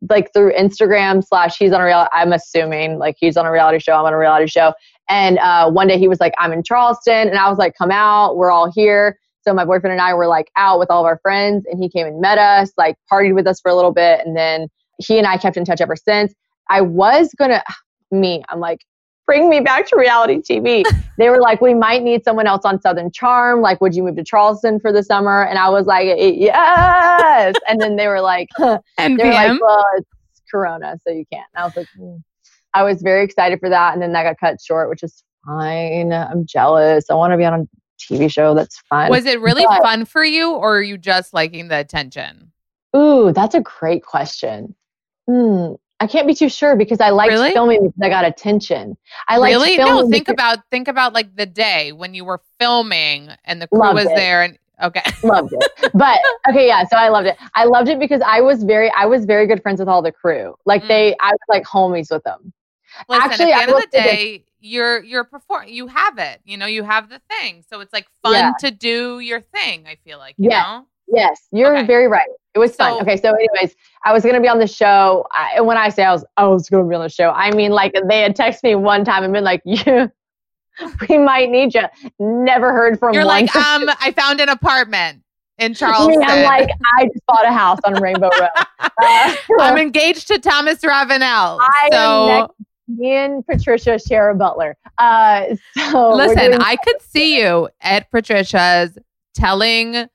[0.09, 2.11] like through Instagram slash he's on a reality.
[2.12, 3.92] I'm assuming like he's on a reality show.
[3.92, 4.72] I'm on a reality show.
[5.09, 7.90] And uh, one day he was like, I'm in Charleston, and I was like, come
[7.90, 8.36] out.
[8.36, 9.18] We're all here.
[9.42, 11.88] So my boyfriend and I were like out with all of our friends, and he
[11.88, 15.18] came and met us, like partied with us for a little bit, and then he
[15.18, 16.34] and I kept in touch ever since.
[16.70, 17.62] I was gonna
[18.11, 18.42] me.
[18.48, 18.80] I'm like,
[19.26, 20.84] bring me back to reality TV.
[21.18, 23.60] they were like, we might need someone else on Southern Charm.
[23.60, 25.44] Like, would you move to Charleston for the summer?
[25.44, 27.54] And I was like, yes.
[27.68, 28.80] and then they were like, huh.
[28.98, 30.08] And they were like, well, it's
[30.50, 31.46] Corona, so you can't.
[31.54, 32.16] And I was like, hmm.
[32.74, 33.92] I was very excited for that.
[33.92, 36.12] And then that got cut short, which is fine.
[36.12, 37.10] I'm jealous.
[37.10, 37.66] I want to be on a
[38.00, 39.10] TV show that's fun.
[39.10, 42.53] was it really but- fun for you, or are you just liking the attention?
[42.94, 44.74] Ooh, that's a great question.
[45.26, 45.74] Hmm.
[46.03, 47.53] I can't be too sure because I liked Really?
[47.53, 48.96] filming because I got attention.
[49.29, 49.76] I liked really?
[49.76, 50.00] No.
[50.11, 53.79] Think because- about think about like the day when you were filming and the crew
[53.95, 54.16] was it.
[54.16, 54.42] there.
[54.42, 55.91] And okay, loved it.
[55.95, 56.18] But
[56.49, 57.37] okay, yeah, so I loved it.
[57.54, 60.11] I loved it because I was very I was very good friends with all the
[60.12, 60.57] crew.
[60.66, 60.88] Like Mm.
[60.88, 62.53] they I was like homies with them.
[63.08, 65.68] Listen, Actually, at the end of the day, you're you're perform.
[65.68, 66.41] You have it.
[66.45, 67.64] You know, you have the thing.
[67.70, 68.53] So it's like fun Yeah.
[68.58, 69.87] to do your thing.
[69.87, 70.66] I feel like you Yes.
[70.66, 70.87] know.
[71.14, 71.87] Yes, you're Okay.
[71.87, 72.29] very right.
[72.55, 73.01] It was fun.
[73.03, 73.75] Okay, so anyways,
[74.05, 75.26] I was gonna be on the show.
[75.33, 77.51] I, and when I say I was, I was gonna be on the show, I
[77.53, 80.09] mean like they had texted me one time and been like, "Yeah,
[81.09, 81.83] we might need you."
[82.18, 85.22] Never heard from You're like, um, I found an apartment
[85.59, 86.22] in Charleston.
[86.25, 86.68] I'm like,
[86.99, 88.49] I just bought a house on Rainbow Row.
[89.01, 91.59] Uh, I'm engaged to Thomas Ravenel.
[91.61, 92.53] I am next-
[92.89, 94.76] me and Patricia share a butler.
[94.99, 95.57] Uh,
[95.91, 98.99] so listen, I could see you at Patricia's
[99.34, 100.09] telling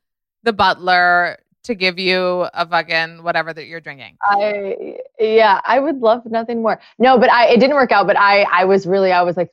[0.47, 4.17] the butler to give you a fucking whatever that you're drinking.
[4.23, 6.79] I yeah, I would love nothing more.
[6.97, 8.07] No, but I it didn't work out.
[8.07, 9.51] But I I was really I was like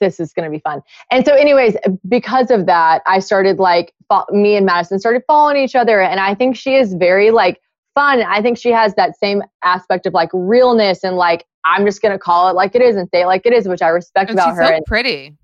[0.00, 0.82] this is going to be fun.
[1.12, 1.76] And so, anyways,
[2.08, 3.94] because of that, I started like,
[4.32, 6.00] me and Madison started following each other.
[6.02, 7.60] And I think she is very like
[7.94, 8.20] fun.
[8.20, 12.10] I think she has that same aspect of like realness and like, I'm just going
[12.10, 14.28] to call it like it is and say it like it is, which I respect
[14.30, 14.66] And about she's her.
[14.66, 15.36] so and pretty.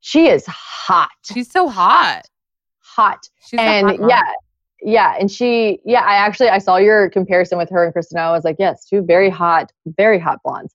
[0.00, 2.22] she is hot, She's so hot.
[2.94, 3.28] Hot.
[3.46, 4.22] She's and hot yeah.
[4.86, 8.18] Yeah, and she, yeah, I actually I saw your comparison with her and Kristin.
[8.18, 10.74] I was like, yes, two very hot, very hot blondes.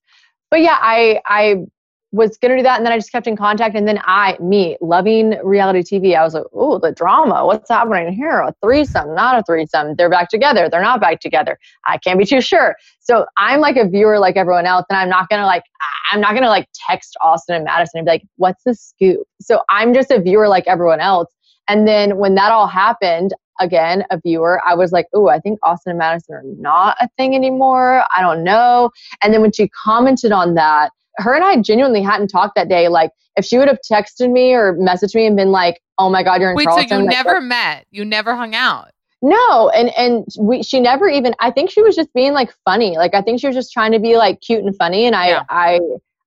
[0.50, 1.66] But yeah, I I
[2.12, 3.76] was gonna do that, and then I just kept in contact.
[3.76, 7.46] And then I, me, loving reality TV, I was like, oh, the drama.
[7.46, 8.40] What's happening here?
[8.40, 9.96] A threesome, not a threesome.
[9.96, 10.70] They're back together.
[10.70, 11.60] They're not back together.
[11.86, 12.76] I can't be too sure.
[13.00, 15.64] So I'm like a viewer like everyone else, and I'm not gonna like
[16.12, 19.28] I'm not gonna like text Austen and Madison and be like, what's the scoop?
[19.40, 21.28] So I'm just a viewer like everyone else.
[21.70, 25.60] And then when that all happened, again, a viewer, I was like, oh, I think
[25.64, 28.04] Austen and Madison are not a thing anymore.
[28.16, 28.90] I don't know.
[29.22, 32.88] And then when she commented on that, her and I genuinely hadn't talked that day.
[32.88, 36.24] Like, if she would have texted me or messaged me and been like, "Oh my
[36.24, 37.86] God, you're in Wait, so Charleston," you like, never met?
[37.92, 38.92] You never hung out?
[39.22, 41.36] no, and and we she never even.
[41.40, 42.98] I think she was just being like funny.
[42.98, 45.06] Like I think she was just trying to be like cute and funny.
[45.06, 45.44] And I Yeah.
[45.50, 45.80] I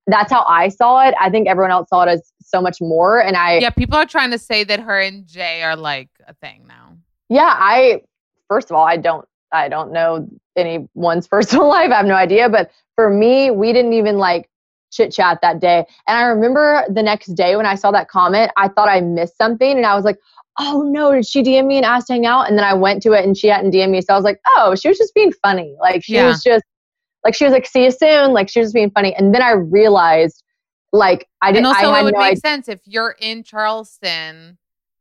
[0.07, 1.15] that's how I saw it.
[1.21, 3.21] I think everyone else saw it as so much more.
[3.23, 6.35] And I Yeah, people are trying to say that her and Jay are like a
[6.35, 6.97] thing now.
[7.29, 8.03] yeah I
[8.49, 11.91] first of all I don't I don't know anyone's personal life.
[11.91, 12.49] I have no idea.
[12.49, 14.49] But for me, we didn't even like
[14.93, 15.85] chit chat that day.
[16.07, 19.37] And I remember the next day when I saw that comment, I thought I missed
[19.39, 20.19] something, and I was like.
[20.59, 22.47] Oh no, did she DM me and ask to hang out?
[22.47, 24.03] And then I went to it and she hadn't DM me.
[24.03, 25.75] So I was like, oh, she was just being funny.
[25.81, 26.27] Like she Yeah.
[26.27, 26.63] was just
[27.25, 28.35] like she was like, see you soon.
[28.35, 29.15] Like she was just being funny.
[29.17, 30.45] And then I realized
[30.93, 32.41] like I And didn't also, I it would no make idea.
[32.41, 34.59] sense if you're in Charleston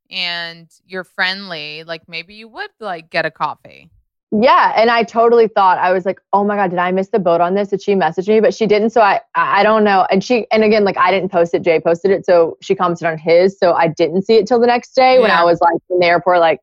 [0.09, 3.89] and you're friendly, like maybe you would like get a coffee.
[4.33, 7.19] Yeah, and I totally thought I was like, "Oh my god, did I miss the
[7.19, 7.67] boat on this?
[7.67, 10.07] Did she message me?" But she didn't, so I I don't know.
[10.09, 11.63] And she and again, like I didn't post it.
[11.63, 13.59] Jay posted it, so she commented on his.
[13.59, 16.05] So I didn't see it till the next day when I was like in the
[16.05, 16.61] airport, like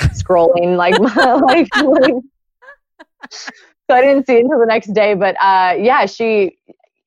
[0.00, 0.98] scrolling, like
[1.46, 2.14] like, like.
[3.88, 5.14] So I didn't see it until the next day.
[5.14, 6.56] But uh, yeah, she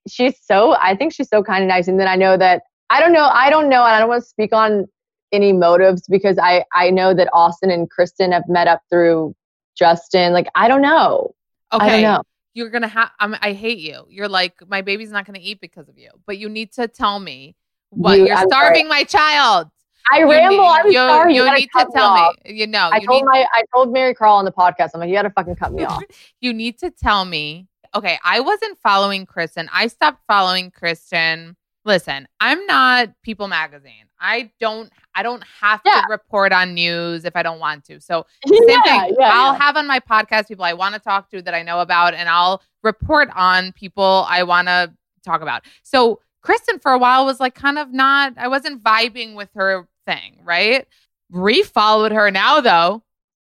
[0.08, 1.88] she's so I think she's so kind and nice.
[1.88, 4.24] And then I know that I don't know I don't know and I don't want
[4.24, 4.88] to speak on
[5.32, 9.36] any motives because I I know that Austen and Kristin have met up through
[9.78, 10.34] Justin.
[10.34, 11.34] Like I don't know.
[11.72, 11.86] Okay.
[11.86, 12.22] I don't know.
[12.56, 13.10] You're gonna have.
[13.20, 14.06] I'm, I hate you.
[14.10, 16.10] You're like my baby's not gonna eat because of you.
[16.28, 17.56] But you need to tell me
[17.90, 19.70] what You- you're I'm starving my child.
[20.12, 20.58] I You ramble.
[20.58, 21.34] need- I'm you, sorry.
[21.36, 22.36] You gotta need to tell off.
[22.46, 22.54] me.
[22.54, 22.90] You know.
[22.92, 24.90] I you told my I told Mary Carl on the podcast.
[24.94, 26.04] I'm like, you got to fucking cut me off.
[26.42, 27.68] you need to tell me.
[27.96, 29.68] Okay, I wasn't following Kristin.
[29.72, 31.56] I stopped following Kristin.
[31.86, 34.06] Listen, I'm not People Magazine.
[34.20, 34.92] I don't.
[35.16, 36.02] I don't have Yeah.
[36.02, 38.00] to report on news if I don't want to.
[38.00, 39.16] So same yeah, thing.
[39.20, 41.82] yeah, I'll have on my podcast people I want to talk to that I know
[41.82, 44.94] about, and I'll report on people I want to
[45.26, 45.64] talk about.
[45.84, 48.34] So Kristin, for a while, was like kind of not.
[48.38, 50.88] I wasn't vibing with her thing, right?
[51.34, 53.04] Refollowed her now though.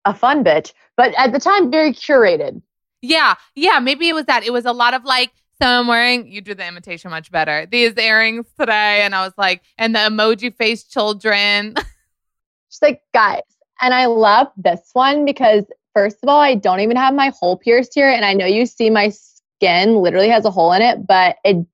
[0.06, 2.62] a fun bitch, but at the time, very curated.
[3.02, 3.80] Yeah, yeah.
[3.80, 4.44] Maybe it was that.
[4.44, 5.32] It was a lot of like.
[5.62, 6.28] So I'm wearing.
[6.28, 7.66] You do the imitation much better.
[7.66, 11.76] These earrings today, and I was like, and the emoji face children.
[12.70, 13.42] She's like, guys,
[13.82, 17.58] and I love this one because first of all, I don't even have my hole
[17.58, 21.06] pierced here, and I know you see my skin literally has a hole in it,
[21.06, 21.66] but it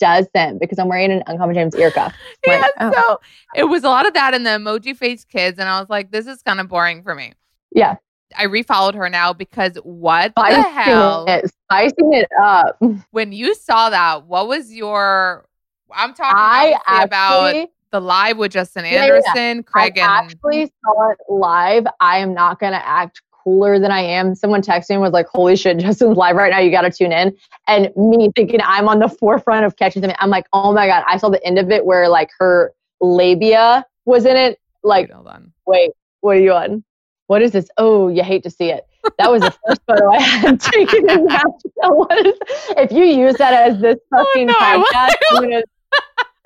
[0.00, 2.12] doesn't because I'm wearing an Uncommon James ear cuff.
[2.46, 2.92] yeah, Like, oh.
[2.92, 3.20] so
[3.54, 6.10] it was a lot of that in the emoji face kids, and I was like,
[6.10, 7.34] this is kind of boring for me.
[7.74, 7.96] Yeah,
[8.36, 11.24] I refollowed her now because what the spicing hell?
[11.28, 12.80] it, spicing it up.
[13.10, 15.46] When you saw that, what was your?
[15.94, 20.32] I'm talking I obviously about the live with Justin Yeah, yeah, Anderson, Craig, I and
[20.32, 21.86] actually saw it live.
[22.00, 24.34] I am not gonna act cooler than I am.
[24.34, 26.58] Someone texted me was like, "Holy shit, Justin's live right now!
[26.58, 27.36] You got to tune in."
[27.68, 31.04] And me thinking I'm on the forefront of catching something, I'm like, "Oh my god!"
[31.06, 34.58] I saw the end of it where like her labia was in it.
[34.82, 35.52] Like, hold on.
[35.66, 36.84] wait, what are you on?
[37.32, 37.70] What is this?
[37.78, 38.86] Oh, you hate to see it.
[39.16, 41.96] That was the first photo I had taken in Nashville.
[41.96, 42.34] What is?
[42.76, 45.62] If you use that as this fucking Oh, no, podcast, I'm gonna,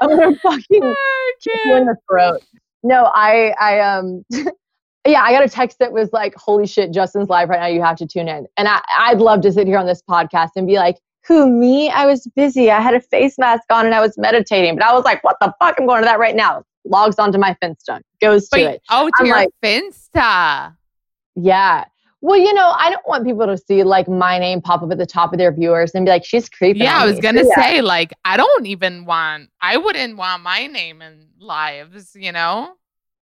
[0.01, 0.95] I'm gonna fucking
[1.43, 2.41] kick you in the throat.
[2.85, 4.25] No, I, I, um,
[5.05, 7.67] yeah, I got a text that was like, "Holy shit, Justin's live right now.
[7.67, 10.51] You have to tune in." And I, I'd love to sit here on this podcast
[10.55, 11.91] and be like, "Who me?
[11.91, 12.71] I was busy.
[12.71, 15.35] I had a face mask on and I was meditating." But I was like, "What
[15.41, 15.81] the fuck?
[15.81, 18.83] I'm going to that right now." Logs onto my Finsta, goes to it.
[18.91, 20.77] oh, to I'm your like- Finsta.
[21.35, 21.85] Yeah.
[22.23, 24.99] Well, you know, I don't want people to see like my name pop up at
[24.99, 26.81] the top of their viewers and be like, "She's creepy.
[26.81, 27.63] Yeah, I was me." gonna So, yeah.
[27.63, 29.51] say like I don't even want.
[29.61, 32.13] I wouldn't want my name in lives.
[32.17, 32.73] You know.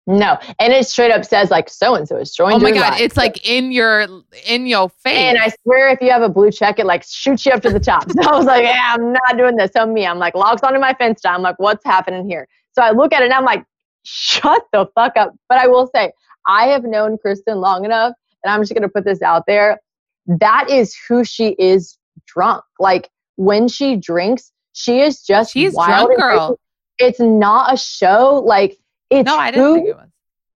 [0.07, 2.55] No, and it straight up says like so and so is joined.
[2.55, 3.01] Oh my god, live.
[3.01, 4.07] it's like in your
[4.45, 5.16] in your face.
[5.16, 7.70] And I swear, if you have a blue check, it like shoots you up to
[7.70, 8.07] the top.
[8.11, 9.70] So I was like, yeah, I'm not doing this.
[9.73, 11.20] So me, I'm like logs onto my fence.
[11.24, 12.49] I'm like, what's happening here?
[12.72, 13.64] So I look at it and I'm like,
[14.05, 15.34] shut the fuck up.
[15.48, 16.12] But I will say,
[16.47, 19.80] I have known Kristin long enough, and I'm just gonna put this out there.
[20.26, 22.62] That is who she is drunk.
[22.78, 26.60] Like when she drinks, she is just She's wild drunk, girl.
[26.98, 28.42] It's not a show.
[28.44, 28.76] Like
[29.10, 30.09] it's no, I didn't who think it was.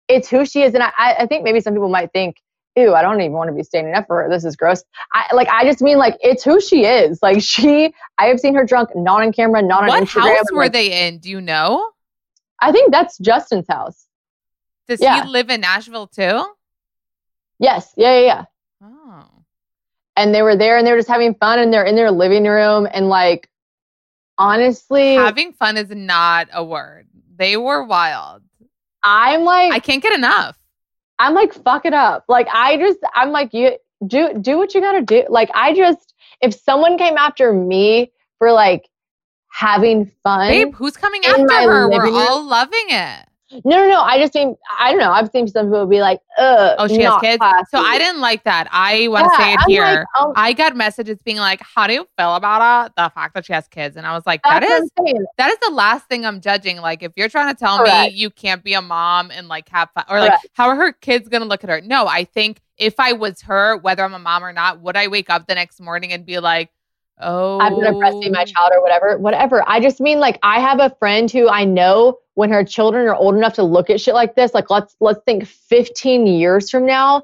[0.08, 2.36] it's who she is and I, I think maybe some people might think
[2.76, 4.82] ew i don't even want to be standing up for her this is gross
[5.12, 8.54] i like i just mean like it's who she is like she i have seen
[8.54, 11.18] her drunk not on camera not on What instagram house were like, they in?
[11.18, 11.90] Do you know?
[12.64, 14.06] I think that's justin's house
[14.88, 15.22] Does Yeah.
[15.24, 16.44] he live in Nashville too?
[17.58, 18.44] yes yeah yeah yeah
[18.82, 19.24] Oh.
[20.16, 22.44] and they were there and they were just having fun and they're in their living
[22.44, 23.48] room and like
[24.38, 27.06] honestly Having fun is not a word.
[27.36, 28.42] They were wild.
[29.02, 30.58] i'm like I can't get enough.
[31.18, 32.24] I'm like, fuck it up.
[32.28, 35.22] Like I just, I'm like, you do do what you gotta do.
[35.28, 38.88] Like I just, if someone came after me for like
[39.54, 41.88] having fun, Babe, who's coming after her?
[41.88, 43.26] We're room- all loving it.
[43.64, 44.00] no, no, no.
[44.00, 45.12] I just mean, I don't know.
[45.12, 46.74] I've seen some people be like, ugh.
[46.76, 47.38] Oh, she has kids?
[47.38, 47.64] classy.
[47.70, 48.66] So I didn't like that.
[48.72, 49.82] I want to Yeah, say it I'm here.
[49.84, 52.92] like, um, I got messages being like, "How do you feel about it?
[52.96, 54.90] The fact that she has kids?" And I was like, what is
[55.38, 56.78] that is the last thing I'm judging.
[56.80, 58.10] Like, if you're trying to tell Correct.
[58.10, 60.46] me you can't be a mom and like have fun, or like, Correct.
[60.54, 61.80] how are her kids gonna look at her?
[61.80, 65.06] No, I think if I was her, whether I'm a mom or not, would I
[65.06, 66.70] wake up the next morning and be like,
[67.20, 69.62] "Oh, I'm gonna breastfeed my child or whatever, whatever.
[69.66, 73.14] I just mean like I have a friend who I know when her children are
[73.14, 76.84] old enough to look at shit like this, like let's let's think 15 years from
[76.86, 77.22] now.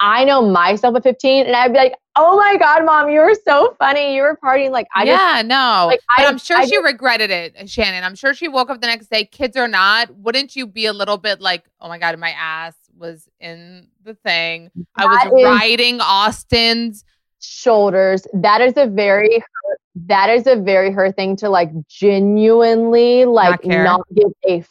[0.00, 3.34] I know myself at 15, and I'd be like, "Oh my god, mom, you were
[3.46, 4.14] so funny.
[4.14, 5.86] You were partying." Like I just yeah, no.
[5.88, 8.04] like, but I- I'm sure I she just- regretted it, Shannon.
[8.04, 10.14] I'm sure she woke up the next day, kids or not.
[10.14, 14.14] Wouldn't you be a little bit like, oh my God, my ass was in the
[14.14, 14.70] thing.
[14.94, 17.04] I was is- riding Austen's.
[17.40, 18.26] Shoulders.
[18.32, 23.62] That is a very her, that is a very her thing to like genuinely like
[23.62, 23.84] care.
[23.84, 24.64] not, give a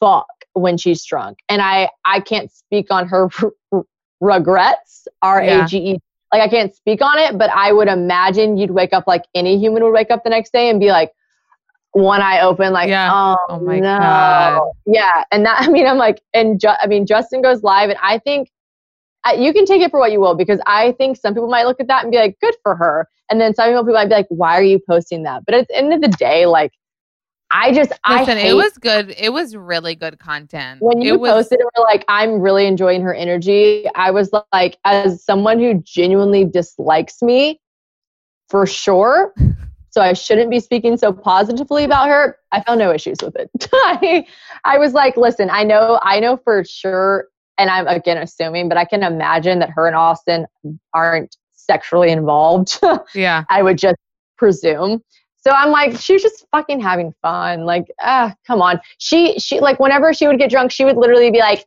[0.00, 1.38] fuck when she's drunk.
[1.48, 3.28] And I I can't speak on her
[4.20, 5.06] regrets.
[5.22, 5.98] R A G E.
[6.32, 9.58] Like I can't speak on it, but I would imagine you'd wake up like any
[9.58, 11.12] human would wake up the next day and be like
[11.92, 13.10] one eye open, like, Yeah.
[13.12, 13.98] oh, Oh my no.
[13.98, 14.62] God.
[14.86, 15.24] Yeah.
[15.32, 18.18] And that, I mean, I'm like, and Ju- I mean, Justin goes live, and I
[18.18, 18.48] think
[19.36, 21.80] you can take it for what you will because I think some people might look
[21.80, 23.08] at that and be like, good for her.
[23.30, 25.44] And then some people might be like, why are you posting that?
[25.46, 26.72] But at the end of the day, like,
[27.52, 29.14] I just, I Listen, hate it was good.
[29.18, 30.80] It was really good content.
[30.80, 33.86] when you it was, posted and were like, I'm really enjoying her energy.
[33.96, 37.60] I was like, as someone who genuinely dislikes me,
[38.48, 39.34] for sure.
[39.92, 42.36] So I shouldn't be speaking so positively about her.
[42.52, 43.50] I found no issues with it.
[43.72, 44.24] I,
[44.64, 47.26] I was like, listen, I know, I know for sure,
[47.60, 50.46] and I'm again assuming, but I can imagine that her and Austen
[50.94, 52.80] aren't sexually involved.
[53.14, 53.44] yeah.
[53.50, 53.98] I would just
[54.38, 55.02] presume.
[55.36, 57.64] So I'm like, she was just fucking having fun.
[57.64, 58.80] Like, ah, come on.
[58.98, 61.64] She she like whenever she would get drunk, she would literally be like,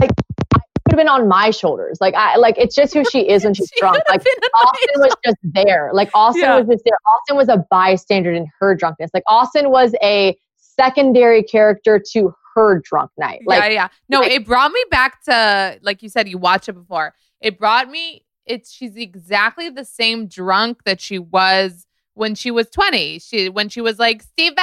[0.00, 0.10] like
[0.50, 1.98] would have been on my shoulders.
[2.00, 3.98] Like I like it's just who she is when she's She drunk.
[4.08, 4.22] Like
[4.54, 5.90] Austen was just there.
[5.92, 6.58] Like Austen Yeah.
[6.58, 6.96] was just there.
[7.06, 9.10] Austen was a bystander in her drunkenness.
[9.12, 13.42] Like Austen was a secondary character to her drunk night.
[13.46, 13.88] Like yeah, yeah.
[14.08, 17.14] No, like- it brought me back to like you said, you watched it before.
[17.40, 18.24] It brought me.
[18.46, 23.18] It's she's exactly the same drunk that she was when she was twenty.
[23.18, 24.56] She when she was like Steven.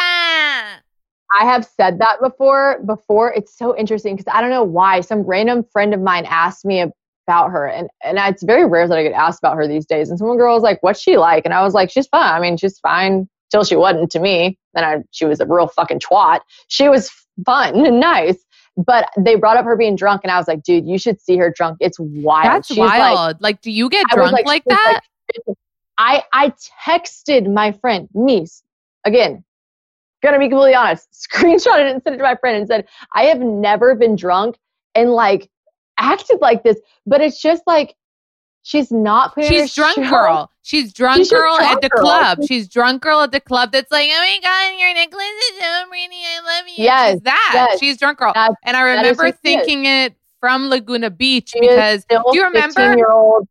[1.32, 2.80] I have said that before.
[2.86, 6.66] Before it's so interesting because I don't know why some random friend of mine asked
[6.66, 6.82] me
[7.28, 10.10] about her, and and it's very rare that I get asked about her these days.
[10.10, 12.34] And some girl was like, "What's she like?" And I was like, "She's fine.
[12.34, 14.58] I mean, she's fine till she wasn't to me.
[14.74, 16.42] Then I she was a real fucking twat.
[16.68, 17.12] She was
[17.46, 18.38] fun and nice."
[18.78, 21.38] But they brought up her being drunk, and I was like, "Dude, you should see
[21.38, 21.78] her drunk.
[21.80, 22.46] It's wild.
[22.46, 23.42] That's She's wild.
[23.42, 25.02] Like, do you get I drunk like, she's that?
[25.98, 26.54] I I
[26.88, 28.62] texted my friend Mies
[29.06, 29.44] again.
[30.24, 31.08] Gonna be completely honest.
[31.34, 34.58] Screenshot it and sent it to my friend and said, "I have never been drunk
[34.96, 35.50] and like
[35.98, 37.96] acted like this, but it's just like
[38.70, 40.52] she's not putting She's drunk show- girl.
[40.62, 42.04] She's drunk She's girl at the girl.
[42.04, 42.40] club.
[42.48, 45.88] She's drunk girl at the club that's like, oh my God, your necklace is so
[45.90, 46.16] pretty.
[46.16, 46.84] I love you.
[46.84, 47.52] Yes, She's that.
[47.72, 47.80] yes.
[47.80, 48.32] She's drunk girl.
[48.36, 49.40] That's- and I remember who she is.
[49.42, 53.48] thinking it from Laguna Beach She because do you remember 15-year-old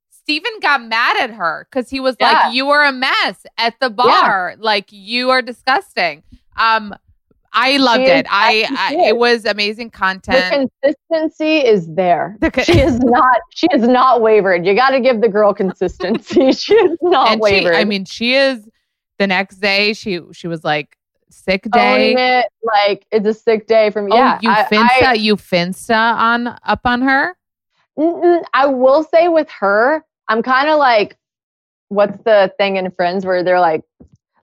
[0.62, 2.32] got mad at her because he was Yeah.
[2.32, 4.54] like, You were a mess at the bar.
[4.58, 6.22] Like you are disgusting.
[6.56, 6.94] Um
[7.60, 8.26] I loved it.
[8.30, 10.70] I, I it was amazing content.
[10.80, 12.36] the consistency is there.
[12.40, 13.40] The co- She is not.
[13.50, 14.64] She is not wavered.
[14.64, 16.52] You got to give the girl consistency.
[16.52, 17.74] she is not and she, wavered.
[17.74, 18.68] I mean, she is
[19.18, 20.96] the next day she she was like
[21.30, 22.14] sick day.
[22.14, 24.12] It, like it's a sick day me.
[24.12, 27.36] Oh, yeah, you I- finsta, I- you finsta on up on her.
[28.54, 31.18] I will say with her, I'm kind of like,
[31.88, 33.82] what's the thing in Friends where they're like,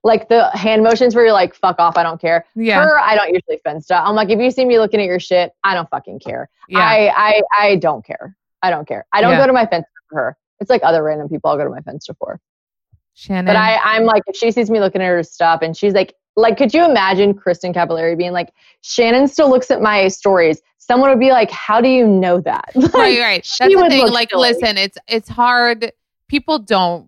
[0.05, 2.45] like the hand motions where you're like, fuck off, I don't care.
[2.55, 3.99] Yeah, Her, I don't usually finsta.
[4.01, 6.47] I'm like, if you see me looking at your shit, I don't fucking care.
[6.69, 6.79] yeah.
[6.79, 8.37] I, I, I don't care.
[8.61, 9.05] I don't care.
[9.11, 9.39] I don't Yeah.
[9.39, 10.37] go to my fence for her.
[10.59, 12.39] It's like other random people I'll go to my fence for.
[13.15, 13.45] Shannon.
[13.45, 16.13] But I, I'm like, if she sees me looking at her stuff and she's like,
[16.35, 18.49] like, could you imagine Kristin Cavallari being like,
[18.81, 20.61] Shannon still looks at my stories?
[20.77, 22.69] Someone would be like, how do you know that?
[22.75, 23.45] right, Like, right.
[23.45, 24.07] she That's the would thing.
[24.11, 24.51] Like, silly.
[24.51, 25.91] listen, it's it's hard.
[26.27, 27.07] People don't.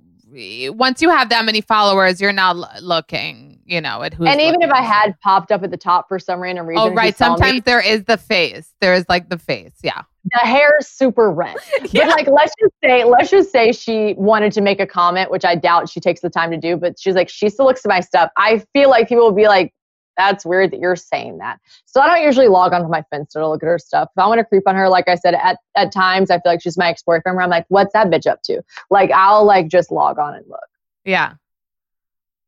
[0.71, 3.59] Once you have that many followers, you're not l- looking.
[3.65, 4.27] You know at who's.
[4.29, 4.69] and even if.
[4.71, 7.15] I had popped up at the top for some random reason, Oh, right.
[7.15, 8.73] saw me, Sometimes there is the face.
[8.79, 9.73] There is like the face.
[9.83, 10.03] Yeah.
[10.31, 11.55] the hair is super red.
[11.93, 15.43] But like, let's just say, let's just say she wanted to make a comment, which
[15.45, 16.77] I doubt she takes the time to do.
[16.77, 18.29] But she's like, she still looks at my stuff.
[18.37, 19.73] I feel like people will be like,
[20.17, 23.47] "That's weird that you're saying that." So I don't usually log onto my Finsta to
[23.47, 24.09] look at her stuff.
[24.15, 26.51] If I want to creep on her, like I said, at at times I feel
[26.53, 27.35] like she's my ex boyfriend.
[27.35, 30.45] Where I'm like, "What's that bitch up to?" Like I'll like just log on and
[30.47, 30.59] look.
[31.05, 31.33] Yeah.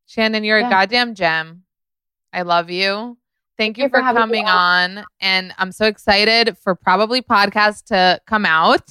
[0.05, 0.67] Shannon, you're Yeah.
[0.67, 1.63] a goddamn gem.
[2.33, 3.17] I love you.
[3.57, 5.03] Thank you, you for for, coming on.
[5.19, 8.89] And I'm so excited for probably podcast to come out.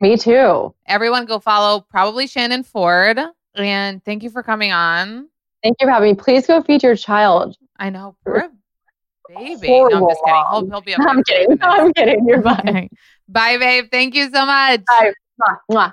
[0.00, 0.74] Me too.
[0.86, 3.18] Everyone go follow probably Shannon Ford.
[3.54, 5.28] And thank you for coming on.
[5.62, 6.14] Thank you for having me.
[6.14, 7.56] Please go feed your child.
[7.80, 8.16] I know.
[8.24, 8.50] Poor
[9.36, 9.68] baby.
[9.68, 10.44] No, I'm just kidding.
[10.50, 11.56] He'll, he'll be No, I'm kidding.
[11.56, 12.28] No, I'm kidding.
[12.28, 12.68] You're fine.
[12.68, 12.88] Okay.
[13.28, 13.86] Bye, babe.
[13.90, 14.82] Thank you so much.
[14.86, 15.12] Bye.
[15.40, 15.92] Mwah, mwah.